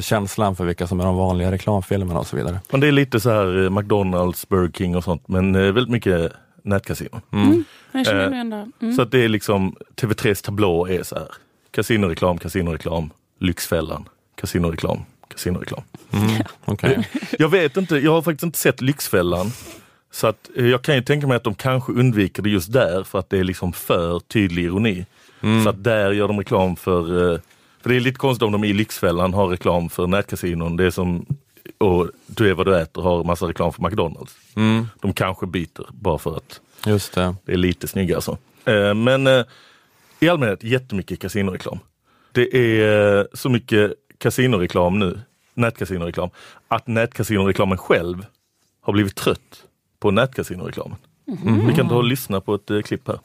känslan 0.00 0.56
för 0.56 0.64
vilka 0.64 0.86
som 0.86 1.00
är 1.00 1.04
de 1.04 1.16
vanliga 1.16 1.52
reklamfilmerna 1.52 2.20
och 2.20 2.26
så 2.26 2.36
vidare. 2.36 2.60
Men 2.70 2.80
det 2.80 2.86
är 2.86 2.92
lite 2.92 3.20
så 3.20 3.30
här 3.30 3.64
eh, 3.64 3.70
McDonalds, 3.70 4.48
Burger 4.48 4.72
King 4.72 4.96
och 4.96 5.04
sånt, 5.04 5.28
men 5.28 5.54
eh, 5.54 5.60
väldigt 5.60 5.88
mycket 5.88 6.32
Eh, 7.92 8.30
mig 8.30 8.40
ändå... 8.40 8.68
Mm. 8.80 8.94
Så 8.94 9.02
att 9.02 9.10
det 9.10 9.24
är 9.24 9.28
liksom 9.28 9.76
TV3s 9.96 10.44
tablå 10.44 10.88
är 10.88 11.02
så 11.02 11.14
här. 11.14 11.28
Kasinoreklam, 11.70 12.38
kasinoreklam, 12.38 13.10
Lyxfällan, 13.38 14.08
kasinoreklam, 14.34 14.98
kasinoreklam. 15.28 15.82
Okej. 16.64 17.08
Jag 17.38 17.48
vet 17.48 17.76
inte, 17.76 17.96
jag 17.96 18.12
har 18.12 18.22
faktiskt 18.22 18.42
inte 18.42 18.58
sett 18.58 18.80
Lyxfällan. 18.80 19.52
Så 20.12 20.26
att 20.26 20.50
eh, 20.56 20.66
jag 20.66 20.82
kan 20.82 20.94
ju 20.94 21.02
tänka 21.02 21.26
mig 21.26 21.36
att 21.36 21.44
de 21.44 21.54
kanske 21.54 21.92
undviker 21.92 22.42
det 22.42 22.50
just 22.50 22.72
där 22.72 23.02
för 23.04 23.18
att 23.18 23.30
det 23.30 23.38
är 23.38 23.44
liksom 23.44 23.72
för 23.72 24.20
tydlig 24.20 24.64
ironi. 24.64 25.06
Så 25.64 25.68
att 25.68 25.84
där 25.84 26.12
gör 26.12 26.28
de 26.28 26.38
reklam 26.38 26.76
för, 26.76 27.32
eh, 27.32 27.40
för 27.82 27.88
det 27.90 27.96
är 27.96 28.00
lite 28.00 28.18
konstigt 28.18 28.42
om 28.42 28.52
de 28.52 28.64
i 28.64 28.72
Lyxfällan 28.72 29.34
har 29.34 29.46
reklam 29.48 29.88
för 29.88 30.06
nätkasinon. 30.06 30.76
Det 30.76 30.84
är 30.84 30.90
som, 30.90 31.26
och 31.78 32.10
du 32.26 32.50
är 32.50 32.54
vad 32.54 32.66
du 32.66 32.76
äter 32.78 33.02
har 33.02 33.24
massa 33.24 33.46
reklam 33.46 33.72
för 33.72 33.82
McDonalds. 33.82 34.36
Mm, 34.56 34.86
De 35.00 35.12
kanske 35.12 35.46
byter 35.46 35.86
bara 35.92 36.18
för 36.18 36.36
att 36.36 36.60
just 36.86 37.12
det. 37.14 37.34
det 37.44 37.52
är 37.52 37.56
lite 37.56 37.88
snyggare 37.88 38.20
så. 38.22 38.38
Eh, 38.64 38.94
Men 38.94 39.26
eh, 39.26 39.44
i 40.20 40.28
allmänhet 40.28 40.62
jättemycket 40.64 41.20
kasinoreklam. 41.20 41.78
Det 42.32 42.56
är 42.56 43.18
eh, 43.18 43.24
så 43.34 43.48
mycket 43.48 43.92
kasinoreklam 44.18 44.98
nu, 44.98 45.20
nätkasinoreklam, 45.54 46.30
att 46.68 46.86
nätkasinoreklamen 46.86 47.78
själv 47.78 48.26
har 48.80 48.92
blivit 48.92 49.14
trött 49.16 49.62
på 50.00 50.10
nätkasinoreklamen. 50.10 50.96
Vi 51.68 51.74
kan 51.76 51.88
ta 51.88 51.94
och 51.96 52.04
lyssna 52.04 52.40
på 52.40 52.54
ett 52.54 52.84
klipp 52.84 53.08
här. 53.08 53.18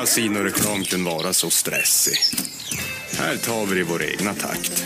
Kasinoreklam 0.00 0.84
kunde 0.84 1.10
vara 1.10 1.32
så 1.32 1.50
stressig. 1.50 2.16
Här 3.18 3.36
tar 3.36 3.66
vi 3.66 3.74
det 3.74 3.80
i 3.80 3.82
vår 3.82 4.02
egna 4.02 4.34
takt. 4.34 4.84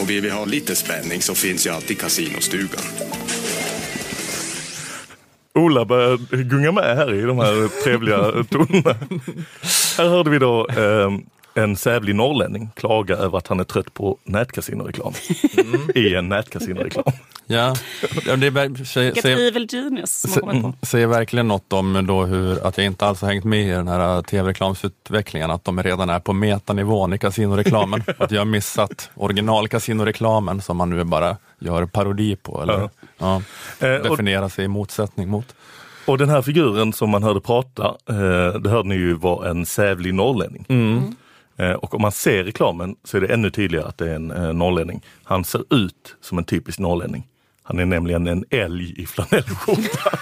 Och 0.00 0.10
vill 0.10 0.22
vi 0.22 0.30
ha 0.30 0.44
lite 0.44 0.74
spänning 0.74 1.22
så 1.22 1.34
finns 1.34 1.66
ju 1.66 1.70
alltid 1.70 2.00
kasinostugan. 2.00 2.82
Ola 5.54 5.84
börjar 5.84 6.16
gunga 6.42 6.72
med 6.72 6.96
här 6.96 7.14
i 7.14 7.22
de 7.22 7.38
här 7.38 7.82
trevliga 7.84 8.44
tonerna. 8.50 8.96
Här 9.98 10.08
hörde 10.08 10.30
vi 10.30 10.38
då 10.38 10.66
eh, 10.68 11.10
en 11.58 11.76
sävlig 11.76 12.14
norrlänning 12.14 12.70
klaga 12.76 13.16
över 13.16 13.38
att 13.38 13.46
han 13.46 13.60
är 13.60 13.64
trött 13.64 13.94
på 13.94 14.18
nätkasinoreklam. 14.24 15.12
I 15.94 16.14
en 16.14 16.28
nätkasinoreklam. 16.28 17.04
Ja, 17.46 17.74
Ja, 18.26 18.36
det 18.36 18.46
är, 18.46 18.84
säger, 18.84 19.14
säger, 19.14 19.48
evil 19.48 19.68
genius 19.72 20.32
som 20.32 20.74
säger 20.82 21.06
verkligen 21.06 21.48
något 21.48 21.72
om 21.72 22.06
då 22.06 22.24
hur, 22.24 22.66
att 22.66 22.78
jag 22.78 22.86
inte 22.86 23.06
alls 23.06 23.20
har 23.20 23.28
hängt 23.28 23.44
med 23.44 23.68
i 23.68 23.70
den 23.70 23.88
här 23.88 24.22
tv-reklamsutvecklingen, 24.22 25.50
att 25.50 25.64
de 25.64 25.82
redan 25.82 26.10
är 26.10 26.20
på 26.20 26.32
metanivån 26.32 27.12
i 27.12 27.18
kasinoreklamen. 27.18 28.02
att 28.18 28.30
jag 28.30 28.40
har 28.40 28.44
missat 28.46 29.10
original-kasinoreklamen 29.14 30.60
som 30.60 30.76
man 30.76 30.90
nu 30.90 31.04
bara 31.04 31.36
gör 31.58 31.86
parodi 31.86 32.36
på, 32.36 32.62
eller 32.62 32.78
Ja. 32.78 32.90
ja. 33.18 33.42
Eh, 33.86 33.96
och, 33.96 34.10
definierar 34.10 34.48
sig 34.48 34.64
i 34.64 34.68
motsättning 34.68 35.28
mot. 35.28 35.54
och 36.06 36.18
den 36.18 36.28
här 36.28 36.42
figuren 36.42 36.92
som 36.92 37.10
man 37.10 37.22
hörde 37.22 37.40
prata, 37.40 37.84
eh, 38.08 38.60
det 38.60 38.70
hörde 38.70 38.88
ni 38.88 38.94
ju 38.94 39.14
var 39.14 39.44
en 39.44 39.66
sävlig 39.66 40.14
norrlänning. 40.14 40.66
Eh, 40.68 41.02
och 41.58 41.94
om 41.94 42.02
man 42.02 42.12
ser 42.12 42.44
reklamen 42.44 42.96
så 43.04 43.16
är 43.16 43.20
det 43.20 43.26
ännu 43.26 43.50
tydligare 43.50 43.86
att 43.86 43.98
det 43.98 44.10
är 44.10 44.14
en 44.14 44.30
eh, 44.30 44.52
norrlänning. 44.52 45.04
Han 45.24 45.44
ser 45.44 45.74
ut 45.74 46.16
som 46.20 46.38
en 46.38 46.44
typisk 46.44 46.78
norrlänning. 46.78 47.26
Han 47.62 47.78
är 47.78 47.86
nämligen 47.86 48.26
en 48.26 48.44
älg 48.50 49.02
i 49.02 49.06
flanellskjorta. 49.06 50.10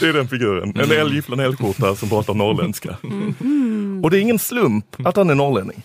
det 0.00 0.08
är 0.08 0.12
den 0.12 0.28
figuren. 0.28 0.72
En 0.76 0.92
älg 0.92 1.18
i 1.18 1.22
flanellskjorta 1.22 1.94
som 1.94 2.08
pratar 2.08 2.34
norrländska. 2.34 2.96
Och 4.02 4.10
det 4.10 4.18
är 4.18 4.20
ingen 4.20 4.38
slump 4.38 5.06
att 5.06 5.16
han 5.16 5.30
är 5.30 5.34
norrlänning. 5.34 5.82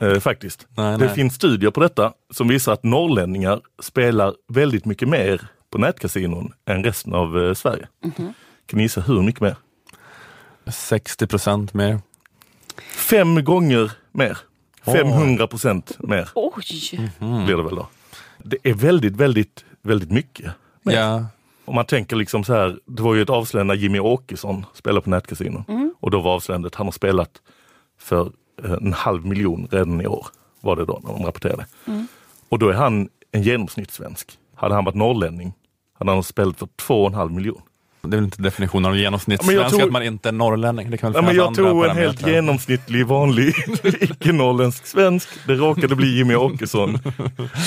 Eh, 0.00 0.18
faktiskt. 0.18 0.66
Nej, 0.76 0.98
det 0.98 1.04
nej. 1.04 1.14
finns 1.14 1.34
studier 1.34 1.70
på 1.70 1.80
detta 1.80 2.12
som 2.30 2.48
visar 2.48 2.72
att 2.72 2.82
norrlänningar 2.82 3.60
spelar 3.82 4.34
väldigt 4.48 4.84
mycket 4.84 5.08
mer 5.08 5.46
på 5.70 5.78
nätkasinon 5.78 6.52
än 6.66 6.84
resten 6.84 7.14
av 7.14 7.42
eh, 7.42 7.54
Sverige. 7.54 7.88
Kan 8.66 8.76
ni 8.76 8.82
gissa 8.82 9.00
hur 9.00 9.22
mycket 9.22 9.40
mer? 9.40 9.56
60 10.66 11.26
procent 11.26 11.74
mer. 11.74 12.00
Fem 12.96 13.44
gånger 13.44 13.92
mer. 14.12 14.38
500 14.84 15.46
procent 15.46 15.96
mer 15.98 16.28
Oj! 16.34 17.10
blir 17.18 17.56
det 17.56 17.62
väl 17.62 17.74
då. 17.74 17.88
Det 18.38 18.56
är 18.62 18.74
väldigt, 18.74 19.16
väldigt, 19.16 19.64
väldigt 19.82 20.10
mycket. 20.10 20.52
mer. 20.82 20.94
Ja, 20.94 21.26
Om 21.64 21.74
man 21.74 21.86
tänker 21.86 22.16
liksom 22.16 22.44
så 22.44 22.54
här, 22.54 22.78
det 22.86 23.02
var 23.02 23.14
ju 23.14 23.22
ett 23.22 23.30
avslöjande 23.30 23.74
när 23.74 23.80
Jimmy 23.80 23.98
Åkesson 23.98 24.66
spelade 24.74 25.00
på 25.00 25.10
nätkasino. 25.10 25.64
Och 26.00 26.10
då 26.10 26.20
var 26.20 26.34
avslöjandet, 26.34 26.74
han 26.74 26.86
har 26.86 26.92
spelat 26.92 27.30
för 27.98 28.32
eh, 28.64 28.72
en 28.72 28.92
halv 28.92 29.26
miljon 29.26 29.68
redan 29.70 30.00
i 30.00 30.06
år. 30.06 30.26
Var 30.60 30.76
det 30.76 30.84
då 30.84 31.00
när 31.04 31.12
de 31.12 31.24
rapporterade. 31.24 31.66
Och 32.48 32.58
då 32.58 32.68
är 32.68 32.72
han 32.74 33.08
en 33.32 33.42
genomsnittssvensk. 33.42 34.38
Hade 34.54 34.74
han 34.74 34.84
varit 34.84 34.94
norrlänning 34.94 35.54
hade 36.02 36.12
han 36.12 36.22
spelat 36.22 36.58
för 36.58 36.68
två 36.76 37.02
och 37.02 37.08
en 37.08 37.14
halv 37.14 37.32
miljon. 37.32 37.62
Det 38.02 38.14
är 38.14 38.16
väl 38.16 38.24
inte 38.24 38.42
definitionen 38.42 38.84
av 38.84 38.90
Ja, 38.90 38.94
men 38.94 39.02
genomsnittssvensk 39.02 39.62
jag 39.62 39.70
tror- 39.70 39.82
att 39.82 39.92
man 39.92 40.02
inte 40.02 40.28
är 40.28 40.32
norrlänning. 40.32 40.90
Det 40.90 40.96
kan 40.98 41.12
väl 41.12 41.22
Ja, 41.22 41.26
men 41.26 41.36
jag 41.36 41.46
andra 41.46 41.62
tog 41.70 41.84
en 41.84 41.96
helt 41.96 42.26
genomsnittlig 42.26 43.06
vanlig 43.06 43.48
icke-norrländsk 44.00 44.86
svensk. 44.86 45.28
Det 45.46 45.54
råkade 45.54 45.96
bli 45.96 46.16
Jimmy 46.16 46.34
Åkesson. 46.34 46.94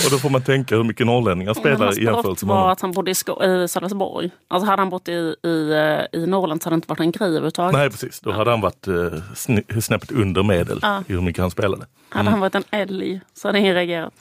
Och 0.05 0.11
då 0.11 0.17
får 0.17 0.29
man 0.29 0.41
tänka 0.41 0.75
hur 0.75 0.83
mycket 0.83 1.05
norrlänningar 1.07 1.53
spelar 1.53 1.85
hans 1.85 1.97
i 1.97 2.03
jämförelse 2.03 2.45
med 2.45 2.49
var 2.49 2.55
honom. 2.61 2.71
att 2.71 2.81
han 2.81 2.91
bodde 2.91 3.11
i, 3.11 3.13
Skå- 3.13 3.63
i 3.63 3.67
Sölvesborg. 3.67 4.29
Alltså 4.47 4.69
hade 4.69 4.81
han 4.81 4.89
bott 4.89 5.07
i, 5.07 5.11
i, 5.43 5.71
eh, 6.13 6.21
i 6.21 6.25
Norrland 6.27 6.61
så 6.63 6.67
hade 6.67 6.75
det 6.75 6.77
inte 6.77 6.87
varit 6.87 6.99
en 6.99 7.11
grej 7.11 7.27
överhuvudtaget. 7.27 7.73
Nej 7.73 7.89
precis, 7.89 8.19
då 8.19 8.31
hade 8.31 8.49
han 8.51 8.61
varit 8.61 8.87
eh, 8.87 8.93
sn- 9.33 9.81
snäppet 9.81 10.11
under 10.11 10.43
medel 10.43 10.79
Ja. 10.81 11.03
i 11.07 11.13
hur 11.13 11.21
mycket 11.21 11.41
han 11.41 11.51
spelade. 11.51 11.85
Hade 12.09 12.29
han 12.29 12.39
varit 12.39 12.55
en 12.55 12.63
älg 12.71 13.21
så 13.33 13.47
hade 13.47 13.59
ingen 13.59 13.73
reagerat. 13.75 14.13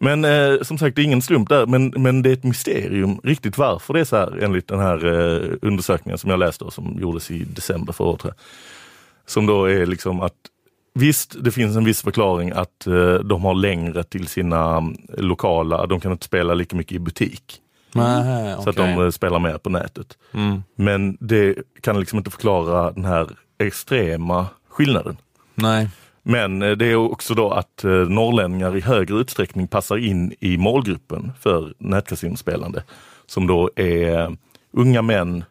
Men 0.00 0.24
eh, 0.24 0.62
som 0.62 0.78
sagt, 0.78 0.96
det 0.96 1.02
är 1.02 1.04
ingen 1.04 1.22
slump 1.22 1.48
där, 1.48 1.66
men, 1.66 1.92
men 1.96 2.22
det 2.22 2.30
är 2.30 2.32
ett 2.32 2.44
mysterium 2.44 3.20
riktigt 3.24 3.58
varför 3.58 3.94
det 3.94 4.00
är 4.00 4.04
så 4.04 4.16
här 4.16 4.38
enligt 4.42 4.68
den 4.68 4.80
här 4.80 5.06
eh, 5.06 5.52
undersökningen 5.62 6.18
som 6.18 6.30
jag 6.30 6.38
läste 6.38 6.64
och 6.64 6.72
som 6.72 6.98
gjordes 7.00 7.30
i 7.30 7.44
december 7.44 7.92
förra 7.92 8.08
året. 8.08 8.36
Som 9.26 9.46
då 9.46 9.64
är 9.64 9.86
liksom 9.86 10.20
att 10.20 10.34
Visst, 10.94 11.36
det 11.44 11.50
finns 11.50 11.76
en 11.76 11.84
viss 11.84 12.02
förklaring 12.02 12.50
att 12.50 12.86
eh, 12.86 13.14
de 13.14 13.44
har 13.44 13.54
längre 13.54 14.02
till 14.02 14.26
sina 14.26 14.76
mm, 14.76 14.96
lokala, 15.08 15.86
de 15.86 16.00
kan 16.00 16.12
inte 16.12 16.24
spela 16.24 16.54
lika 16.54 16.76
mycket 16.76 16.92
i 16.92 16.98
butik. 16.98 17.60
Nej, 17.92 18.56
Så 18.62 18.70
att 18.70 18.76
de 18.76 19.04
eh, 19.04 19.10
spelar 19.10 19.38
mer 19.38 19.58
på 19.58 19.70
nätet. 19.70 20.18
Mm. 20.34 20.62
Men 20.74 21.16
det 21.20 21.54
kan 21.80 22.00
liksom 22.00 22.18
inte 22.18 22.30
förklara 22.30 22.90
den 22.90 23.04
här 23.04 23.28
extrema 23.58 24.46
skillnaden. 24.68 25.16
Nej. 25.54 25.88
Men 26.30 26.62
eh, 26.62 26.70
det 26.70 26.86
är 26.86 26.96
också 26.96 27.34
då 27.34 27.50
att 27.50 27.84
eh, 27.84 27.90
norrlänningar 27.90 28.76
i 28.76 28.80
högre 28.80 29.16
utsträckning 29.16 29.68
passar 29.68 29.96
in 29.96 30.34
i 30.40 30.58
målgruppen 30.58 31.32
för 31.40 31.74
nätkasinospelande. 31.78 32.84
Som 33.26 33.46
då 33.46 33.70
är 33.76 34.18
eh, 34.18 34.30
unga 34.72 35.02
män 35.02 35.44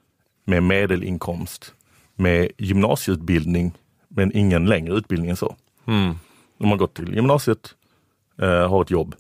med 0.46 0.64
medelinkomst, 0.64 1.74
med 2.16 2.52
gymnasieutbildning, 2.58 3.72
men 4.08 4.38
ingen 4.38 4.66
längre 4.66 4.94
utbildning 4.94 5.30
än 5.30 5.38
så. 5.38 5.56
Mm. 5.86 6.16
De 6.58 6.70
har 6.70 6.78
gått 6.78 6.94
till 6.94 7.16
gymnasiet, 7.16 7.76
har 8.70 8.82
ett 8.82 8.92
jobb, 8.92 9.16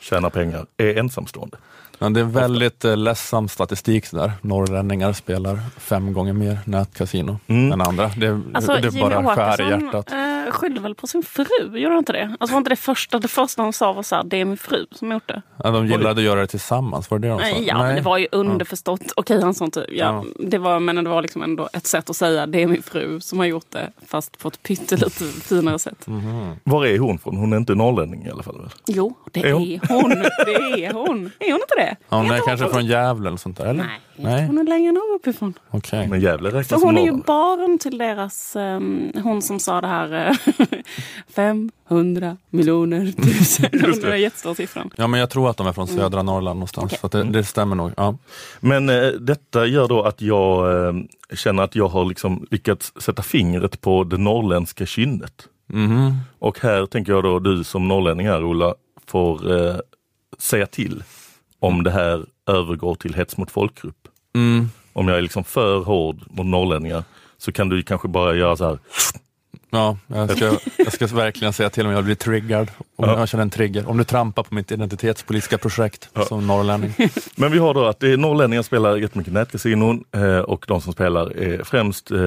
tjänar 0.00 0.30
pengar, 0.30 0.66
är 0.76 0.98
ensamstående. 0.98 1.56
Men 2.02 2.12
det 2.12 2.20
är 2.20 2.24
väldigt 2.24 2.84
eh, 2.84 2.96
ledsam 2.96 3.48
statistik 3.48 4.10
där. 4.10 4.32
Norrlänningar 4.42 5.12
spelar 5.12 5.58
fem 5.78 6.12
gånger 6.12 6.32
mer 6.32 6.58
nätkasino 6.64 7.38
Mm. 7.46 7.72
än 7.72 7.80
andra. 7.80 8.10
Det, 8.16 8.40
Alltså, 8.54 8.74
det 8.74 8.88
Jimmy 8.88 9.00
bara 9.14 9.36
skär 9.36 9.60
i 9.62 9.70
hjärtat. 9.70 10.12
eh, 10.12 10.50
skyllde 10.52 10.80
väl 10.80 10.94
på 10.94 11.06
sin 11.06 11.22
fru, 11.22 11.44
gjorde 11.78 11.88
han 11.94 11.98
inte 11.98 12.12
det? 12.12 12.36
Alltså 12.40 12.54
var 12.54 12.58
inte 12.58 12.70
det 12.70 12.76
första, 12.76 13.18
det 13.18 13.28
första 13.28 13.62
de 13.62 13.72
sa 13.72 13.92
var 13.92 14.02
så 14.02 14.14
här, 14.16 14.24
det 14.24 14.36
är 14.40 14.44
min 14.44 14.56
fru 14.56 14.86
som 14.92 15.12
gjort 15.12 15.28
det? 15.28 15.42
Ja, 15.64 15.70
de 15.70 15.86
gillade 15.86 16.10
att 16.10 16.22
göra 16.22 16.40
det 16.40 16.46
tillsammans, 16.46 17.10
var 17.10 17.18
det 17.18 17.28
det 17.28 17.32
de 17.34 17.38
sa? 17.40 17.44
Nej, 17.46 17.64
ja, 17.66 17.78
men 17.78 17.96
det 17.96 18.02
var 18.02 18.18
ju 18.18 18.26
underförstått. 18.32 19.00
Okej, 19.16 19.42
han 19.42 19.54
sa 19.54 19.64
inte, 19.64 19.86
ja, 19.88 19.94
Ja. 20.04 20.24
det 20.38 20.58
var, 20.58 20.80
men 20.80 20.96
det 21.04 21.10
var 21.10 21.22
liksom 21.22 21.42
ändå 21.42 21.68
ett 21.72 21.86
sätt 21.86 22.10
att 22.10 22.16
säga, 22.16 22.46
det 22.46 22.62
är 22.62 22.66
min 22.66 22.82
fru 22.82 23.20
som 23.20 23.38
har 23.38 23.46
gjort 23.46 23.66
det, 23.70 23.90
fast 24.06 24.38
på 24.38 24.48
ett 24.48 24.62
pyttelite 24.62 25.24
finare 25.24 25.78
sätt. 25.78 26.06
Mhm. 26.06 26.52
Var 26.64 26.86
är 26.86 26.98
hon 26.98 27.18
från? 27.18 27.36
Hon 27.36 27.52
är 27.52 27.56
inte 27.56 27.74
norrlänning 27.74 28.26
i 28.26 28.30
alla 28.30 28.42
fall? 28.42 28.58
Väl? 28.60 28.70
Jo, 28.86 29.14
det 29.32 29.40
Är 29.40 29.46
är 29.46 29.52
hon? 29.52 29.80
hon. 30.02 30.10
Det 30.46 30.84
är 30.84 30.92
hon. 30.92 31.30
Är 31.38 31.52
hon 31.52 31.60
inte 31.60 31.74
det? 31.76 31.89
Ja, 32.08 32.16
hon 32.16 32.30
Är 32.30 32.40
kanske 32.46 32.64
hon 32.64 32.72
från 32.74 32.86
Gävle 32.86 33.28
eller 33.28 33.36
sånt 33.38 33.56
där, 33.56 33.64
eller? 33.66 33.84
Nej, 33.84 34.00
Nej. 34.16 34.46
hon 34.46 34.58
är 34.58 34.64
längre 34.64 34.92
norr 34.92 35.14
uppifrån. 35.16 35.54
Okej. 35.70 36.08
Men 36.08 36.20
Gävle 36.20 36.50
För 36.50 36.58
räknas 36.58 36.80
som 36.80 36.88
hon 36.88 36.98
är 36.98 37.04
ju 37.04 37.12
barn 37.12 37.78
till 37.78 37.98
deras, 37.98 38.56
ehm, 38.56 39.12
hon 39.24 39.42
som 39.42 39.60
sa 39.60 39.80
det 39.80 39.86
här, 39.86 40.26
eh, 40.28 40.78
500 41.88 42.36
miljoner 42.50 43.12
tusen. 43.22 43.68
det 43.72 44.08
var 44.08 44.14
jättestor 44.14 44.54
siffran. 44.54 44.90
Ja, 44.96 45.06
men 45.06 45.20
jag 45.20 45.30
tror 45.30 45.50
att 45.50 45.56
de 45.56 45.66
är 45.66 45.72
från 45.72 45.88
Mm. 45.88 45.98
södra 46.00 46.22
Norrland 46.22 46.58
någonstans, 46.58 47.00
så 47.00 47.06
att 47.06 47.12
det, 47.12 47.24
det 47.24 47.44
stämmer 47.44 47.76
nog. 47.76 47.92
Ja. 47.96 48.16
Men 48.60 48.88
eh, 48.88 49.06
detta 49.08 49.66
gör 49.66 49.88
då 49.88 50.02
att 50.02 50.20
jag 50.22 50.86
eh, 50.86 50.92
känner 51.34 51.62
att 51.62 51.74
jag 51.74 51.88
har 51.88 52.04
liksom 52.04 52.46
lyckats 52.50 52.92
sätta 53.00 53.22
fingret 53.22 53.80
på 53.80 54.04
det 54.04 54.16
norrländska 54.18 54.86
kynnet. 54.86 55.48
Mhm. 55.66 56.16
Och 56.38 56.60
här 56.60 56.86
tänker 56.86 57.12
jag 57.12 57.22
då 57.24 57.38
du 57.38 57.64
som 57.64 57.88
norrlänning 57.88 58.26
här 58.26 58.44
Ola 58.44 58.74
får 59.06 59.52
eh, 59.68 59.76
säga 60.38 60.66
till 60.66 61.02
om 61.60 61.82
det 61.82 61.90
här 61.90 62.26
övergår 62.46 62.94
till 62.94 63.14
hets 63.14 63.36
mot 63.36 63.50
folkgrupp. 63.50 64.08
Mm. 64.34 64.68
Om 64.92 65.08
jag 65.08 65.18
är 65.18 65.22
liksom 65.22 65.44
för 65.44 65.78
hård 65.78 66.22
mot 66.30 66.46
norrlänningar 66.46 67.04
så 67.38 67.52
kan 67.52 67.68
du 67.68 67.82
kanske 67.82 68.08
bara 68.08 68.34
göra 68.34 68.56
så 68.56 68.64
här. 68.64 68.78
Ja, 69.70 69.98
jag 70.06 70.30
ska, 70.36 70.58
jag 70.76 70.92
ska 70.92 71.06
verkligen 71.06 71.52
säga 71.52 71.70
till 71.70 71.86
om 71.86 71.92
jag 71.92 72.04
blir 72.04 72.14
triggad. 72.14 72.70
Om 72.96 73.08
Ja. 73.08 73.18
jag 73.18 73.28
känner 73.28 73.42
en 73.42 73.50
trigger. 73.50 73.88
Om 73.88 73.98
du 73.98 74.04
trampar 74.04 74.42
på 74.42 74.54
mitt 74.54 74.72
identitetspolitiska 74.72 75.58
projekt 75.58 76.08
Ja. 76.14 76.24
som 76.24 76.46
norrlänning. 76.46 76.94
Men 77.36 77.52
vi 77.52 77.58
har 77.58 77.74
då 77.74 77.84
att 77.86 78.00
det 78.00 78.12
är 78.12 78.16
norrlänningar 78.16 78.62
spelar 78.62 78.96
jättemycket 78.96 79.32
nätkasinon 79.32 80.04
eh, 80.12 80.38
och 80.38 80.64
de 80.68 80.80
som 80.80 80.92
spelar 80.92 81.36
är 81.38 81.64
främst 81.64 82.10
eh, 82.10 82.18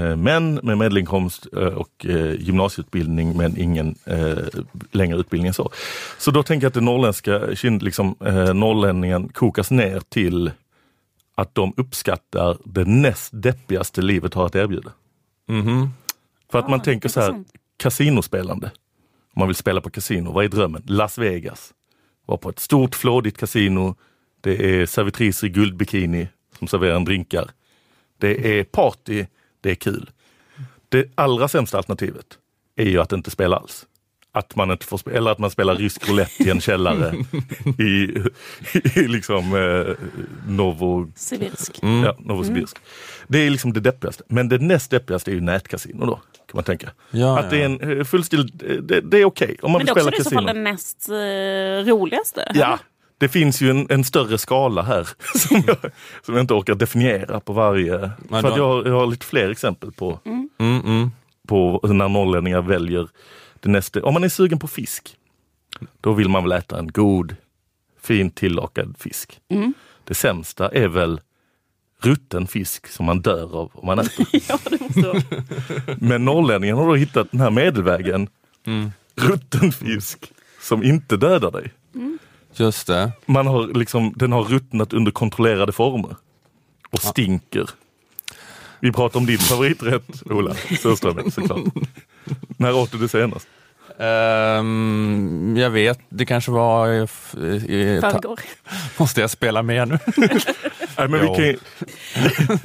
eh, 0.00 0.16
män 0.16 0.60
med 0.62 0.78
medelinkomst 0.78 1.46
och 1.76 2.06
gymnasieutbildning 2.38 3.36
men 3.36 3.58
ingen 3.60 3.94
längre 4.92 5.18
utbildning 5.18 5.48
än 5.48 5.54
så. 5.54 5.70
Så 6.18 6.30
då 6.30 6.42
tänker 6.42 6.64
jag 6.64 6.68
att 6.70 6.74
det 6.74 6.80
norrländska 6.80 7.38
liksom, 7.80 8.14
norrlänningen 8.54 9.28
kokas 9.28 9.70
ner 9.70 10.00
till 10.08 10.50
att 11.34 11.54
de 11.54 11.74
uppskattar 11.76 12.56
det 12.64 12.84
näst 12.84 13.30
deppigaste 13.32 14.02
livet 14.02 14.34
har 14.34 14.46
att 14.46 14.54
erbjuda. 14.56 14.90
Mhm. 15.48 15.90
För 16.50 16.58
att 16.58 16.68
man 16.68 16.80
Ah, 16.80 16.84
tänker 16.84 17.08
så 17.08 17.20
här, 17.20 17.44
kasinospelande. 17.76 18.70
Om 19.34 19.40
man 19.40 19.48
vill 19.48 19.56
spela 19.56 19.80
på 19.80 19.90
kasino, 19.90 20.32
vad 20.32 20.44
är 20.44 20.48
drömmen? 20.48 20.82
Las 20.86 21.18
Vegas. 21.18 21.74
Var 22.26 22.36
på 22.36 22.48
ett 22.50 22.58
stort 22.58 22.94
flådigt 22.94 23.38
kasino. 23.38 23.94
Det 24.40 24.80
är 24.80 24.86
servitriser 24.86 25.46
i 25.46 25.50
guldbikini 25.50 26.28
som 26.58 26.68
serverar 26.68 26.96
en 26.96 27.04
drinkar. 27.04 27.50
Det 28.18 28.58
är 28.58 28.64
party, 28.64 29.26
det 29.60 29.70
är 29.70 29.74
kul. 29.74 30.10
Det 30.88 31.12
allra 31.14 31.48
sämsta 31.48 31.76
alternativet 31.76 32.26
är 32.76 32.84
ju 32.84 33.00
att 33.00 33.12
inte 33.12 33.30
spela 33.30 33.56
alls. 33.56 33.86
Att 34.32 34.56
man 34.56 34.70
inte 34.70 34.86
får 34.86 34.98
spela, 34.98 35.16
eller 35.16 35.30
att 35.30 35.38
man 35.38 35.50
spelar 35.50 35.74
rysk 35.74 36.08
roulette 36.08 36.42
i 36.42 36.50
en 36.50 36.60
källare 36.60 37.14
i, 37.78 38.14
i 39.00 39.08
liksom 39.08 39.54
eh, 39.56 39.94
Novo, 40.48 41.12
Sibirsk. 41.16 41.78
ja, 41.82 42.16
Novosibirsk. 42.18 42.76
Det 43.28 43.38
är 43.38 43.50
liksom 43.50 43.72
det 43.72 43.80
deppigaste. 43.80 44.22
Men 44.28 44.48
det 44.48 44.58
näst 44.58 44.90
deppigaste 44.90 45.30
är 45.30 45.34
ju 45.34 45.40
nätkasino 45.40 46.06
då, 46.06 46.14
kan 46.16 46.22
man 46.54 46.64
tänka. 46.64 46.90
Ja, 47.10 47.38
att 47.38 47.50
det 47.50 47.60
är 47.62 47.64
en 47.64 47.98
eh, 47.98 48.04
fullstil, 48.04 48.46
det, 48.82 49.00
det 49.00 49.18
är 49.18 49.24
okej 49.24 49.56
om 49.62 49.72
man 49.72 49.78
Men 49.78 49.86
vill 49.86 49.94
det 49.94 50.00
är 50.00 50.06
också 50.08 50.10
spela 50.10 50.10
det 50.10 50.20
i 50.20 50.24
så 50.24 50.30
fall 50.30 50.44
kasino. 50.46 50.64
det 50.64 50.70
näst 50.70 51.08
eh, 51.88 51.92
roligaste. 51.94 52.52
Ja, 52.54 52.78
det 53.18 53.28
finns 53.28 53.60
ju 53.60 53.70
en, 53.70 53.86
en 53.90 54.04
större 54.04 54.38
skala 54.38 54.82
här 54.82 55.08
som 55.38 55.62
jag, 55.66 55.76
som 56.22 56.34
jag 56.34 56.42
inte 56.42 56.54
orkar 56.54 56.74
definiera 56.74 57.40
på 57.40 57.52
varje. 57.52 58.10
Men 58.28 58.42
för 58.42 58.56
jag, 58.56 58.68
har- 58.68 58.84
jag 58.86 58.94
har 58.94 59.06
lite 59.06 59.26
fler 59.26 59.50
exempel 59.50 59.92
på, 59.92 60.18
Mm, 60.26 60.48
mm. 60.84 61.10
på 61.48 61.80
när 61.82 62.08
norrlänningar 62.08 62.62
väljer 62.62 63.08
nästa. 63.68 64.04
Om 64.04 64.14
man 64.14 64.24
är 64.24 64.28
sugen 64.28 64.58
på 64.58 64.68
fisk, 64.68 65.16
då 66.00 66.12
vill 66.12 66.28
man 66.28 66.42
väl 66.42 66.52
äta 66.52 66.78
en 66.78 66.88
god, 66.88 67.36
fint 68.00 68.36
tillagad 68.36 68.96
fisk. 68.98 69.40
Mm. 69.48 69.74
Det 70.04 70.14
sämsta 70.14 70.68
är 70.68 70.88
väl 70.88 71.20
rutten 72.02 72.46
fisk 72.46 72.86
som 72.86 73.06
man 73.06 73.20
dör 73.20 73.56
av 73.56 73.70
om 73.74 73.86
man 73.86 73.98
äter. 73.98 74.26
ja, 74.48 74.58
det 74.70 74.80
måste 74.80 75.00
vara. 75.00 75.22
Men 75.98 76.24
norrlänningen 76.24 76.76
har 76.76 76.86
då 76.86 76.94
hittat 76.94 77.30
den 77.30 77.40
här 77.40 77.50
medelvägen. 77.50 78.28
Mm. 78.66 78.90
Rutten 79.14 79.72
fisk 79.72 80.32
som 80.60 80.82
inte 80.82 81.16
dödar 81.16 81.50
dig. 81.50 81.72
Just 82.54 82.86
det. 82.86 83.12
Man 83.26 83.46
har 83.46 83.66
liksom, 83.66 84.12
den 84.16 84.32
har 84.32 84.44
ruttnat 84.44 84.92
under 84.92 85.12
kontrollerade 85.12 85.72
former. 85.72 86.16
Och 86.90 87.02
stinker. 87.02 87.70
Vi 88.80 88.92
pratar 88.92 89.20
om 89.20 89.26
din 89.26 89.38
favoriträtt, 89.38 90.22
Ola 90.26 90.54
Söderström, 90.54 91.30
såklart. 91.30 91.60
När 92.56 92.74
åt 92.74 92.92
du 92.92 92.98
det 92.98 93.08
senast? 93.08 93.48
Ehm, 93.98 95.54
jag 95.58 95.70
vet, 95.70 95.98
det 96.08 96.26
kanske 96.26 96.50
var 96.50 96.88
i, 96.88 97.00
i, 97.02 97.98
Förrgår. 98.00 98.40
Måste 98.98 99.20
jag 99.20 99.30
spela 99.30 99.62
med 99.62 99.88
nu? 99.88 99.98
Nej, 100.98 101.08
men 101.08 101.20
vi, 101.20 101.26
kan, 101.26 101.60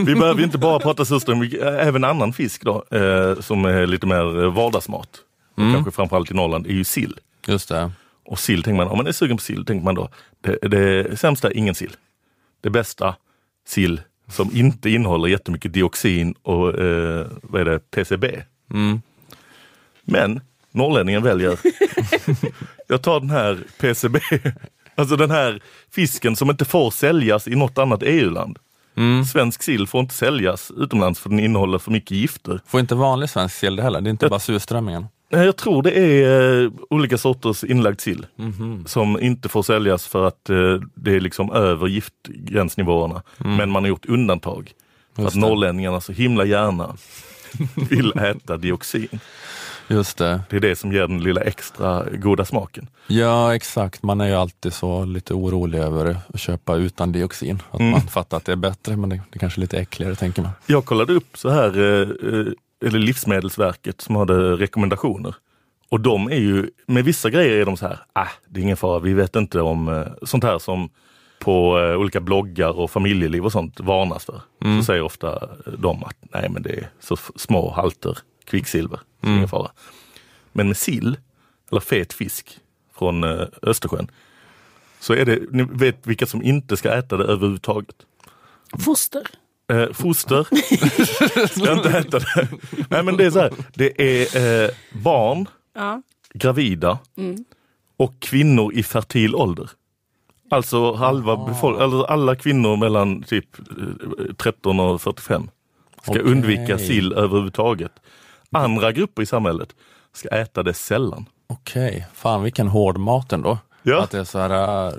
vi 0.06 0.16
behöver 0.16 0.44
inte 0.44 0.58
bara 0.58 0.80
prata 0.80 1.06
surström, 1.06 1.40
vi- 1.40 1.58
även 1.60 2.04
annan 2.04 2.34
fisk 2.34 2.62
då, 2.64 2.84
eh, 2.92 3.40
som 3.42 3.66
är 3.66 3.86
lite 3.88 4.08
mer 4.08 4.44
eh, 4.44 4.54
vardagsmat. 4.54 5.10
Mm. 5.58 5.74
Kanske 5.74 5.92
framförallt 5.92 6.32
i 6.32 6.34
Norrland, 6.34 6.68
är 6.68 6.72
ju 6.72 6.84
sill. 6.84 7.20
Just 7.48 7.70
det. 7.70 7.92
Och 8.26 8.40
sill 8.40 8.64
tänker 8.64 8.78
man, 8.78 8.88
om 8.88 8.98
man 8.98 9.08
är 9.08 9.12
sugen 9.12 9.38
på 9.38 9.44
sill, 9.44 9.66
tänker 9.66 9.84
man 9.86 9.96
då, 9.96 10.10
det, 10.42 10.58
det 10.68 11.20
sämsta, 11.20 11.52
ingen 11.52 11.76
sill. 11.76 11.96
Det 12.62 12.70
bästa, 12.70 13.16
sill 13.68 14.02
som 14.30 14.50
inte 14.54 14.90
innehåller 14.90 15.28
jättemycket 15.28 15.74
dioxin 15.74 16.36
och 16.42 16.80
eh, 16.80 17.28
vad 17.44 17.62
är 17.62 17.66
det, 17.66 17.80
PCB. 17.92 18.42
Mm. 18.74 19.02
Men 20.06 20.42
norrlänningen 20.72 21.24
väljer, 21.24 21.60
jag 22.88 23.02
tar 23.02 23.20
den 23.20 23.30
här 23.30 23.60
PCB, 23.80 24.20
alltså 24.96 25.16
den 25.16 25.32
här 25.32 25.62
fisken 25.96 26.36
som 26.36 26.50
inte 26.50 26.66
får 26.66 26.92
säljas 26.92 27.48
i 27.48 27.56
något 27.56 27.78
annat 27.78 28.04
EU-land. 28.04 28.60
Mm. 28.98 29.26
Svensk 29.26 29.64
sill 29.64 29.88
får 29.88 30.02
inte 30.02 30.14
säljas 30.16 30.72
utomlands 30.78 31.20
för 31.20 31.30
den 31.30 31.40
innehåller 31.40 31.78
för 31.78 31.92
mycket 31.92 32.12
gifter. 32.12 32.60
Får 32.68 32.80
inte 32.80 32.96
vanlig 32.96 33.30
svensk 33.30 33.56
sill 33.56 33.76
det 33.76 33.84
heller? 33.84 34.02
Det 34.02 34.10
är 34.10 34.12
inte 34.12 34.28
bara 34.28 34.40
surströmmingen? 34.40 35.06
Nej, 35.30 35.46
Jag 35.46 35.56
tror 35.56 35.84
det 35.84 35.92
är 35.92 36.64
eh, 36.64 36.72
olika 36.90 37.18
sorters 37.18 37.64
inlagd 37.64 38.02
sill 38.02 38.26
Mhm. 38.36 38.84
som 38.88 39.20
inte 39.22 39.50
får 39.50 39.64
säljas 39.64 40.08
för 40.08 40.28
att 40.28 40.50
eh, 40.50 40.80
det 40.96 41.12
är 41.16 41.20
liksom 41.20 41.52
över 41.52 41.88
giftgränsnivåerna. 41.88 43.22
Men 43.38 43.70
man 43.70 43.84
har 43.84 43.90
gjort 43.90 44.06
undantag. 44.06 44.72
För 45.16 45.28
att 45.28 45.36
norrlänningarna 45.36 46.02
så 46.02 46.12
himla 46.12 46.46
gärna 46.46 46.96
vill 47.90 48.12
äta 48.20 48.58
dioxin. 48.58 49.20
Just 49.88 50.18
det. 50.18 50.42
Det 50.50 50.56
är 50.56 50.60
det 50.60 50.76
som 50.76 50.92
ger 50.94 51.02
den 51.08 51.24
lilla 51.24 51.42
extra 51.42 52.06
goda 52.10 52.46
smaken. 52.46 52.88
Ja, 53.08 53.56
exakt. 53.56 54.04
Man 54.04 54.22
är 54.22 54.28
ju 54.28 54.34
alltid 54.36 54.74
så 54.74 55.06
lite 55.06 55.34
orolig 55.34 55.80
över 55.80 56.18
att 56.34 56.40
köpa 56.40 56.76
utan 56.76 57.12
dioxin. 57.12 57.62
Att 57.72 57.80
Mm. 57.80 57.92
man 57.92 58.02
fattar 58.02 58.38
att 58.38 58.46
det 58.46 58.52
är 58.52 58.56
bättre, 58.56 58.96
men 58.98 59.10
det, 59.10 59.22
det 59.32 59.40
kanske 59.40 59.60
är 59.60 59.62
lite 59.62 59.78
äckligare, 59.78 60.16
tänker 60.16 60.42
man. 60.42 60.52
Jag 60.66 60.86
kollade 60.86 61.14
upp 61.14 61.38
så 61.38 61.50
här, 61.50 61.78
eh, 61.78 62.02
eh, 62.02 62.46
eller 62.86 63.00
Livsmedelsverket 63.00 64.02
som 64.02 64.16
hade 64.16 64.34
rekommendationer. 64.56 65.36
Och 65.90 66.00
de 66.00 66.28
är 66.32 66.36
ju, 66.40 66.70
med 66.88 67.04
vissa 67.04 67.30
grejer 67.30 67.62
är 67.62 67.66
de 67.66 67.78
så 67.78 67.88
här, 67.88 68.00
ah, 68.14 68.28
det 68.50 68.60
är 68.60 68.64
ingen 68.64 68.78
fara, 68.78 69.00
vi 69.00 69.14
vet 69.14 69.36
inte 69.36 69.62
om 69.62 69.88
eh, 69.88 70.04
sånt 70.24 70.44
här 70.44 70.60
som 70.60 70.90
på 71.40 71.70
olika 72.00 72.20
bloggar 72.20 72.80
och 72.80 72.92
familjeliv 72.92 73.46
och 73.46 73.52
sånt 73.52 73.80
varnas 73.80 74.26
för. 74.26 74.42
Mm. 74.64 74.80
Så 74.80 74.86
säger 74.86 75.02
ofta 75.02 75.50
de 75.78 76.04
att 76.04 76.16
nej 76.34 76.50
men 76.50 76.62
det 76.64 76.70
är 76.70 76.90
så 77.00 77.18
små 77.36 77.72
halter 77.72 78.18
kvicksilver, 78.46 79.00
Mm. 79.22 79.36
ingen 79.36 79.48
fara. 79.50 79.72
Men 80.52 80.68
med 80.68 80.78
sill, 80.78 81.18
eller 81.72 81.82
fet 81.82 82.14
fisk 82.14 82.58
från 82.98 83.24
eh, 83.24 83.48
Östersjön, 83.62 84.08
så 85.00 85.14
är 85.14 85.26
det, 85.26 85.40
ni 85.52 85.64
vet 85.64 86.08
vilka 86.08 86.26
som 86.26 86.44
inte 86.44 86.78
ska 86.78 86.94
äta 86.94 87.18
det 87.18 87.24
överhuvudtaget. 87.24 87.96
Foster. 88.80 89.22
Eh, 89.72 89.92
foster. 89.94 90.48
jag 91.66 91.68
har 91.68 91.78
inte 91.78 91.90
ätit 91.98 92.12
det. 92.12 92.48
Nej 92.90 93.04
men 93.04 93.18
det 93.18 93.26
är 93.26 93.32
så 93.32 93.40
här, 93.40 93.54
det 93.74 94.02
är 94.02 94.64
eh, 94.64 94.70
barn, 95.04 95.48
Ja. 95.74 96.02
gravida 96.34 97.00
Mm. 97.18 97.46
och 97.98 98.20
kvinnor 98.20 98.74
i 98.74 98.84
fertil 98.84 99.36
ålder. 99.36 99.70
Alltså 100.50 100.94
halva 100.94 101.36
befol- 101.36 101.84
eller 101.84 102.04
alla 102.12 102.36
kvinnor 102.36 102.78
mellan 102.78 103.24
typ 103.24 103.60
eh, 103.60 104.34
13 104.38 104.80
och 104.80 105.02
45 105.02 105.50
ska 106.02 106.12
Okej. 106.12 106.22
undvika 106.24 106.78
sill 106.78 107.14
överhuvudtaget. 107.14 107.92
Andra 108.56 108.92
grupper 108.92 109.22
i 109.22 109.26
samhället 109.26 109.76
ska 110.14 110.28
äta 110.28 110.64
det 110.64 110.74
sällan. 110.74 111.26
Okej, 111.48 112.08
fan 112.14 112.44
vilken 112.44 112.68
hård 112.68 112.98
mat 112.98 113.34
ändå. 113.34 113.58
Ja. 113.84 114.04
Att 114.04 114.12
det 114.12 114.20
är 114.20 114.24
så 114.24 114.40
här, 114.40 114.88
äh, 114.88 114.94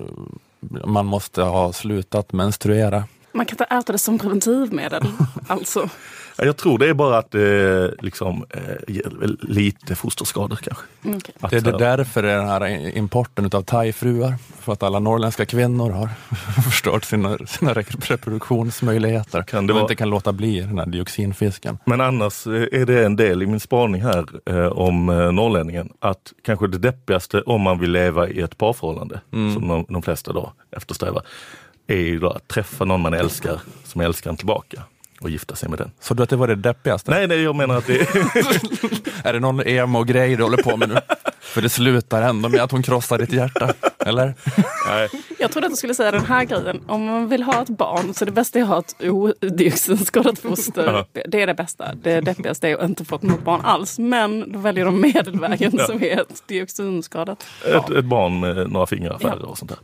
man 0.85 1.07
måste 1.07 1.43
ha 1.43 1.73
slutat 1.73 2.33
menstruera. 2.33 3.05
Man 3.33 3.47
kan 3.47 3.55
inte 3.55 3.65
äta 3.65 3.93
det 3.93 3.99
som 3.99 4.19
preventivmedel. 4.19 5.03
alltså. 5.49 5.89
Ja, 6.39 6.45
Jag 6.45 6.57
tror 6.57 6.79
det 6.79 6.89
är 6.89 6.95
bara 6.95 7.19
att 7.19 7.31
det 7.31 7.95
liksom, 8.01 8.45
eh, 8.51 8.61
ger 8.95 9.21
väl 9.21 9.39
lite 9.43 9.95
fosterskador 9.95 10.57
kanske. 10.63 10.85
Mm. 11.05 11.21
Att, 11.41 11.51
Det 11.51 11.57
är 11.57 11.61
det 11.61 11.71
eh, 11.71 11.79
därför 11.79 12.23
är 12.23 12.37
den 12.39 12.49
här 12.49 12.97
importen 12.97 13.51
av 13.53 13.63
thaifruar. 13.63 14.35
För 14.61 14.73
att 14.73 14.83
alla 14.83 14.99
norrländska 14.99 15.47
kvinnor 15.47 15.91
har 15.91 16.09
förstört 16.65 17.05
sina, 17.05 17.39
sina 17.47 17.75
re- 17.75 18.01
reproduktionsmöjligheter. 18.11 19.43
Kan 19.43 19.59
de 19.59 19.67
det 19.67 19.73
vara- 19.73 19.83
inte 19.83 19.95
kan 19.95 20.11
låta 20.11 20.33
bli 20.33 20.61
den 20.61 20.79
här 20.79 20.87
dioxinfisken. 20.87 21.79
Men 21.85 22.01
annars 22.01 22.47
eh, 22.47 22.53
är 22.81 22.87
det 22.87 23.05
en 23.07 23.17
del 23.17 23.43
i 23.43 23.47
min 23.47 23.61
spaning 23.61 24.03
här 24.03 24.25
eh, 24.47 24.67
om 24.67 25.09
eh, 25.09 25.33
norrlänningen 25.33 25.93
att 25.99 26.33
kanske 26.45 26.67
det 26.67 26.79
deppigaste 26.79 27.41
om 27.43 27.61
man 27.61 27.79
vill 27.79 27.91
leva 27.93 28.29
i 28.29 28.41
ett 28.41 28.59
parförhållande, 28.59 29.21
som 29.31 29.69
de, 29.69 29.87
de 29.89 30.03
flesta 30.03 30.33
då 30.33 30.53
eftersträvar, 30.77 31.23
är 31.87 31.97
ju 31.97 32.19
då 32.19 32.31
att 32.31 32.49
träffa 32.49 32.85
någon 32.85 33.01
man 33.01 33.15
älskar 33.15 33.61
som 33.85 34.01
älskar 34.01 34.31
en 34.31 34.37
tillbaka 34.37 34.83
och 35.21 35.31
gifta 35.31 35.55
sig 35.57 35.69
med 35.69 35.79
den. 35.79 35.91
Så 36.01 36.15
du 36.15 36.23
att 36.23 36.29
det 36.31 36.37
var 36.37 36.49
det 36.49 36.55
deppigaste? 36.55 37.11
Nej, 37.11 37.27
nej 37.27 37.43
jag 37.43 37.57
menar 37.57 37.77
att 37.77 37.87
det 37.87 38.01
Är 39.25 39.33
det 39.33 39.41
någon 39.41 39.61
emo-grej 39.67 40.37
du 40.37 40.43
håller 40.43 40.63
på 40.63 40.77
med 40.77 40.89
nu? 40.89 40.97
För 41.41 41.63
det 41.63 41.69
slutar 41.69 42.23
ändå 42.23 42.49
med 42.49 42.61
att 42.61 42.71
hon 42.73 42.83
krossar 42.83 43.19
ditt 43.19 43.33
hjärta, 43.33 43.73
eller? 43.99 44.35
nej, 44.89 45.09
Jag 45.39 45.51
trodde 45.53 45.67
att 45.67 45.73
du 45.73 45.77
skulle 45.77 45.95
säga 45.95 46.11
den 46.11 46.25
här 46.25 46.45
grejen. 46.45 46.81
Om 46.87 47.05
man 47.07 47.29
vill 47.29 47.43
ha 47.43 47.63
ett 47.63 47.69
barn 47.69 48.15
så 48.15 48.25
det 48.25 48.31
bästa 48.33 48.59
är 48.59 48.63
att 48.63 48.69
ha 48.69 48.79
ett 48.79 48.95
odioxinskadat 49.43 50.39
foster. 50.39 51.05
Det 51.29 51.43
är 51.43 51.47
det 51.47 51.55
bästa. 51.55 51.95
Det 51.95 52.21
deppigaste 52.21 52.69
är 52.69 52.77
att 52.77 52.85
inte 52.89 53.05
få 53.05 53.19
något 53.23 53.45
barn 53.45 53.61
alls. 53.65 53.99
Men 53.99 54.53
då 54.53 54.59
väljer 54.59 54.85
de 54.85 55.01
medelvägen 55.01 55.73
Ja. 55.79 55.87
som 55.87 56.03
är 56.03 56.21
ett 56.21 56.43
dioxinskadat 56.47 57.47
ett, 57.65 57.91
ett 57.91 58.05
barn 58.05 58.41
med 58.41 58.71
några 58.71 58.87
fingrar 58.87 59.19
färre 59.19 59.43
och 59.43 59.59
sånt 59.59 59.69
där. 59.71 59.79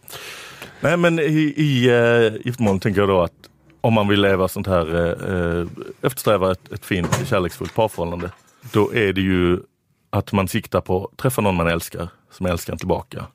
Nej 0.80 0.96
men 0.96 1.18
i, 1.18 1.54
i 1.56 1.90
uh, 1.90 2.36
giftermål 2.44 2.80
tänker 2.80 3.00
jag 3.00 3.08
då 3.08 3.20
att 3.22 3.32
om 3.82 3.94
man 3.94 4.08
vill 4.08 4.20
leva 4.20 4.48
sånt 4.48 4.66
här, 4.66 4.94
uh, 5.30 5.66
eftersträva 6.02 6.52
ett, 6.52 6.72
ett 6.72 6.84
fint 6.84 7.28
kärleksfullt 7.28 7.74
parförhållande, 7.74 8.30
då 8.72 8.94
är 8.94 9.12
det 9.12 9.20
ju 9.20 9.58
att 10.10 10.32
man 10.32 10.48
siktar 10.48 10.80
på 10.80 11.04
att 11.04 11.16
träffa 11.16 11.42
någon 11.42 11.54
man 11.56 11.68
älskar, 11.68 12.08
som 12.30 12.46
älskar 12.46 12.72
en 12.72 12.78
tillbaka 12.78 13.26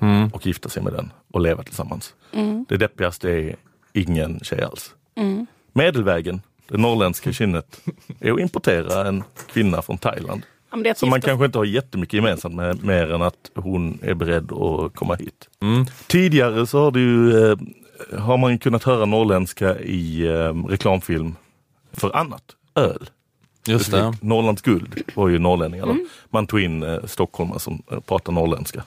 Mm. 0.00 0.28
och 0.32 0.46
gifta 0.46 0.68
sig 0.68 0.82
med 0.82 0.92
den 0.92 1.12
och 1.32 1.40
leva 1.40 1.62
tillsammans. 1.62 2.14
Mm. 2.32 2.64
Det 2.68 2.76
deppigaste 2.76 3.30
är 3.30 3.56
ingen 3.92 4.40
tjej 4.40 4.62
alls. 4.62 4.94
Mm. 5.16 5.46
Medelvägen, 5.72 6.42
det 6.68 6.78
norrländska 6.78 7.32
kynnet, 7.32 7.80
är 8.20 8.32
att 8.32 8.40
importera 8.40 9.08
en 9.08 9.24
kvinna 9.52 9.82
från 9.82 9.98
Thailand. 9.98 10.42
Ja, 10.84 10.94
Som 10.94 11.10
man 11.10 11.20
kanske 11.20 11.44
inte 11.46 11.58
har 11.58 11.64
jättemycket 11.64 12.14
gemensamt 12.14 12.54
med, 12.54 12.84
mer 12.84 13.12
än 13.12 13.22
att 13.22 13.50
hon 13.54 13.98
är 14.02 14.14
beredd 14.14 14.52
att 14.52 14.94
komma 14.94 15.14
hit. 15.14 15.48
Mm. 15.62 15.86
Tidigare 16.06 16.66
så 16.66 16.84
har, 16.84 16.90
det 16.90 17.00
ju, 17.00 17.50
eh, 17.50 17.56
har 18.18 18.36
man 18.36 18.52
ju 18.52 18.58
kunnat 18.58 18.84
höra 18.84 19.04
norrländska 19.04 19.78
i 19.78 20.26
eh, 20.26 20.54
reklamfilm 20.68 21.36
för 21.92 22.16
annat. 22.16 22.42
Öl. 22.74 23.10
Just 23.66 23.90
det. 23.90 24.14
Norrlands 24.20 24.62
guld 24.62 25.02
var 25.14 25.28
ju 25.28 25.38
norrlänningar. 25.38 25.84
Mm. 25.84 26.08
Man 26.30 26.46
tog 26.46 26.60
in 26.60 26.82
eh, 26.82 27.04
stockholmare 27.04 27.58
som 27.58 27.82
eh, 27.90 28.00
pratar 28.00 28.32
norrländska. 28.32 28.82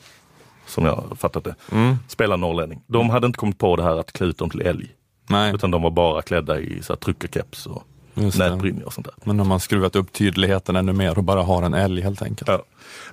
Som 0.68 0.86
jag 0.86 1.04
fattat 1.18 1.44
det. 1.44 1.56
Mm. 1.72 1.96
Spelar 2.08 2.38
norrlänning. 2.38 2.82
De 2.88 3.10
hade 3.10 3.28
inte 3.28 3.38
kommit 3.38 3.58
på 3.58 3.76
det 3.76 3.84
här 3.84 4.00
att 4.00 4.14
klä 4.14 4.26
ut 4.28 4.38
dem 4.38 4.50
till 4.50 4.62
älg. 4.62 4.88
Nej, 5.30 5.56
Utan 5.56 5.72
de 5.72 5.82
var 5.82 5.92
bara 5.92 6.22
klädda 6.22 6.60
i 6.60 6.82
så 6.84 6.94
här, 6.94 6.98
tryckerkeps 6.98 7.66
och 7.66 7.84
nätbrynja 8.14 8.86
och 8.86 8.94
sånt 8.94 9.08
där. 9.08 9.16
Men 9.24 9.40
har 9.40 9.46
man 9.46 9.60
skruvat 9.60 9.96
upp 9.96 10.14
tydligheten 10.14 10.76
ännu 10.76 10.94
mer 10.94 11.18
och 11.18 11.24
bara 11.24 11.44
har 11.44 11.64
en 11.64 11.74
älg 11.74 12.02
helt 12.02 12.22
enkelt. 12.22 12.48
Ja. 12.48 12.64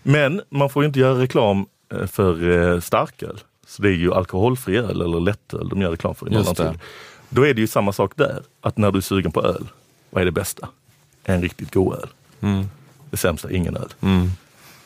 Men 0.02 0.42
man 0.50 0.70
får 0.70 0.82
ju 0.82 0.86
inte 0.86 1.00
göra 1.00 1.18
reklam 1.18 1.66
eh, 1.94 2.06
för 2.06 2.50
eh, 2.50 2.80
starköl. 2.80 3.40
Så 3.72 3.82
det 3.82 3.88
är 3.88 3.92
ju 3.92 4.14
alkoholfri 4.14 4.76
öl 4.76 5.00
eller 5.00 5.20
lättöl 5.20 5.68
de 5.68 5.80
gör 5.80 5.90
reklam 5.90 6.14
för. 6.14 6.26
Guld. 6.26 6.78
Då 7.28 7.46
är 7.46 7.54
det 7.54 7.60
ju 7.60 7.66
samma 7.66 7.92
sak 7.92 8.12
där. 8.16 8.42
Att 8.60 8.76
när 8.76 8.90
du 8.90 8.98
är 8.98 9.02
sugen 9.02 9.32
på 9.32 9.42
öl, 9.42 9.66
vad 10.10 10.20
är 10.20 10.24
det 10.24 10.32
bästa? 10.32 10.68
En 11.24 11.42
riktigt 11.42 11.74
god 11.74 11.94
öl. 11.94 12.08
Mm. 12.40 12.68
Det 13.10 13.16
sämsta, 13.16 13.50
ingen 13.50 13.76
öl. 13.76 13.88
Mm. 14.00 14.30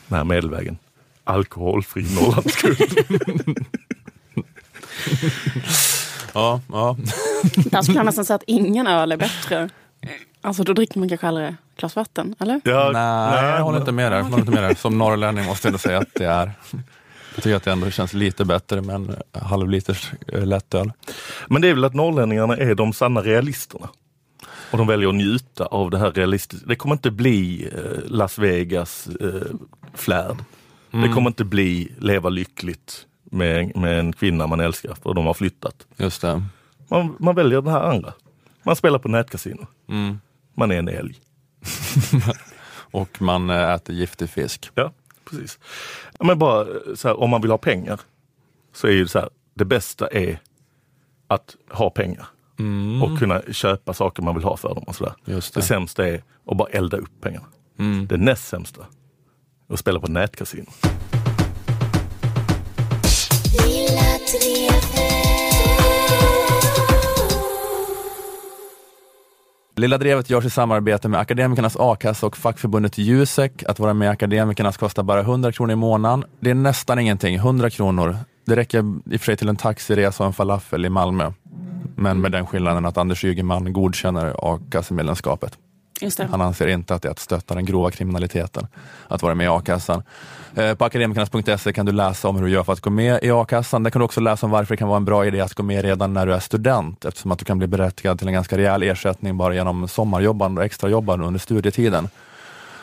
Den 0.07 0.17
här 0.17 0.25
medelvägen. 0.25 0.79
Alkoholfri 1.25 2.03
Norrlands 2.03 2.63
Guld. 2.63 2.79
Ja, 6.35 6.61
ja. 6.73 6.97
Där 7.57 7.83
skulle 7.83 7.99
jag 7.99 8.07
nästan 8.07 8.25
säga 8.25 8.35
att 8.35 8.43
ingen 8.47 8.87
öl 8.87 9.13
är 9.13 9.17
bättre. 9.17 9.69
Alltså 10.41 10.63
då 10.63 10.73
dricker 10.73 10.99
man 10.99 11.09
kanske 11.09 11.43
ett 11.43 11.55
glas 11.77 11.97
vatten, 11.97 12.35
eller? 12.39 12.61
Ja, 12.65 12.91
Nej, 12.93 13.51
jag 13.51 13.65
håller 13.65 13.79
inte 13.79 13.93
med 13.93 14.13
där. 14.13 14.17
Jag 14.17 14.25
håller 14.25 14.39
inte 14.39 14.51
med 14.51 14.63
där. 14.63 14.75
Som 14.75 14.99
norrlänning 14.99 15.45
måste 15.45 15.67
jag 15.67 15.71
ändå 15.71 15.79
säga 15.79 15.99
att 15.99 16.15
det 16.15 16.25
är. 16.25 16.53
Jag 17.37 17.43
tycker 17.43 17.57
att 17.57 17.63
det 17.63 17.73
ändå 17.73 17.91
känns 17.91 18.13
lite 18.13 18.45
bättre 18.45 18.81
med 18.81 18.95
en 18.95 19.17
halvliters 19.33 20.13
eh, 20.29 20.47
lättöl. 20.47 20.93
Men 21.49 21.63
det 21.63 21.69
är 21.69 21.75
väl 21.75 21.85
att 21.85 21.95
norrlänningarna 21.95 22.57
är 22.57 22.75
de 22.75 22.93
sanna 22.93 23.21
realisterna. 23.21 23.89
Och 24.71 24.79
de 24.79 24.87
väljer 24.87 25.09
att 25.09 25.15
njuta 25.15 25.67
av 25.67 25.91
det 25.91 25.99
här 25.99 26.13
realistiska. 26.13 26.67
Det 26.67 26.77
kommer 26.77 26.95
inte 26.95 27.11
bli 27.11 27.69
eh, 27.73 28.11
Las 28.11 28.39
Vegas 28.39 29.09
eh, 29.21 29.55
flärd. 29.95 30.37
Det 30.91 31.09
kommer 31.09 31.31
inte 31.31 31.45
bli 31.45 31.93
leva 31.99 32.29
lyckligt 32.29 33.07
med, 33.25 33.77
med 33.77 33.99
en 33.99 34.13
kvinna 34.13 34.47
man 34.47 34.61
älskar 34.61 34.95
för 35.03 35.15
de 35.15 35.27
har 35.27 35.35
flyttat. 35.35 35.87
Just 35.97 36.23
det. 36.23 36.43
Man, 36.89 37.17
man 37.19 37.35
väljer 37.35 37.61
den 37.61 37.73
här 37.73 37.81
andra. 37.81 38.13
Man 38.63 38.77
spelar 38.77 38.99
på 38.99 39.09
nätkasino. 39.09 39.67
Mm. 39.89 40.21
Man 40.55 40.71
är 40.71 40.79
en 40.79 40.89
älg. 40.89 41.15
Och 42.91 43.23
man 43.23 43.51
eh, 43.51 43.71
äter 43.71 43.95
giftig 43.95 44.31
fisk. 44.31 44.71
Ja, 44.75 44.93
precis. 45.31 45.59
Men 46.21 46.39
bara 46.39 46.61
eh, 46.61 46.67
så 46.95 47.09
här, 47.09 47.21
om 47.21 47.31
man 47.31 47.41
vill 47.41 47.51
ha 47.51 47.59
pengar 47.59 48.01
så 48.75 48.87
är 48.87 48.91
ju 48.93 49.09
så 49.09 49.19
här, 49.19 49.29
det 49.55 49.65
bästa 49.65 50.07
är 50.07 50.39
att 51.29 51.57
ha 51.71 51.91
pengar 51.91 52.27
Mm. 52.59 53.03
och 53.03 53.19
kunna 53.19 53.43
köpa 53.53 53.95
saker 53.95 54.23
man 54.23 54.35
vill 54.35 54.45
ha 54.45 54.57
för 54.57 54.75
dem. 54.75 54.85
Och 54.87 54.97
så 54.97 55.05
där. 55.05 55.15
Just 55.35 55.55
Det 55.55 55.61
det. 55.61 55.67
sämsta 55.67 56.09
är 56.09 56.23
att 56.47 56.57
bara 56.57 56.69
elda 56.69 56.97
upp 56.97 57.11
pengarna. 57.21 57.47
Mm. 57.79 58.07
Det 58.07 58.17
näst 58.17 58.49
sämsta 58.49 58.81
är 59.69 59.75
att 59.75 59.79
spela 59.81 60.01
på 60.01 60.07
nätkasino. 60.11 60.67
Lilla 69.79 69.99
Drevet 69.99 70.31
görs 70.31 70.45
i 70.45 70.51
samarbete 70.51 71.09
med 71.09 71.21
Akademikernas 71.21 71.77
a-kassa 71.81 72.27
och 72.27 72.37
fackförbundet 72.37 72.99
Jusek. 72.99 73.63
Att 73.63 73.79
vara 73.79 73.95
med 73.95 74.07
i 74.07 74.09
Akademikernas 74.09 74.77
kostar 74.77 75.03
bara 75.03 75.21
100 75.21 75.53
kronor 75.53 75.73
i 75.73 75.77
månaden. 75.77 76.25
Det 76.41 76.51
är 76.51 76.55
nästan 76.55 76.99
ingenting, 76.99 77.35
100 77.35 77.71
kronor. 77.71 78.17
Det 78.47 78.57
räcker 78.57 78.79
i 78.79 79.17
och 79.17 79.21
för 79.21 79.25
sig 79.25 79.37
till 79.37 79.49
en 79.49 79.57
taxiresa 79.57 80.23
och 80.23 80.27
en 80.27 80.33
falafel 80.33 80.85
i 80.85 80.89
Malmö. 80.89 81.33
Men 81.97 82.21
med 82.21 82.33
den 82.33 82.47
skillnaden 82.47 82.87
att 82.87 82.99
Anders 82.99 83.25
Ygeman 83.25 83.73
godkänner 83.73 84.35
a-kassemedlemskapet. 84.39 85.59
Just 86.01 86.19
det. 86.19 86.27
Han 86.31 86.41
anser 86.41 86.67
inte 86.67 86.95
att 86.95 87.03
det 87.03 87.09
är 87.09 87.13
att 87.13 87.19
stötta 87.19 87.55
den 87.55 87.65
grova 87.65 87.91
kriminaliteten 87.91 88.67
att 89.09 89.23
vara 89.23 89.35
med 89.35 89.45
i 89.45 89.49
a-kassan. 89.49 90.03
Eh, 90.55 90.75
på 90.75 90.85
akademikernas.se 90.85 91.73
kan 91.73 91.87
du 91.87 91.93
läsa 91.93 92.29
om 92.29 92.37
hur 92.37 92.45
du 92.45 92.51
gör 92.51 92.65
för 92.65 92.73
att 92.73 92.81
gå 92.81 92.91
med 92.91 93.19
i 93.23 93.31
a-kassan. 93.31 93.83
Där 93.83 93.91
kan 93.91 94.01
du 94.01 94.05
också 94.05 94.21
läsa 94.21 94.47
om 94.47 94.53
varför 94.53 94.75
det 94.75 94.79
kan 94.79 94.89
vara 94.89 94.97
en 94.97 95.05
bra 95.05 95.27
idé 95.27 95.41
att 95.41 95.55
gå 95.55 95.63
med 95.63 95.85
redan 95.85 96.13
när 96.13 96.27
du 96.27 96.35
är 96.35 96.41
student 96.41 97.05
eftersom 97.05 97.33
att 97.33 97.39
du 97.39 97.45
kan 97.45 97.59
bli 97.59 97.67
berättigad 97.67 98.19
till 98.19 98.29
en 98.29 98.35
ganska 98.35 98.57
rejäl 98.59 98.83
ersättning 98.83 99.37
bara 99.37 99.55
genom 99.55 99.89
sommarjobbande 99.89 100.61
och 100.61 100.65
extrajobbande 100.65 101.27
under 101.27 101.41
studietiden. 101.41 102.09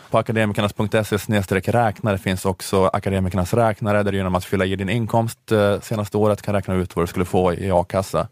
På 0.09 0.17
akademikernas.se 0.17 1.71
räknare 1.71 2.17
finns 2.17 2.45
också 2.45 2.85
Akademikernas 2.85 3.53
räknare 3.53 4.03
där 4.03 4.11
du 4.11 4.17
genom 4.17 4.35
att 4.35 4.45
fylla 4.45 4.65
i 4.65 4.75
din 4.75 4.89
inkomst 4.89 5.51
eh, 5.51 5.79
senaste 5.81 6.17
året 6.17 6.41
kan 6.41 6.53
räkna 6.53 6.75
ut 6.75 6.95
vad 6.95 7.03
du 7.03 7.07
skulle 7.07 7.25
få 7.25 7.53
i 7.53 7.71
a-kassa. 7.71 8.27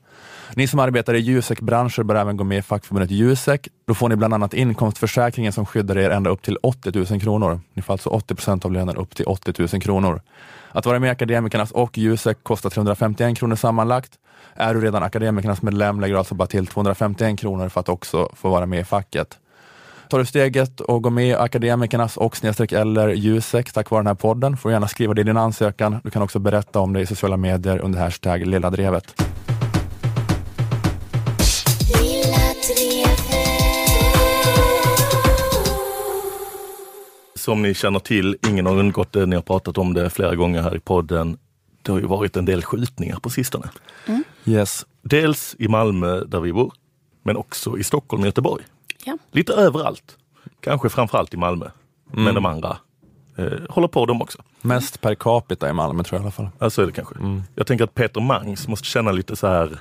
Ni 0.56 0.68
som 0.68 0.80
arbetar 0.80 1.14
i 1.14 1.20
Jusek-branscher 1.20 2.04
bör 2.04 2.16
även 2.16 2.38
gå 2.38 2.44
med 2.44 2.58
i 2.58 2.62
fackförbundet 2.62 3.12
Jusek. 3.12 3.68
Då 3.88 3.94
får 3.94 4.10
ni 4.10 4.16
bland 4.16 4.34
annat 4.34 4.54
inkomstförsäkringen 4.54 5.54
som 5.54 5.66
skyddar 5.66 5.98
er 5.98 6.10
ända 6.10 6.30
upp 6.30 6.42
till 6.42 6.58
80 6.64 7.12
000 7.12 7.22
kronor. 7.22 7.60
Ni 7.74 7.82
får 7.82 7.94
alltså 7.94 8.10
80 8.10 8.36
procent 8.36 8.66
av 8.66 8.72
lönen 8.72 8.96
upp 8.96 9.16
till 9.16 9.26
80 9.26 9.54
000 9.74 9.82
kronor. 9.82 10.22
Att 10.72 10.86
vara 10.86 11.00
med 11.00 11.08
i 11.08 11.12
Akademikernas 11.12 11.72
och 11.72 11.98
Jusek 11.98 12.38
kostar 12.44 12.70
351 12.70 13.38
kronor 13.38 13.56
sammanlagt. 13.56 14.12
Är 14.56 14.74
du 14.74 14.82
redan 14.82 15.04
Akademikernas 15.04 15.62
medlem 15.62 16.02
lägger 16.02 16.14
du 16.14 16.18
alltså 16.18 16.36
bara 16.36 16.48
till 16.48 16.68
251 16.68 17.40
kronor 17.40 17.70
för 17.70 17.80
att 17.80 17.90
också 17.90 18.30
få 18.34 18.50
vara 18.50 18.66
med 18.66 18.80
i 18.80 18.84
facket. 18.84 19.40
Tar 20.10 20.20
du 20.20 20.26
steget 20.26 20.80
och 20.80 21.04
går 21.04 21.12
med 21.12 21.28
i 21.28 21.34
Akademikernas 21.34 22.18
och 22.18 22.38
snedstreck 22.38 22.72
eller 22.72 23.10
Jusek 23.10 23.72
tack 23.72 23.90
vare 23.90 24.00
den 24.00 24.08
här 24.08 24.16
podden 24.16 24.58
får 24.58 24.70
du 24.70 24.74
gärna 24.74 24.88
skriva 24.88 25.14
det 25.14 25.22
i 25.22 25.24
din 25.24 25.38
ansökan. 25.38 26.00
Du 26.04 26.10
kan 26.10 26.22
också 26.22 26.40
berätta 26.40 26.80
om 26.80 26.94
det 26.94 27.02
i 27.02 27.06
sociala 27.06 27.38
medier 27.38 27.80
under 27.80 28.00
hashtag 28.00 28.48
Lilladrevet. 28.48 29.22
Som 37.42 37.62
ni 37.62 37.74
känner 37.74 38.00
till, 38.00 38.38
ingen 38.48 38.66
har 38.66 38.80
undgått 38.80 39.12
det, 39.12 39.26
ni 39.26 39.36
har 39.36 39.44
pratat 39.44 39.78
om 39.78 39.94
det 39.94 40.10
flera 40.10 40.36
gånger 40.36 40.62
här 40.62 40.76
i 40.76 40.80
podden. 40.80 41.38
Det 41.82 41.92
har 41.92 42.00
ju 42.00 42.06
varit 42.06 42.38
en 42.38 42.46
del 42.46 42.64
skjutningar 42.64 43.20
på 43.20 43.30
sistone. 43.30 43.70
Yes. 44.46 44.86
Dels 45.02 45.56
i 45.60 45.68
Malmö 45.68 46.24
där 46.24 46.40
vi 46.40 46.54
bor, 46.54 46.74
men 47.24 47.38
också 47.38 47.78
i 47.78 47.84
Stockholm 47.84 48.22
och 48.22 48.28
Göteborg. 48.28 48.64
Ja. 49.06 49.18
Lite 49.32 49.54
överallt. 49.54 50.18
Kanske 50.60 50.90
framförallt 50.90 51.34
i 51.34 51.38
Malmö. 51.38 51.70
Men 52.12 52.36
de 52.36 52.46
andra 52.46 52.78
eh, 53.38 53.60
håller 53.70 53.88
på 53.88 54.06
de 54.06 54.22
också. 54.22 54.44
Mest 54.62 55.02
per 55.02 55.16
capita 55.16 55.70
i 55.70 55.74
Malmö 55.74 56.04
tror 56.04 56.18
jag 56.18 56.22
i 56.22 56.24
alla 56.24 56.32
fall. 56.32 56.50
Ja, 56.60 56.70
så 56.70 56.82
är 56.82 56.86
det 56.86 56.92
kanske. 56.92 57.16
Jag 57.56 57.68
tänker 57.68 57.84
att 57.84 57.94
Peter 57.94 58.22
Mangs 58.22 58.68
måste 58.68 58.88
känna 58.88 59.12
lite 59.12 59.36
så 59.36 59.48
här, 59.48 59.80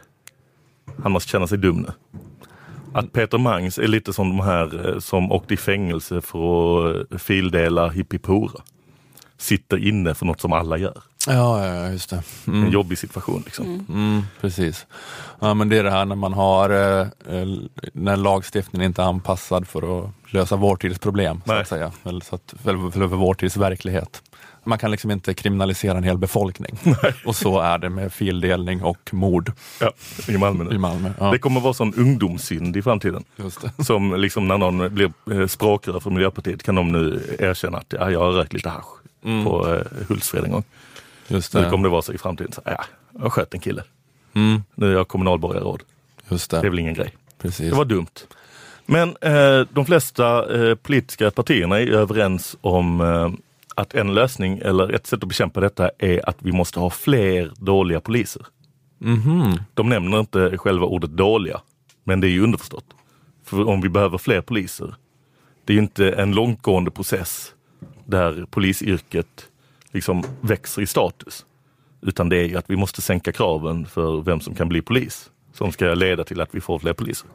han 1.03 1.13
måste 1.13 1.31
känna 1.31 1.47
sig 1.47 1.59
dum 1.59 1.77
nu. 1.81 2.19
Att 2.93 3.12
Peter 3.12 3.38
Mangs 3.38 3.78
är 3.78 3.88
lite 3.88 4.12
som 4.12 4.28
de 4.28 4.41
här 4.41 4.88
eh, 4.88 4.99
som 4.99 5.32
åkte 5.32 5.55
i 5.55 5.57
fängelse 5.57 6.20
för 6.20 7.01
att 7.01 7.12
eh, 7.12 7.18
fildela 7.18 7.88
hippipora. 7.88 8.62
Sitter 9.38 9.88
inne 9.88 10.14
för 10.14 10.26
något 10.26 10.41
som 10.41 10.53
alla 10.53 10.76
gör. 10.76 11.03
Ja, 11.26 11.66
ja, 11.66 11.88
just 11.88 12.11
det. 12.11 12.22
Mm. 12.47 12.64
En 12.64 12.70
jobbig 12.70 12.99
situation 12.99 13.43
liksom. 13.45 13.86
Mm, 13.88 14.22
precis. 14.41 14.86
Ja, 15.41 15.55
men 15.55 15.68
det 15.68 15.78
är 15.78 15.84
det 15.84 15.91
här 15.91 16.05
när 16.05 16.16
man 16.16 16.32
har, 16.32 16.70
eh, 16.70 17.07
eh, 17.28 17.49
när 17.93 18.16
lagstiftningen 18.16 18.86
inte 18.86 19.03
är 19.03 19.07
anpassad 19.07 19.68
för 19.68 19.99
att 19.99 20.11
lösa 20.31 20.57
vår 20.57 20.76
tids 20.76 20.99
problem, 20.99 21.43
så 21.47 21.53
Nej. 21.53 21.61
att 21.62 21.68
säga. 21.68 21.93
Eller, 22.05 22.20
så 22.20 22.35
att, 22.35 22.55
för, 22.62 22.91
för 22.91 23.01
vår 23.07 23.35
tids 23.35 23.57
verklighet. 23.57 24.22
Man 24.64 24.78
kan 24.78 24.91
liksom 24.91 25.11
inte 25.11 25.35
kriminalisera 25.35 25.99
en 25.99 26.05
hel 26.05 26.18
befolkning. 26.18 26.78
Och 27.26 27.37
så 27.37 27.61
är 27.61 27.78
det 27.78 27.89
med 27.91 28.12
fildelning 28.12 28.83
och 28.83 29.14
mord 29.14 29.53
Ja, 29.81 29.93
i 30.28 30.39
Malmö 30.39 30.64
nu. 30.64 30.74
i 30.74 30.78
Malmö. 30.78 31.12
Ja, 31.18 31.31
Det 31.31 31.39
kommer 31.39 31.61
vara 31.61 31.74
sån 31.74 31.95
ungdomssynd 31.95 32.76
i 32.76 32.83
framtiden. 32.83 33.24
Som 33.78 34.14
liksom 34.14 34.49
när 34.49 34.59
någon 34.59 34.95
blir 34.95 35.12
eh, 35.33 35.47
språkrör 35.47 36.01
för 36.01 36.11
Miljöpartiet 36.11 36.62
kan 36.62 36.74
de 36.74 36.93
nu 36.93 37.37
erkänna 37.39 37.78
att 37.78 37.95
ja, 37.99 38.11
jag 38.11 38.20
har 38.20 38.31
rökt 38.33 38.53
lite 38.53 38.68
hasch 38.68 38.87
på 39.22 39.74
eh, 39.74 40.07
Hultsfred 40.09 40.45
en 40.45 40.51
gång. 40.51 40.64
Just 41.28 41.55
Nu 41.55 41.61
det. 41.61 41.70
kommer 41.70 41.85
det 41.85 41.91
vara 41.91 42.03
så 42.03 42.12
i 42.12 42.18
framtiden. 42.18 42.53
Så, 42.53 42.62
ja, 42.64 42.85
jag 43.20 43.33
sköt 43.33 43.55
en 43.55 43.61
kille. 43.61 43.83
Mm, 44.35 44.62
Nu 44.74 44.89
är 44.91 44.93
jag 44.93 45.09
kommunalborgarråd. 45.09 45.83
just 46.28 46.51
Det 46.51 46.57
är 46.59 46.62
det. 46.62 46.70
väl 46.70 46.78
ingen 46.78 46.95
grej. 46.95 47.16
Precis. 47.39 47.70
Det 47.70 47.76
var 47.76 47.85
dumt. 47.85 48.07
Men 48.91 49.16
eh, 49.20 49.66
de 49.72 49.86
flesta 49.86 50.57
eh, 50.57 50.74
politiska 50.74 51.30
partierna 51.30 51.80
är 51.80 51.91
överens 51.91 52.57
om 52.61 53.01
eh, 53.01 53.30
att 53.74 53.95
en 53.95 54.14
lösning 54.14 54.59
eller 54.59 54.93
ett 54.93 55.07
sätt 55.07 55.22
att 55.22 55.28
bekämpa 55.28 55.61
detta 55.61 55.91
är 55.99 56.28
att 56.28 56.36
vi 56.38 56.53
måste 56.53 56.80
ha 56.80 56.91
fler 56.91 57.53
dåliga 57.57 58.01
poliser. 58.01 58.47
Mhm. 58.99 59.61
De 59.74 59.88
nämner 59.88 60.20
inte 60.20 60.59
själva 60.59 60.86
ordet 60.86 61.11
dåliga, 61.11 61.61
men 62.05 62.20
det 62.20 62.26
är 62.26 62.30
ju 62.30 62.43
underförstått. 62.43 62.84
För 63.45 63.68
om 63.68 63.80
vi 63.80 63.88
behöver 63.88 64.18
fler 64.18 64.41
poliser, 64.41 64.95
det 65.64 65.72
är 65.72 65.74
ju 65.74 65.82
inte 65.82 66.12
en 66.12 66.32
långtgående 66.32 66.91
process 66.91 67.55
där 68.07 68.47
polisyrket 68.51 69.49
liksom 69.93 70.24
växer 70.41 70.82
i 70.82 70.86
status. 70.86 71.47
Utan 72.03 72.28
det 72.28 72.36
är 72.36 72.45
ju 72.45 72.57
att 72.57 72.70
vi 72.70 72.76
måste 72.76 73.03
sänka 73.03 73.32
kraven 73.32 73.86
för 73.86 74.20
vem 74.20 74.41
som 74.41 74.55
kan 74.55 74.68
bli 74.68 74.82
polis. 74.82 75.30
Som 75.61 75.73
ska 75.73 75.95
leda 75.95 76.25
till 76.25 76.41
att 76.41 76.55
vi 76.55 76.61
får 76.61 76.79
fler 76.79 76.93
poliser. 76.93 77.29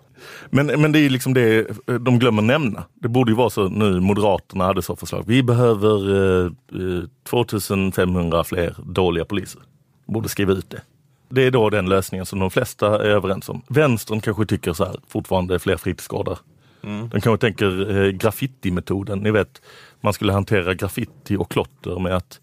Men, 0.50 0.66
men 0.68 0.92
det 0.92 1.00
är 1.00 1.10
liksom 1.10 1.34
det 1.34 1.68
de 2.00 2.20
glömmer 2.20 2.42
nämna. 2.42 2.84
Det 2.94 3.08
borde 3.08 3.32
ju 3.32 3.36
vara 3.36 3.50
så 3.50 3.70
nu 3.70 4.00
Moderaterna 4.00 4.66
hade 4.66 4.82
så 4.82 4.96
förslag. 4.96 5.24
Vi 5.28 5.44
behöver 5.44 6.16
eh, 6.16 6.46
eh, 6.46 7.04
2500 7.30 8.44
fler 8.44 8.76
dåliga 8.86 9.26
poliser. 9.26 9.62
Borde 10.06 10.30
skriva 10.30 10.54
ut 10.54 10.70
det. 10.70 10.82
Det 11.30 11.44
är 11.44 11.52
då 11.52 11.70
den 11.70 11.90
lösningen 11.90 12.26
som 12.26 12.40
de 12.40 12.52
flesta 12.52 12.88
är 12.88 13.10
överens 13.10 13.50
om. 13.50 13.62
Vänstern 13.68 14.22
kanske 14.22 14.46
tycker 14.46 14.74
så 14.74 14.86
här, 14.86 14.96
fortfarande 15.08 15.60
fler 15.60 15.78
fritidsgårdar. 15.78 16.38
De 16.82 17.22
kanske 17.22 17.38
tänker 17.38 17.98
eh, 17.98 18.12
graffitimetoden. 18.12 19.20
Ni 19.20 19.32
vet, 19.32 19.62
man 20.02 20.14
skulle 20.14 20.34
hantera 20.34 20.74
graffiti 20.74 21.36
och 21.36 21.52
klotter 21.52 22.00
med 22.00 22.16
att 22.16 22.40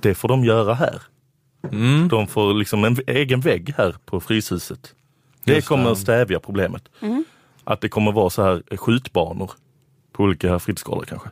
det 0.00 0.14
får 0.14 0.28
de 0.28 0.44
göra 0.44 0.74
här. 0.74 1.02
Mm. 1.72 2.08
De 2.08 2.26
får 2.26 2.54
liksom 2.54 2.84
en 2.84 2.96
egen 3.06 3.40
vägg 3.40 3.74
här 3.76 3.96
på 4.04 4.20
Fryshuset. 4.20 4.94
Det 5.44 5.66
kommer 5.66 5.90
att 5.92 5.98
stävja 5.98 6.40
problemet. 6.40 6.82
Att 7.64 7.80
det 7.80 7.88
kommer 7.88 8.12
vara 8.12 8.30
så 8.30 8.42
här 8.42 8.76
skjutbanor 8.76 9.50
på 10.12 10.22
olika 10.22 10.58
fritidsgårdar 10.58 11.04
kanske. 11.04 11.28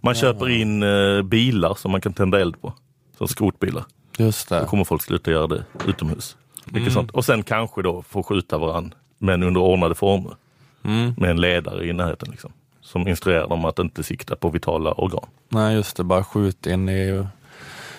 Man 0.00 0.14
köper 0.14 0.48
in 0.48 0.82
eh, 0.82 1.22
bilar 1.22 1.74
som 1.74 1.90
man 1.90 2.00
kan 2.00 2.12
tända 2.12 2.40
eld 2.40 2.60
på. 2.60 2.72
Som 3.18 3.28
skrotbilar. 3.28 3.84
Just 4.18 4.48
Då 4.48 4.54
det. 4.60 4.66
kommer 4.66 4.84
folk 4.84 5.02
sluta 5.02 5.30
göra 5.30 5.46
det 5.46 5.64
utomhus. 5.86 6.36
Mycket 6.64 6.92
sånt. 6.92 7.10
Och 7.10 7.24
sen 7.24 7.42
kanske 7.42 7.82
då 7.82 8.02
få 8.02 8.22
skjuta 8.22 8.58
varann, 8.58 8.94
men 9.18 9.42
under 9.42 9.60
ordnade 9.60 9.94
former. 9.94 10.36
Mm. 10.84 11.14
Med 11.16 11.30
en 11.30 11.40
ledare 11.40 11.86
i 11.86 11.92
närheten. 11.92 12.30
Liksom, 12.30 12.52
som 12.80 13.08
instruerar 13.08 13.48
dem 13.48 13.64
att 13.64 13.78
inte 13.78 14.02
sikta 14.02 14.36
på 14.36 14.48
vitala 14.48 14.92
organ. 14.92 15.26
Nej, 15.48 15.74
just 15.74 15.96
det. 15.96 16.04
Bara 16.04 16.24
skjut 16.24 16.66
in 16.66 16.88
i, 16.88 17.26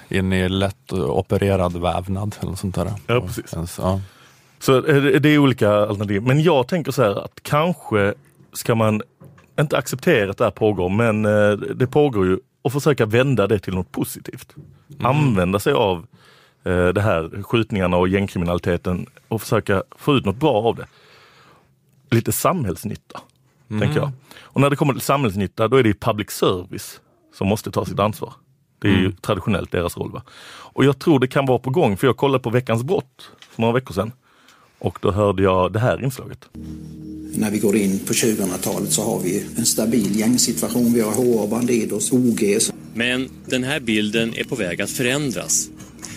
in 0.09 0.33
i 0.33 0.49
lätt 0.49 0.93
opererad 0.93 1.77
vävnad 1.77 2.35
eller 2.41 2.55
sånt 2.55 2.75
där. 2.75 2.91
Ja, 3.07 3.21
precis. 3.21 3.77
Ja. 3.77 4.01
Så 4.59 4.85
eh, 4.85 5.21
det 5.21 5.29
är 5.29 5.37
olika 5.37 5.71
alternativ. 5.71 6.21
Men 6.21 6.41
jag 6.41 6.67
tänker 6.67 6.91
så 6.91 7.03
här 7.03 7.23
att 7.23 7.39
kanske 7.43 8.13
ska 8.53 8.75
man 8.75 9.01
inte 9.59 9.77
acceptera 9.77 10.31
att 10.31 10.37
det 10.37 10.43
här 10.43 10.51
pågår, 10.51 10.89
men 10.89 11.25
eh, 11.25 11.51
det 11.51 11.87
pågår 11.87 12.25
ju 12.25 12.39
och 12.61 12.73
försöka 12.73 13.05
vända 13.05 13.47
det 13.47 13.59
till 13.59 13.73
något 13.73 13.91
positivt. 13.91 14.55
Använda 14.99 15.59
sig 15.59 15.73
av 15.73 16.07
eh, 16.63 16.87
det 16.87 17.01
här 17.01 17.43
skjutningarna 17.43 17.97
och 17.97 18.07
gängkriminaliteten 18.07 19.05
och 19.27 19.41
försöka 19.41 19.83
få 19.95 20.15
ut 20.15 20.25
något 20.25 20.35
bra 20.35 20.53
av 20.53 20.75
det. 20.75 20.87
Lite 22.09 22.31
samhällsnytta, 22.31 23.21
tänker 23.67 23.97
jag. 23.97 24.11
Och 24.39 24.61
när 24.61 24.69
det 24.69 24.75
kommer 24.75 24.93
till 24.93 25.01
samhällsnytta, 25.01 25.67
då 25.67 25.77
är 25.77 25.83
det 25.83 25.93
public 25.99 26.31
service 26.31 27.01
som 27.33 27.47
måste 27.47 27.71
ta 27.71 27.85
sitt 27.85 27.99
ansvar. 27.99 28.33
Det 28.79 28.87
är 28.87 28.97
ju 28.97 29.11
traditionellt 29.11 29.71
deras 29.71 29.97
roll. 29.97 30.11
Va? 30.11 30.21
Och 30.73 30.85
jag 30.85 30.99
tror 30.99 31.19
det 31.19 31.27
kan 31.27 31.45
vara 31.45 31.59
på 31.59 31.69
gång, 31.69 31.97
för 31.97 32.07
jag 32.07 32.17
kollade 32.17 32.43
på 32.43 32.49
Veckans 32.49 32.83
brott 32.83 33.31
för 33.39 33.61
några 33.61 33.73
veckor 33.73 33.93
sedan. 33.93 34.11
Och 34.79 34.99
då 35.01 35.11
hörde 35.11 35.43
jag 35.43 35.73
det 35.73 35.79
här 35.79 36.03
inslaget. 36.03 36.45
När 37.35 37.51
vi 37.51 37.59
går 37.59 37.75
in 37.75 37.99
på 37.99 38.13
2000-talet 38.13 38.91
så 38.91 39.03
har 39.03 39.19
vi 39.19 39.45
en 39.57 39.65
stabil 39.65 40.19
gängsituation. 40.19 40.93
Vi 40.93 41.01
har 41.01 41.11
HR, 41.11 41.47
Bandidos, 41.47 42.11
OG. 42.11 42.57
Men 42.93 43.29
den 43.45 43.63
här 43.63 43.79
bilden 43.79 44.33
är 44.35 44.43
på 44.43 44.55
väg 44.55 44.81
att 44.81 44.89
förändras. 44.89 45.69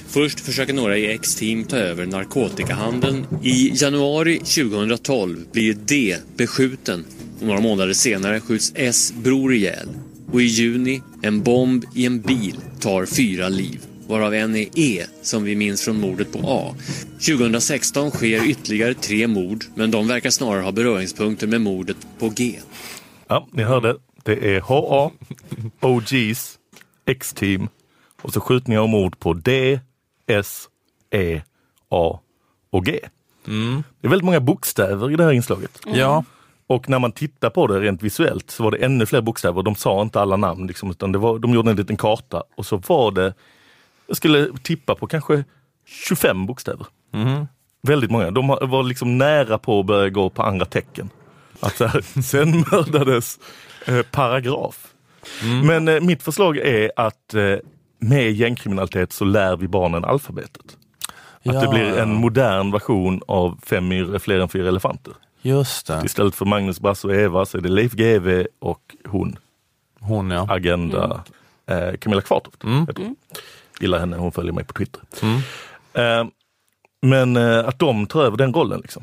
Först 0.08 0.40
försöker 0.40 0.74
några 0.74 0.98
i 0.98 1.12
X-team 1.12 1.64
ta 1.64 1.76
över 1.76 2.06
narkotikahandeln. 2.06 3.26
I 3.42 3.72
januari 3.74 4.38
2012 4.38 5.44
blir 5.52 5.74
D 5.74 6.16
beskjuten 6.36 7.04
och 7.40 7.46
några 7.46 7.60
månader 7.60 7.92
senare 7.92 8.40
skjuts 8.40 8.72
S 8.74 9.14
bror 9.22 9.54
ihjäl. 9.54 9.88
Och 10.32 10.42
i 10.42 10.44
juni, 10.44 11.02
en 11.22 11.42
bomb 11.42 11.84
i 11.94 12.06
en 12.06 12.20
bil 12.20 12.56
tar 12.80 13.06
fyra 13.06 13.48
liv, 13.48 13.80
varav 14.10 14.34
en 14.34 14.56
är 14.56 14.68
E 14.74 15.04
som 15.22 15.44
vi 15.44 15.56
minns 15.56 15.84
från 15.84 16.00
mordet 16.00 16.32
på 16.32 16.38
A. 16.44 16.74
2016 17.12 18.10
sker 18.10 18.44
ytterligare 18.44 18.94
tre 18.94 19.26
mord, 19.26 19.64
men 19.74 19.90
de 19.90 20.08
verkar 20.08 20.30
snarare 20.30 20.62
ha 20.62 20.72
beröringspunkter 20.72 21.46
med 21.46 21.60
mordet 21.60 21.96
på 22.18 22.28
G. 22.28 22.58
Ja, 23.28 23.48
ni 23.52 23.62
hörde. 23.62 23.96
Det 24.22 24.56
är 24.56 24.60
HA, 24.60 25.10
OGs, 25.80 26.58
X-team 27.06 27.68
och 28.22 28.32
så 28.32 28.40
skjutningar 28.40 28.80
och 28.80 28.88
mord 28.88 29.18
på 29.18 29.32
D, 29.32 29.80
S, 30.26 30.68
E, 31.10 31.42
A 31.88 32.20
och 32.70 32.84
G. 32.84 33.00
Det 34.00 34.06
är 34.06 34.08
väldigt 34.08 34.24
många 34.24 34.40
bokstäver 34.40 35.10
i 35.10 35.16
det 35.16 35.24
här 35.24 35.32
inslaget. 35.32 35.80
Ja. 35.86 36.24
Och 36.66 36.88
när 36.88 36.98
man 36.98 37.12
tittar 37.12 37.50
på 37.50 37.66
det 37.66 37.80
rent 37.80 38.02
visuellt 38.02 38.50
så 38.50 38.62
var 38.62 38.70
det 38.70 38.76
ännu 38.76 39.06
fler 39.06 39.20
bokstäver. 39.20 39.62
De 39.62 39.74
sa 39.74 40.02
inte 40.02 40.20
alla 40.20 40.36
namn, 40.36 40.66
liksom, 40.66 40.90
utan 40.90 41.12
det 41.12 41.18
var, 41.18 41.38
de 41.38 41.54
gjorde 41.54 41.70
en 41.70 41.76
liten 41.76 41.96
karta 41.96 42.42
och 42.56 42.66
så 42.66 42.76
var 42.76 43.10
det, 43.10 43.34
jag 44.10 44.16
skulle 44.16 44.48
tippa 44.62 44.94
på 44.94 45.06
kanske 45.06 45.44
25 45.86 46.46
bokstäver. 46.46 46.86
Väldigt 47.82 48.10
många. 48.10 48.30
De 48.30 48.46
var 48.46 48.82
liksom 48.82 49.18
nära 49.18 49.58
på 49.58 49.80
att 49.80 49.86
börja 49.86 50.08
gå 50.10 50.30
på 50.30 50.42
andra 50.42 50.66
tecken. 50.66 51.10
Att 51.60 51.76
så 51.76 51.86
här, 51.86 52.00
sen 52.22 52.50
mördades 52.72 53.38
eh, 53.86 54.02
paragraf. 54.02 54.86
Men 55.64 55.88
eh, 55.88 56.00
mitt 56.00 56.22
förslag 56.22 56.56
är 56.56 56.92
att 56.96 57.34
eh, 57.34 57.56
med 57.98 58.32
gängkriminalitet 58.32 59.12
så 59.12 59.24
lär 59.24 59.56
vi 59.56 59.68
barnen 59.68 60.04
alfabetet. 60.04 60.62
Att 60.66 61.44
det 61.44 61.52
Ja, 61.64 61.70
blir 61.70 61.98
en 61.98 62.14
modern 62.14 62.70
version 62.72 63.20
av 63.26 63.58
Fem 63.62 63.88
myror 63.88 64.14
är 64.14 64.18
fler 64.18 64.40
än 64.40 64.48
fyra 64.48 64.68
elefanter. 64.68 65.14
Just 65.42 65.86
det. 65.86 66.02
Istället 66.04 66.34
för 66.34 66.44
Magnus, 66.44 66.80
Brasse 66.80 67.06
och 67.08 67.14
Eva 67.14 67.46
så 67.46 67.58
är 67.58 67.62
det 67.62 67.68
Leif 67.68 67.92
GW 67.92 68.46
och 68.58 68.96
hon. 69.08 69.36
Hon 70.00 70.30
ja. 70.30 70.46
Agenda 70.50 71.24
eh, 71.66 71.92
Camilla 72.00 72.22
Kvartoft. 72.22 72.64
heter 72.88 73.02
hon. 73.02 73.16
Gillar 73.80 73.98
henne, 73.98 74.16
hon 74.16 74.32
följer 74.32 74.52
mig 74.52 74.64
på 74.64 74.72
Twitter. 74.72 75.02
Eh, 75.92 76.24
men 77.02 77.36
eh, 77.36 77.58
att 77.68 77.78
de 77.78 78.06
tar 78.06 78.24
över 78.24 78.36
den 78.36 78.54
rollen. 78.54 78.80
Liksom. 78.80 79.02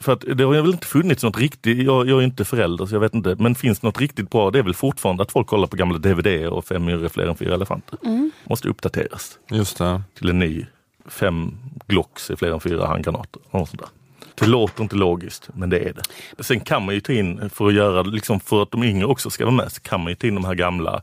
För 0.00 0.12
att 0.12 0.20
det 0.20 0.44
har 0.44 0.52
väl 0.52 0.70
inte 0.70 0.86
funnits 0.86 1.22
något 1.22 1.38
riktigt, 1.38 1.78
jag, 1.78 2.08
jag 2.08 2.18
är 2.18 2.24
inte 2.24 2.44
förälder 2.44 2.86
så 2.86 2.94
jag 2.94 3.00
vet 3.00 3.14
inte, 3.14 3.36
men 3.38 3.54
finns 3.54 3.82
något 3.82 4.00
riktigt 4.00 4.30
bra? 4.30 4.50
Det 4.50 4.58
är 4.58 4.62
väl 4.62 4.74
fortfarande 4.74 5.22
att 5.22 5.32
folk 5.32 5.46
kollar 5.46 5.66
på 5.66 5.76
gamla 5.76 5.98
DVD 5.98 6.46
och 6.46 6.64
Fem 6.64 6.84
myror 6.84 7.04
är 7.04 7.08
fler 7.08 7.26
än 7.26 7.36
fyra 7.36 7.54
elefanter. 7.54 7.98
Måste 8.44 8.68
uppdateras 8.68 9.38
Just 9.50 9.78
det. 9.78 10.02
till 10.14 10.28
en 10.28 10.38
ny. 10.38 10.66
Fem 11.06 11.58
Glocks 11.86 12.30
är 12.30 12.36
fler 12.36 12.52
än 12.52 12.60
fyra 12.60 12.86
handgranater. 12.86 13.42
Och 13.50 13.68
sånt 13.68 13.80
där. 13.80 13.88
Det 14.34 14.46
låter 14.46 14.82
inte 14.82 14.96
logiskt, 14.96 15.48
men 15.54 15.70
det 15.70 15.78
är 15.78 15.92
det. 16.36 16.44
Sen 16.44 16.60
kan 16.60 16.84
man 16.84 16.94
ju 16.94 17.00
ta 17.00 17.12
in, 17.12 17.50
för 17.50 17.66
att 17.68 17.74
göra 17.74 18.02
liksom 18.02 18.40
för 18.40 18.62
att 18.62 18.70
de 18.70 18.84
yngre 18.84 19.06
också 19.06 19.30
ska 19.30 19.44
vara 19.44 19.54
med, 19.54 19.72
så 19.72 19.80
kan 19.80 20.00
man 20.00 20.08
ju 20.08 20.14
ta 20.14 20.26
in 20.26 20.34
de 20.34 20.44
här 20.44 20.54
gamla 20.54 21.02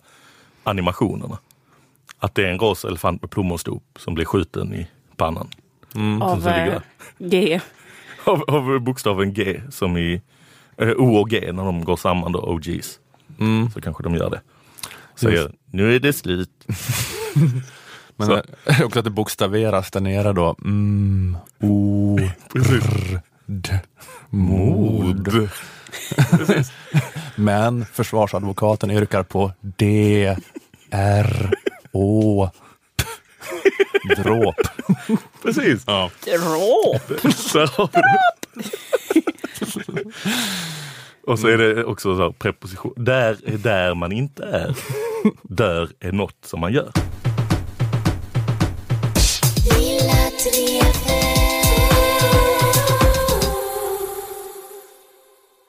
animationerna. 0.63 1.37
Att 2.19 2.35
det 2.35 2.43
är 2.47 2.51
en 2.51 2.59
rosa 2.59 2.87
elefant 2.87 3.21
med 3.21 3.31
plommonstop 3.31 3.83
som 3.99 4.13
blir 4.15 4.25
skjuten 4.25 4.73
i 4.73 4.87
pannan. 5.17 5.47
Som- 5.91 6.21
Av 6.21 6.29
som 6.41 6.51
ligger 6.51 6.75
eh. 6.75 6.81
G. 7.29 7.59
av, 8.23 8.43
av 8.47 8.79
bokstaven 8.79 9.33
G 9.33 9.61
som 9.71 9.97
i 9.97 10.21
eh, 10.77 10.87
O 10.89 11.15
och 11.17 11.29
G 11.29 11.51
när 11.51 11.65
de 11.65 11.83
går 11.85 11.95
samman 11.95 12.31
då, 12.31 12.39
OGs. 12.39 12.99
Mm. 13.39 13.69
Så 13.71 13.81
kanske 13.81 14.03
de 14.03 14.15
gör 14.15 14.29
det. 14.29 14.41
Säger 15.15 15.51
nu 15.71 15.95
är 15.95 15.99
det 15.99 16.13
slut. 16.13 16.49
Men 18.17 18.27
Så. 18.27 18.35
eh, 18.65 18.81
också 18.81 18.99
att 18.99 19.05
det 19.05 19.11
bokstaveras 19.11 19.91
där 19.91 19.99
nere 20.01 20.33
då. 20.33 20.55
Mm, 20.63 21.37
o, 21.61 22.19
r, 22.55 23.19
d, 23.45 23.79
mod. 24.29 25.49
Men 27.35 27.85
försvarsadvokaten 27.85 28.91
yrkar 28.91 29.23
på 29.23 29.51
D, 29.61 30.35
R, 30.91 31.53
Å, 31.97 32.49
P. 34.07 34.15
Dråp. 34.15 34.55
Precis. 35.43 35.83
Ja. 35.87 36.11
Dråp! 36.25 37.07
Det. 37.07 37.23
Och 41.27 41.39
så 41.39 41.47
är 41.47 41.57
det 41.57 41.83
också 41.83 42.15
så 42.15 42.21
här 42.21 42.31
preposition. 42.31 42.93
Där 42.97 43.37
är 43.45 43.57
där 43.57 43.93
man 43.93 44.11
inte 44.11 44.43
är. 44.43 44.75
Där 45.43 45.89
är 45.99 46.11
något 46.11 46.37
som 46.45 46.59
man 46.59 46.73
gör. 46.73 46.91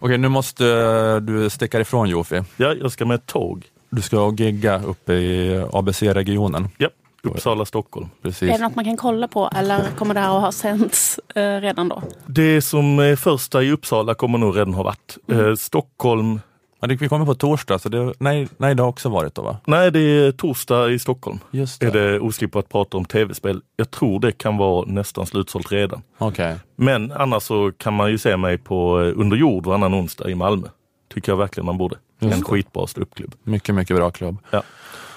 Okej, 0.01 0.19
nu 0.19 0.29
måste 0.29 0.65
du 1.21 1.51
sticka 1.51 1.81
ifrån 1.81 2.09
Jofi. 2.09 2.43
Ja, 2.57 2.75
jag 2.75 2.93
ska 2.93 3.05
med 3.05 3.15
ett 3.15 3.27
tåg. 3.27 3.67
Du 3.97 4.03
ska 4.03 4.33
gigga 4.37 4.83
uppe 4.83 5.13
i 5.13 5.65
ABC-regionen. 5.73 6.69
Ja, 6.79 6.89
Uppsala, 7.23 7.65
Stockholm. 7.65 8.09
Precis. 8.23 8.43
Är 8.51 8.59
det 8.59 8.65
något 8.65 8.77
man 8.77 8.85
kan 8.85 8.97
kolla 8.97 9.29
på 9.29 9.51
eller 9.57 9.85
kommer 9.99 10.15
det 10.15 10.21
här 10.21 10.37
att 10.37 10.43
ha 10.43 10.53
sänts 10.53 11.21
eh, 11.35 11.61
redan 11.61 11.89
då? 11.89 12.03
Det 12.27 12.63
som 12.63 12.99
är 12.99 13.17
första 13.17 13.63
i 13.63 13.71
Uppsala 13.73 14.15
kommer 14.15 14.39
nog 14.39 14.57
redan 14.57 14.75
ha 14.75 14.83
varit. 14.83 15.17
Mm. 15.29 15.47
Eh, 15.49 15.55
Stockholm, 15.55 16.41
Ja, 16.81 16.87
det- 16.89 16.95
vi 16.97 17.09
kommer 17.09 17.27
på 17.27 17.35
torsdag, 17.35 17.79
så 17.79 17.89
det, 17.89 18.13
nej, 18.19 18.49
nej, 18.57 18.75
det 18.75 18.83
har 18.83 18.89
också 18.91 19.09
varit 19.09 19.35
då 19.35 19.43
va? 19.43 19.57
nej 19.65 19.91
det 19.93 20.01
är 20.01 20.33
torsdag 20.33 20.91
i 20.91 20.99
Stockholm. 20.99 21.39
Just 21.51 21.83
Är 21.83 21.91
det 21.91 22.21
oslippat 22.21 22.65
att 22.65 22.71
prata 22.73 22.97
om 22.97 23.05
tv-spel. 23.05 23.61
Jag 23.77 23.91
tror 23.91 24.21
det 24.21 24.33
kan 24.33 24.57
vara 24.57 24.85
nästan 24.87 25.27
slutsålt 25.27 25.73
redan. 25.73 26.03
Okej. 26.19 26.55
Men 26.77 27.13
annars 27.13 27.43
så 27.43 27.73
kan 27.79 27.95
man 27.95 28.11
ju 28.11 28.19
se 28.19 28.37
mig 28.37 28.59
på 28.59 29.01
eh, 29.03 29.21
Under 29.21 29.37
jord 29.37 29.67
varannan 29.67 29.95
onsdag 29.95 30.31
i 30.31 30.35
Malmö. 30.35 30.69
Tycker 31.17 31.33
jag 31.33 31.37
verkligen 31.37 31.67
man 31.67 31.79
borde. 31.79 31.97
Just 32.21 32.35
en 32.35 32.41
det. 32.41 32.47
skitbra 32.47 32.87
ståuppklubb. 32.87 33.35
Mycket, 33.43 33.75
mycket 33.75 33.97
bra 33.97 34.11
klubb. 34.11 34.39
Ja. 34.51 34.63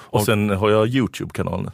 Och, 0.10 0.24
sen 0.24 0.50
har 0.50 0.70
jag 0.70 0.88
Youtube-kanalen. 0.88 1.72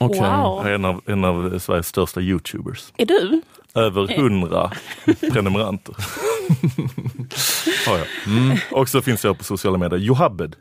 Okej. 0.00 0.20
Wow. 0.20 0.60
Jag 0.62 0.66
är 0.66 0.74
en 0.74 0.84
av, 0.84 1.00
en 1.06 1.24
av 1.24 1.58
Sveriges 1.58 1.88
största 1.88 2.20
Youtubers. 2.20 2.92
Är 2.96 3.06
du? 3.06 3.42
Över 3.74 4.16
hundra 4.16 4.70
prenumeranter. 5.32 5.94
har 7.86 7.98
jag. 7.98 8.06
Mm. 8.26 8.58
Och 8.72 8.88
så 8.88 9.02
finns 9.02 9.24
jag 9.24 9.38
på 9.38 9.44
sociala 9.44 9.78
medier. 9.78 10.00
Johabed. 10.00 10.56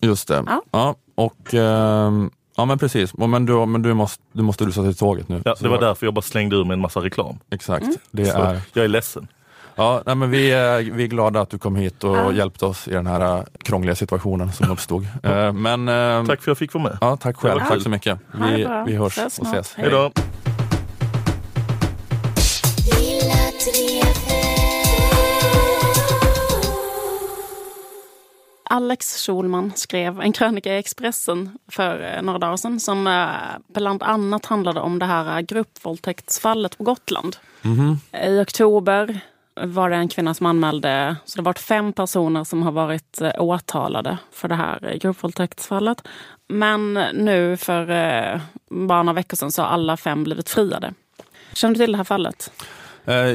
Just 0.00 0.28
det. 0.28 0.44
Ja. 0.46 0.62
Ja, 0.70 0.94
och 1.14 1.54
ehm, 1.54 2.30
ja 2.56 2.64
men 2.64 2.78
precis. 2.78 3.14
Och 3.14 3.28
Men 3.28 3.46
du, 3.46 3.66
men 3.66 3.82
du 3.82 3.94
måste, 3.94 4.22
du 4.32 4.42
måste 4.42 4.64
rusa 4.64 4.82
till 4.82 4.96
tåget 4.96 5.28
nu. 5.28 5.42
Ja, 5.44 5.54
det 5.60 5.68
var 5.68 5.80
därför 5.80 6.06
jag 6.06 6.14
bara 6.14 6.22
slängde 6.22 6.56
ur 6.56 6.64
mig 6.64 6.74
en 6.74 6.80
massa 6.80 7.00
reklam. 7.00 7.38
Exakt. 7.50 7.84
Mm. 7.84 7.96
Det 8.10 8.26
Så 8.26 8.38
är, 8.42 8.60
Jag 8.72 8.84
är 8.84 8.88
ledsen. 8.88 9.28
Ja, 9.74 10.02
nej, 10.06 10.14
men 10.14 10.30
vi, 10.30 10.52
är, 10.52 10.78
vi 10.82 11.02
är 11.02 11.06
glada 11.08 11.40
att 11.40 11.50
du 11.50 11.58
kom 11.58 11.76
hit 11.76 12.04
och 12.04 12.16
Ja. 12.16 12.32
hjälpte 12.32 12.66
oss 12.66 12.88
i 12.88 12.90
den 12.90 13.06
här 13.06 13.36
äh, 13.38 13.44
krångliga 13.64 13.94
situationen 13.94 14.52
som 14.52 14.70
uppstod. 14.70 15.06
Eh, 15.22 15.52
men, 15.52 15.86
Tack 16.26 16.26
för 16.26 16.32
att 16.32 16.46
jag 16.46 16.58
fick 16.58 16.74
vara 16.74 16.84
med. 16.84 16.98
Ja, 17.00 17.16
tack 17.16 17.36
själv. 17.36 17.60
Var 17.60 17.68
Tack 17.68 17.82
så 17.82 17.88
mycket. 17.88 18.18
Vi, 18.32 18.68
vi 18.86 18.96
hörs 18.96 19.18
Ses 19.18 19.38
och 19.38 19.46
ses. 19.46 19.74
Hej. 19.76 19.90
Då. 19.90 20.10
Alex 28.64 29.26
Schulman 29.26 29.72
skrev 29.74 30.20
en 30.20 30.32
krönika 30.32 30.74
i 30.74 30.78
Expressen 30.78 31.58
för 31.68 32.14
eh, 32.16 32.22
några 32.22 32.38
dagar 32.38 32.56
sedan 32.56 32.80
som 32.80 33.06
eh, 33.06 33.26
bland 33.74 34.02
annat 34.02 34.46
handlade 34.46 34.80
om 34.80 34.98
det 34.98 35.06
här 35.06 35.36
eh, 35.36 35.40
gruppvåldtäktsfallet 35.40 36.78
på 36.78 36.84
Gotland. 36.84 37.36
I 38.24 38.40
oktober 38.40 39.20
var 39.60 39.90
det 39.90 39.96
en 39.96 40.08
kvinna 40.08 40.34
som 40.34 40.46
anmälde, 40.46 41.16
så 41.24 41.36
det 41.36 41.40
har 41.40 41.44
varit 41.44 41.58
fem 41.58 41.92
personer 41.92 42.44
som 42.44 42.62
har 42.62 42.72
varit 42.72 43.20
eh, 43.20 43.30
åtalade 43.38 44.18
för 44.32 44.48
det 44.48 44.54
här 44.54 44.88
eh, 44.90 44.96
gruppvåldtäktsfallet. 44.98 46.02
Men 46.48 46.94
nu 47.14 47.56
för 47.56 47.90
eh, 47.90 48.40
bara 48.70 49.02
några 49.02 49.14
veckor 49.14 49.36
sedan 49.36 49.52
så 49.52 49.62
har 49.62 49.68
alla 49.68 49.96
fem 49.96 50.24
blivit 50.24 50.48
friade. 50.48 50.94
Känner 51.52 51.74
du 51.74 51.78
till 51.84 51.92
det 51.92 51.96
här 51.98 52.04
fallet? 52.04 52.52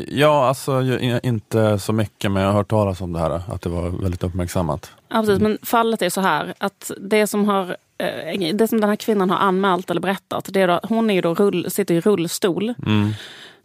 Ja, 0.08 0.48
alltså 0.48 0.84
inte 1.24 1.80
så 1.80 1.94
mycket, 1.94 2.32
men 2.32 2.44
jag 2.44 2.50
har 2.50 2.58
hört 2.58 2.70
talas 2.70 3.02
om 3.02 3.14
det 3.14 3.20
här, 3.20 3.42
att 3.48 3.62
det 3.62 3.70
var 3.70 3.90
väldigt 3.90 4.24
uppmärksammat. 4.24 4.92
Ja, 5.10 5.20
precis. 5.22 5.40
Men 5.40 5.58
fallet 5.64 6.02
är 6.02 6.10
så 6.10 6.22
här 6.22 6.54
att 6.58 6.92
det 7.00 7.28
som, 7.28 7.46
har, 7.50 7.78
det 8.54 8.68
som 8.68 8.82
den 8.82 8.90
här 8.90 8.96
kvinnan 8.96 9.30
har 9.30 9.38
anmält 9.38 9.90
eller 9.90 10.02
berättat, 10.02 10.50
det 10.50 10.62
är 10.62 10.68
då, 10.68 10.80
hon 10.84 11.10
är 11.10 11.22
då 11.22 11.34
rull, 11.34 11.72
sitter 11.72 11.96
i 11.96 12.02
rullstol 12.02 12.74
Mm. 12.86 13.12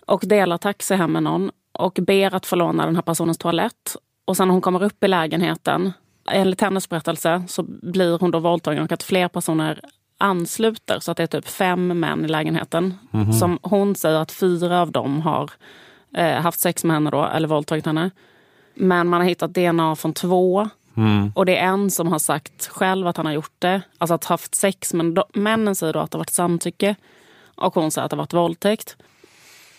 och 0.07 0.23
delar 0.27 0.59
taxi 0.59 0.95
hem 0.95 1.13
med 1.13 1.23
någon 1.23 1.51
och 1.73 1.99
ber 2.03 2.35
att 2.35 2.47
få 2.47 2.57
låna 2.57 2.87
den 2.87 2.95
här 2.95 3.03
personens 3.03 3.39
toalett. 3.39 3.97
Och 4.25 4.37
sen 4.37 4.49
när 4.49 4.53
hon 4.53 4.61
kommer 4.61 4.83
upp 4.83 5.05
i 5.05 5.09
lägenheten, 5.09 5.93
enligt 6.31 6.61
hennes 6.61 6.89
berättelse, 6.89 7.43
så 7.49 7.63
blir 7.63 8.19
hon 8.19 8.31
då 8.31 8.39
våldtagen 8.39 8.83
och 8.83 8.93
att 8.93 9.03
fler 9.03 9.29
personer 9.29 9.81
ansluter. 10.19 10.99
Så 11.01 11.11
att 11.11 11.17
det 11.17 11.23
är 11.23 11.27
typ 11.27 11.49
fem 11.49 12.01
män 12.01 12.25
i 12.25 12.29
lägenheten. 12.29 12.95
Som 13.33 13.59
hon 13.63 13.95
säger 13.95 14.19
att 14.19 14.33
fyra 14.33 14.81
av 14.81 14.93
dem 14.93 15.21
har 15.21 15.51
eh, 16.17 16.41
haft 16.41 16.61
sex 16.61 16.85
med 16.85 16.97
henne 16.97 17.11
då, 17.11 17.25
eller 17.25 17.49
våldtagit 17.49 17.87
henne. 17.87 18.11
Men 18.75 19.09
man 19.09 19.21
har 19.21 19.29
hittat 19.29 19.55
DNA 19.55 19.97
från 19.97 20.13
två. 20.13 20.69
Och 21.35 21.47
det 21.47 21.57
är 21.57 21.67
en 21.67 21.91
som 21.91 22.13
har 22.13 22.19
sagt 22.19 22.67
själv 22.67 23.07
att 23.07 23.17
han 23.17 23.27
har 23.27 23.33
gjort 23.33 23.55
det. 23.59 23.83
Alltså 23.99 24.15
att 24.15 24.25
haft 24.25 24.55
sex. 24.55 24.95
Men 24.95 25.17
männen 25.35 25.75
säger 25.75 25.93
då 25.93 25.99
att 26.01 26.11
det 26.11 26.17
har 26.17 26.21
varit 26.21 26.31
samtycke. 26.31 26.95
Och 27.55 27.75
hon 27.75 27.91
säger 27.91 28.05
att 28.05 28.11
det 28.11 28.17
har 28.17 28.23
varit 28.23 28.33
våldtäkt. 28.33 28.97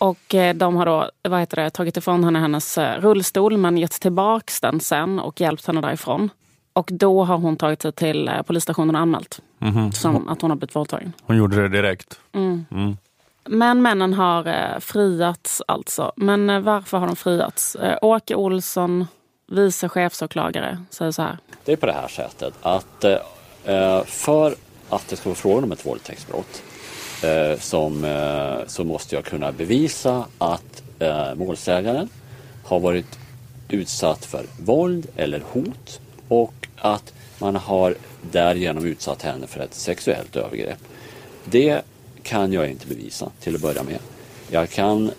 Och 0.04 0.34
eh, 0.34 0.54
de 0.54 0.76
har 0.76 0.86
då 0.86 1.10
vad 1.22 1.40
heter 1.40 1.56
det, 1.56 1.70
tagit 1.70 1.96
ifrån 1.96 2.24
henne 2.24 2.38
hennes 2.38 2.78
eh, 2.78 3.00
rullstol 3.00 3.56
men 3.56 3.78
gett 3.78 4.00
tillbaks 4.00 4.60
den 4.60 4.80
sen 4.80 5.18
och 5.18 5.40
hjälpt 5.40 5.66
henne 5.66 5.80
därifrån. 5.80 6.30
Och 6.72 6.88
då 6.92 7.24
har 7.24 7.36
hon 7.36 7.56
tagit 7.56 7.82
sig 7.82 7.92
till 7.92 8.28
eh, 8.28 8.42
polisstationen 8.42 8.94
och 8.94 9.00
anmält 9.00 9.40
som 9.92 10.28
att 10.28 10.42
hon 10.42 10.50
har 10.50 10.56
blivit 10.56 10.76
våldtagen. 10.76 11.12
Hon 11.22 11.36
gjorde 11.36 11.62
det 11.62 11.68
direkt. 11.68 12.20
Mm. 12.32 12.66
Mm. 12.70 12.96
Men 13.44 13.82
männen 13.82 14.14
har 14.14 14.46
eh, 14.46 14.78
friats 14.80 15.62
alltså. 15.68 16.12
Men 16.16 16.50
eh, 16.50 16.60
varför 16.60 16.98
har 16.98 17.06
de 17.06 17.16
friats? 17.16 17.74
Eh, 17.74 17.98
Åke 18.02 18.34
Olsson, 18.34 19.06
vice 19.46 19.88
chefsåklagare, 19.88 20.84
säger 20.90 21.12
så 21.12 21.22
här. 21.22 21.38
Det 21.64 21.72
är 21.72 21.76
på 21.76 21.86
det 21.86 21.92
här 21.92 22.08
sättet 22.08 22.54
att 22.62 23.04
eh, 23.04 24.04
för 24.04 24.54
att 24.88 25.08
det 25.08 25.16
ska 25.16 25.28
vara 25.28 25.36
frågan 25.36 25.64
om 25.64 25.72
ett 25.72 25.86
våldtäktsbrott 25.86 26.62
Eh, 27.24 27.58
som, 27.58 28.04
eh, 28.04 28.66
så 28.66 28.84
måste 28.84 29.14
jag 29.14 29.24
kunna 29.24 29.52
bevisa 29.52 30.24
att 30.38 30.82
eh, 30.98 31.34
målsägaren 31.34 32.08
har 32.64 32.80
varit 32.80 33.18
utsatt 33.68 34.24
för 34.24 34.46
våld 34.60 35.06
eller 35.16 35.42
hot 35.52 36.00
och 36.28 36.54
att 36.76 37.12
man 37.38 37.56
har 37.56 37.94
därigenom 38.30 38.84
utsatt 38.84 39.22
henne 39.22 39.46
för 39.46 39.60
ett 39.60 39.74
sexuellt 39.74 40.36
övergrepp. 40.36 40.78
Det 41.44 41.82
kan 42.22 42.52
jag 42.52 42.70
inte 42.70 42.86
bevisa 42.86 43.30
till 43.40 43.54
att 43.54 43.60
börja 43.60 43.82
med. 43.82 43.98
Jag 44.50 44.70
kan 44.70 45.10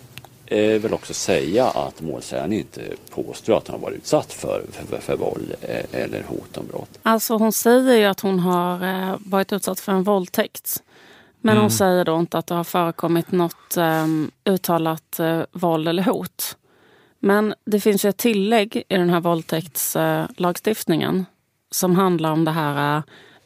eh, 0.46 0.80
väl 0.80 0.94
också 0.94 1.14
säga 1.14 1.66
att 1.66 2.00
målsägaren 2.00 2.52
inte 2.52 2.80
påstår 3.10 3.56
att 3.56 3.68
hon 3.68 3.80
har 3.80 3.86
varit 3.86 3.96
utsatt 3.96 4.32
för, 4.32 4.62
för, 4.70 4.98
för 4.98 5.16
våld 5.16 5.54
eh, 5.60 6.02
eller 6.02 6.22
hot 6.22 6.56
om 6.56 6.66
brott. 6.66 6.98
Alltså 7.02 7.36
hon 7.36 7.52
säger 7.52 7.96
ju 7.96 8.04
att 8.04 8.20
hon 8.20 8.38
har 8.40 8.84
eh, 8.84 9.16
varit 9.18 9.52
utsatt 9.52 9.80
för 9.80 9.92
en 9.92 10.02
våldtäkt. 10.02 10.82
Men 11.46 11.52
Mm. 11.52 11.62
hon 11.62 11.70
säger 11.70 12.04
då 12.04 12.18
inte 12.18 12.38
att 12.38 12.46
det 12.46 12.54
har 12.54 12.64
förekommit 12.64 13.32
något 13.32 13.76
eh, 13.76 14.06
uttalat 14.44 15.18
eh, 15.20 15.40
våld 15.52 15.88
eller 15.88 16.02
hot. 16.02 16.56
Men 17.18 17.54
det 17.64 17.80
finns 17.80 18.04
ju 18.04 18.08
ett 18.08 18.16
tillägg 18.16 18.76
i 18.88 18.96
den 18.96 19.10
här 19.10 19.20
våldtäktslagstiftningen 19.20 21.26
som 21.70 21.96
handlar 21.96 22.32
om 22.32 22.44
det 22.44 22.50
här 22.50 22.96
eh, 22.96 23.02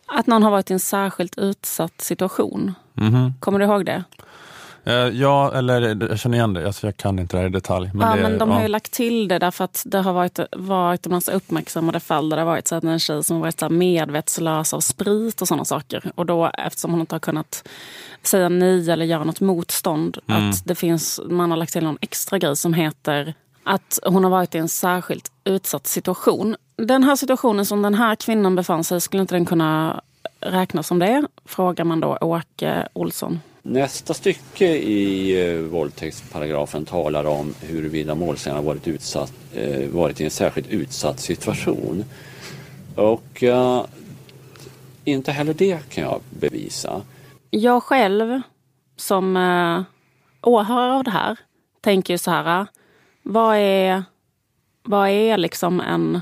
att 0.07 0.27
någon 0.27 0.43
har 0.43 0.51
varit 0.51 0.71
i 0.71 0.73
en 0.73 0.81
särskilt 0.81 1.39
utsatt 1.39 2.01
situation. 2.01 2.75
Mhm. 2.95 3.33
Kommer 3.41 3.59
du 3.59 3.65
ihåg 3.65 3.87
det? 3.87 4.05
Eh, 4.85 4.95
ja, 4.95 5.53
eller 5.55 6.07
jag 6.11 6.19
känner 6.19 6.37
igen 6.37 6.55
det. 6.55 6.67
Alltså, 6.67 6.87
jag 6.87 6.97
kan 6.97 7.19
inte 7.19 7.37
det 7.37 7.41
här 7.41 7.47
i 7.49 7.53
detalj. 7.53 7.91
Men 7.95 8.09
ja, 8.09 8.17
det, 8.17 8.23
men 8.23 8.39
de 8.39 8.51
har 8.51 8.57
ja. 8.57 8.63
ju 8.63 8.69
lagt 8.69 8.93
till 8.93 9.29
det 9.29 9.39
därför 9.39 9.65
att 9.65 9.83
det 9.87 9.99
har 9.99 10.13
varit, 10.13 10.39
varit 10.57 11.07
en 11.07 11.13
massa 11.13 11.33
uppmärksammade 11.33 12.01
fall 12.01 12.29
där 12.29 12.37
det 12.37 12.43
har 12.43 12.47
varit 12.51 12.69
så 12.69 12.75
att 12.75 12.85
en 12.85 12.99
tjej 12.99 13.25
som 13.25 13.37
har 13.37 13.41
varit 13.41 13.61
så 13.61 13.69
medvetslös 13.69 14.75
av 14.75 14.81
sprit 14.81 15.43
och 15.43 15.49
sådana 15.49 15.65
saker. 15.65 16.13
Och 16.15 16.27
då 16.27 16.51
eftersom 16.59 16.91
hon 16.91 17.01
inte 17.01 17.15
har 17.15 17.21
kunnat 17.21 17.69
säga 18.23 18.49
nej 18.49 18.91
eller 18.91 19.05
göra 19.05 19.25
något 19.25 19.41
motstånd, 19.41 20.19
Mm. 20.29 20.51
att 20.51 20.65
det 20.65 20.75
finns, 20.75 21.21
man 21.29 21.51
har 21.51 21.59
lagt 21.59 21.73
till 21.73 21.85
någon 21.85 21.99
extra 22.01 22.39
grej 22.39 22.57
som 22.57 22.75
heter 22.75 23.35
att 23.65 23.99
hon 24.07 24.25
har 24.25 24.31
varit 24.31 24.55
i 24.55 24.59
en 24.59 24.69
särskilt 24.69 25.33
utsatt 25.45 25.87
situation. 25.87 26.57
Den 26.77 27.05
här 27.05 27.17
situationen 27.17 27.67
som 27.67 27.83
den 27.83 27.95
här 27.95 28.15
kvinnan 28.15 28.57
befann 28.57 28.85
sig 28.85 28.97
i 28.97 29.01
skulle 29.01 29.21
inte 29.21 29.35
den 29.35 29.47
kunna 29.47 30.01
räknas 30.41 30.87
som 30.87 30.99
det? 30.99 31.27
Frågar 31.45 31.85
man 31.85 32.01
då 32.01 32.19
Åke 32.21 32.89
Olsson. 32.93 33.41
Nästa 33.63 34.15
stycke 34.15 34.67
i 34.77 35.41
eh, 35.49 35.61
våldtäktsparagrafen 35.61 36.85
talar 36.85 37.25
om 37.25 37.55
huruvida 37.61 38.15
målsäganden 38.15 38.67
varit, 38.67 38.89
utsatt, 38.89 39.33
eh, 39.55 39.89
varit 39.89 40.21
i 40.21 40.25
en 40.25 40.31
särskilt 40.31 40.69
utsatt 40.69 41.21
situation. 41.21 42.05
Och 42.97 43.43
eh, 43.43 43.85
inte 45.05 45.33
heller 45.33 45.55
det 45.55 45.89
kan 45.89 46.05
jag 46.05 46.21
bevisa. 46.31 47.03
Jag 47.51 47.83
själv 47.83 48.41
som 48.97 49.37
eh, 49.37 49.83
åhörare 50.43 50.93
av 50.93 51.05
det 51.05 51.11
här 51.11 51.39
tänker 51.81 52.15
ju 52.15 52.19
så 52.19 52.31
här. 52.31 52.61
Eh, 52.61 52.67
vad 53.23 53.57
är, 53.57 54.05
vad 54.83 55.09
är 55.09 55.39
liksom 55.39 55.81
en 55.81 56.21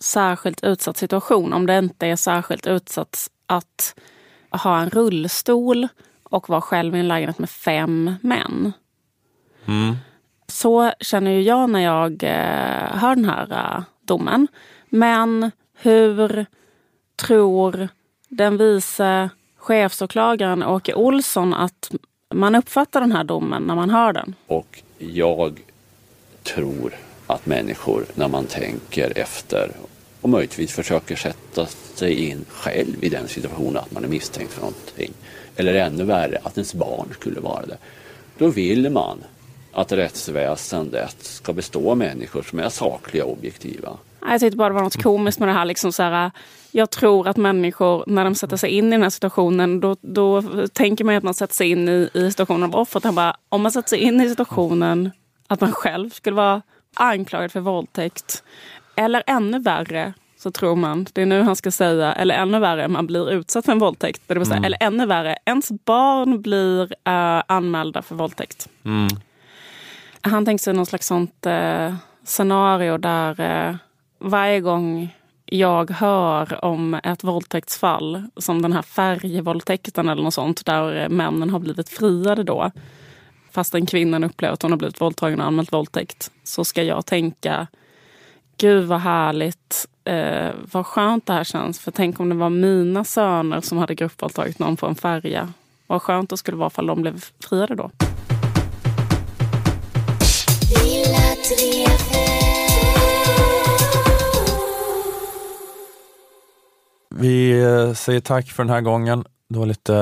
särskilt 0.00 0.64
utsatt 0.64 0.96
situation 0.96 1.52
om 1.52 1.66
det 1.66 1.78
inte 1.78 2.06
är 2.06 2.16
särskilt 2.16 2.66
utsatt 2.66 3.30
att 3.46 3.94
ha 4.50 4.80
en 4.80 4.90
rullstol 4.90 5.88
och 6.30 6.48
vara 6.48 6.60
själv 6.60 6.96
i 6.96 6.98
en 6.98 7.08
lägenhet 7.08 7.38
med 7.38 7.50
fem 7.50 8.14
män. 8.22 8.72
Mm. 9.66 9.96
Så 10.46 10.92
känner 11.00 11.30
ju 11.30 11.42
jag 11.42 11.70
när 11.70 11.80
jag 11.80 12.24
eh, 12.24 12.98
hör 12.98 13.14
den 13.14 13.24
här 13.24 13.52
eh, 13.52 13.82
domen. 14.02 14.48
Men 14.88 15.50
hur 15.74 16.46
tror 17.16 17.88
den 18.28 18.56
vice 18.56 19.30
chefsåklagaren 19.56 20.62
Åke 20.62 20.94
Olsson 20.94 21.54
att 21.54 21.90
man 22.34 22.54
uppfattar 22.54 23.00
den 23.00 23.12
här 23.12 23.24
domen 23.24 23.62
när 23.62 23.74
man 23.74 23.90
hör 23.90 24.12
den? 24.12 24.34
Och 24.46 24.82
jag 24.98 25.60
tror 26.42 26.94
att 27.26 27.46
människor 27.46 28.04
när 28.14 28.28
man 28.28 28.44
tänker 28.44 29.18
efter 29.18 29.70
och 30.20 30.28
möjligtvis 30.28 30.72
försöker 30.72 31.16
sätta 31.16 31.66
sig 31.94 32.14
in 32.14 32.44
själv 32.48 33.04
i 33.04 33.08
den 33.08 33.28
situationen 33.28 33.76
att 33.76 33.92
man 33.92 34.04
är 34.04 34.08
misstänkt 34.08 34.52
för 34.52 34.60
någonting. 34.60 35.12
Eller 35.56 35.74
ännu 35.74 36.04
värre, 36.04 36.38
att 36.42 36.56
ens 36.56 36.74
barn 36.74 37.08
skulle 37.12 37.40
vara 37.40 37.66
det. 37.66 37.76
Då 38.38 38.48
vill 38.48 38.90
man 38.90 39.18
att 39.72 39.92
rättsväsendet 39.92 41.16
ska 41.20 41.52
bestå 41.52 41.90
av 41.90 41.96
människor 41.96 42.42
som 42.42 42.58
är 42.58 42.68
sakliga 42.68 43.24
och 43.24 43.32
objektiva. 43.32 43.96
Jag 44.20 44.40
tyckte 44.40 44.56
bara 44.56 44.68
det 44.68 44.74
var 44.74 44.82
något 44.82 45.02
komiskt 45.02 45.38
med 45.38 45.48
det 45.48 45.52
här. 45.52 45.64
Liksom 45.64 45.92
så 45.92 46.02
här 46.02 46.30
jag 46.70 46.90
tror 46.90 47.28
att 47.28 47.36
människor, 47.36 48.04
när 48.06 48.24
de 48.24 48.34
sätter 48.34 48.56
sig 48.56 48.70
in 48.70 48.86
i 48.86 48.90
den 48.90 49.02
här 49.02 49.10
situationen, 49.10 49.80
då, 49.80 49.96
då 50.00 50.42
tänker 50.72 51.04
man 51.04 51.14
att 51.14 51.22
man 51.22 51.34
sätter 51.34 51.54
sig 51.54 51.70
in 51.70 51.88
i, 51.88 52.10
i 52.14 52.30
situationen 52.30 52.62
av 52.62 52.76
offret. 52.76 53.04
Han 53.04 53.14
bara, 53.14 53.36
om 53.48 53.62
man 53.62 53.72
sätter 53.72 53.88
sig 53.88 53.98
in 53.98 54.20
i 54.20 54.28
situationen 54.28 55.10
att 55.46 55.60
man 55.60 55.72
själv 55.72 56.10
skulle 56.10 56.36
vara 56.36 56.62
anklagad 56.94 57.52
för 57.52 57.60
våldtäkt. 57.60 58.42
Eller 58.96 59.22
ännu 59.26 59.58
värre, 59.58 60.14
så 60.40 60.50
tror 60.50 60.76
man, 60.76 61.06
det 61.12 61.22
är 61.22 61.26
nu 61.26 61.42
han 61.42 61.56
ska 61.56 61.70
säga, 61.70 62.12
eller 62.12 62.34
ännu 62.34 62.58
värre, 62.58 62.88
man 62.88 63.06
blir 63.06 63.30
utsatt 63.30 63.64
för 63.64 63.72
en 63.72 63.78
våldtäkt. 63.78 64.22
Det 64.26 64.34
vill 64.34 64.46
säga, 64.46 64.56
Mm. 64.56 64.64
Eller 64.64 64.78
ännu 64.80 65.06
värre, 65.06 65.36
ens 65.44 65.70
barn 65.84 66.42
blir 66.42 66.82
uh, 66.82 67.42
anmälda 67.46 68.02
för 68.02 68.14
våldtäkt. 68.14 68.68
Mm. 68.84 69.08
Han 70.20 70.44
tänkte 70.44 70.64
sig 70.64 70.74
någon 70.74 70.86
slags 70.86 71.06
sånt 71.06 71.46
eh, 71.46 71.94
scenario 72.24 72.98
där 72.98 73.40
eh, 73.40 73.76
varje 74.18 74.60
gång 74.60 75.14
jag 75.44 75.90
hör 75.90 76.64
om 76.64 76.94
ett 76.94 77.24
våldtäktsfall, 77.24 78.24
som 78.36 78.62
den 78.62 78.72
här 78.72 78.82
färgvåldtäkten 78.82 80.08
eller 80.08 80.22
något 80.22 80.34
sånt, 80.34 80.66
där 80.66 81.08
männen 81.08 81.50
har 81.50 81.58
blivit 81.58 81.88
friade 81.88 82.42
då, 82.42 82.70
fastän 83.50 83.86
kvinnan 83.86 84.24
upplever 84.24 84.54
att 84.54 84.62
hon 84.62 84.72
har 84.72 84.78
blivit 84.78 85.00
våldtagen 85.00 85.40
och 85.40 85.46
anmält 85.46 85.72
våldtäkt, 85.72 86.30
så 86.44 86.64
ska 86.64 86.82
jag 86.82 87.06
tänka, 87.06 87.66
gud 88.56 88.84
vad 88.84 89.00
härligt, 89.00 89.86
eh, 90.04 90.50
vad 90.72 90.86
skönt 90.86 91.26
det 91.26 91.32
här 91.32 91.44
känns. 91.44 91.80
För 91.80 91.90
tänk 91.90 92.20
om 92.20 92.28
det 92.28 92.34
var 92.34 92.50
mina 92.50 93.04
söner 93.04 93.60
som 93.60 93.78
hade 93.78 93.94
gruppvåldtagit 93.94 94.58
någon 94.58 94.76
på 94.76 94.86
en 94.86 94.94
färja. 94.94 95.52
Vad 95.86 96.02
skönt 96.02 96.30
det 96.30 96.36
skulle 96.36 96.56
vara 96.56 96.70
om 96.76 96.86
de 96.86 97.02
blev 97.02 97.24
friade 97.48 97.74
då. 97.74 97.90
Vi 107.14 107.62
eh, 107.62 107.92
säger 107.92 108.20
tack 108.20 108.46
för 108.50 108.64
den 108.64 108.72
här 108.72 108.80
gången. 108.80 109.24
Det 109.48 109.58
var 109.58 109.66
lite, 109.66 109.92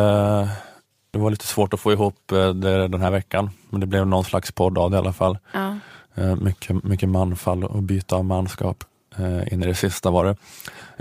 det 1.10 1.18
var 1.18 1.30
lite 1.30 1.46
svårt 1.46 1.74
att 1.74 1.80
få 1.80 1.92
ihop 1.92 2.32
eh, 2.32 2.48
det 2.48 2.88
den 2.88 3.00
här 3.00 3.10
veckan, 3.10 3.50
men 3.70 3.80
det 3.80 3.86
blev 3.86 4.06
någon 4.06 4.24
slags 4.24 4.52
podd 4.52 4.78
av 4.78 4.90
det 4.90 4.94
i 4.94 4.98
alla 4.98 5.12
fall. 5.12 5.38
Ja. 5.52 5.76
Eh, 6.14 6.36
Mycket, 6.36 6.84
mycket 6.84 7.08
manfall 7.08 7.64
och 7.64 7.82
byta 7.82 8.16
av 8.16 8.24
manskap 8.24 8.84
Eh, 9.18 9.52
in 9.52 9.62
i 9.62 9.66
det 9.66 9.74
sista 9.74 10.10
var 10.10 10.24
det. 10.24 10.36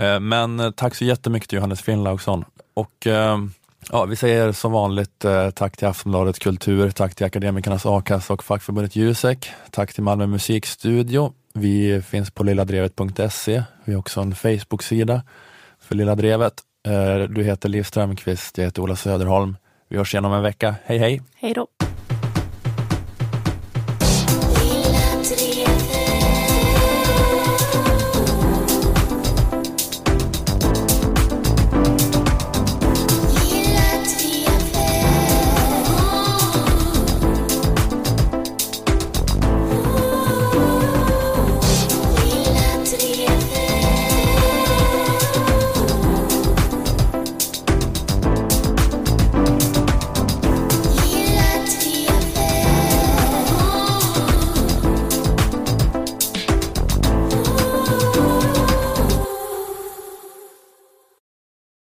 Eh, 0.06 0.20
Men 0.20 0.60
eh, 0.60 0.70
tack 0.70 0.94
så 0.94 1.04
jättemycket 1.04 1.48
till 1.48 1.56
Johannes 1.56 1.82
Finnlaugsson. 1.82 2.44
Och 2.74 3.06
eh, 3.06 3.38
ja, 3.90 4.04
vi 4.04 4.16
säger 4.16 4.52
som 4.52 4.72
vanligt 4.72 5.24
eh, 5.24 5.50
tack 5.50 5.76
till 5.76 5.86
Aftonbladet 5.88 6.38
Kultur, 6.38 6.90
tack 6.90 7.14
till 7.14 7.26
Akademikernas 7.26 7.86
A-kassa 7.86 8.32
och 8.32 8.44
fackförbundet 8.44 8.96
Jusek. 8.96 9.50
Tack 9.70 9.92
till 9.94 10.02
Malmö 10.02 10.26
musikstudio. 10.26 11.32
Vi 11.54 12.02
finns 12.02 12.30
på 12.30 12.44
lilladrevet.se. 12.44 13.62
Vi 13.84 13.92
har 13.92 14.00
också 14.00 14.20
en 14.20 14.34
Facebook-sida 14.34 15.22
för 15.80 15.94
Lilla 15.94 16.14
Drevet. 16.14 16.54
Eh, 16.86 17.28
Du 17.28 17.42
heter 17.44 17.68
Liv 17.68 17.82
Strömqvist, 17.82 18.58
jag 18.58 18.64
heter 18.64 18.82
Ola 18.82 18.96
Söderholm. 18.96 19.56
Vi 19.88 19.96
hörs 19.96 20.14
igen 20.14 20.24
om 20.24 20.32
en 20.32 20.42
vecka. 20.42 20.74
Hej 20.84 20.98
hej! 20.98 21.22
Hej 21.40 21.54
då! 21.54 21.87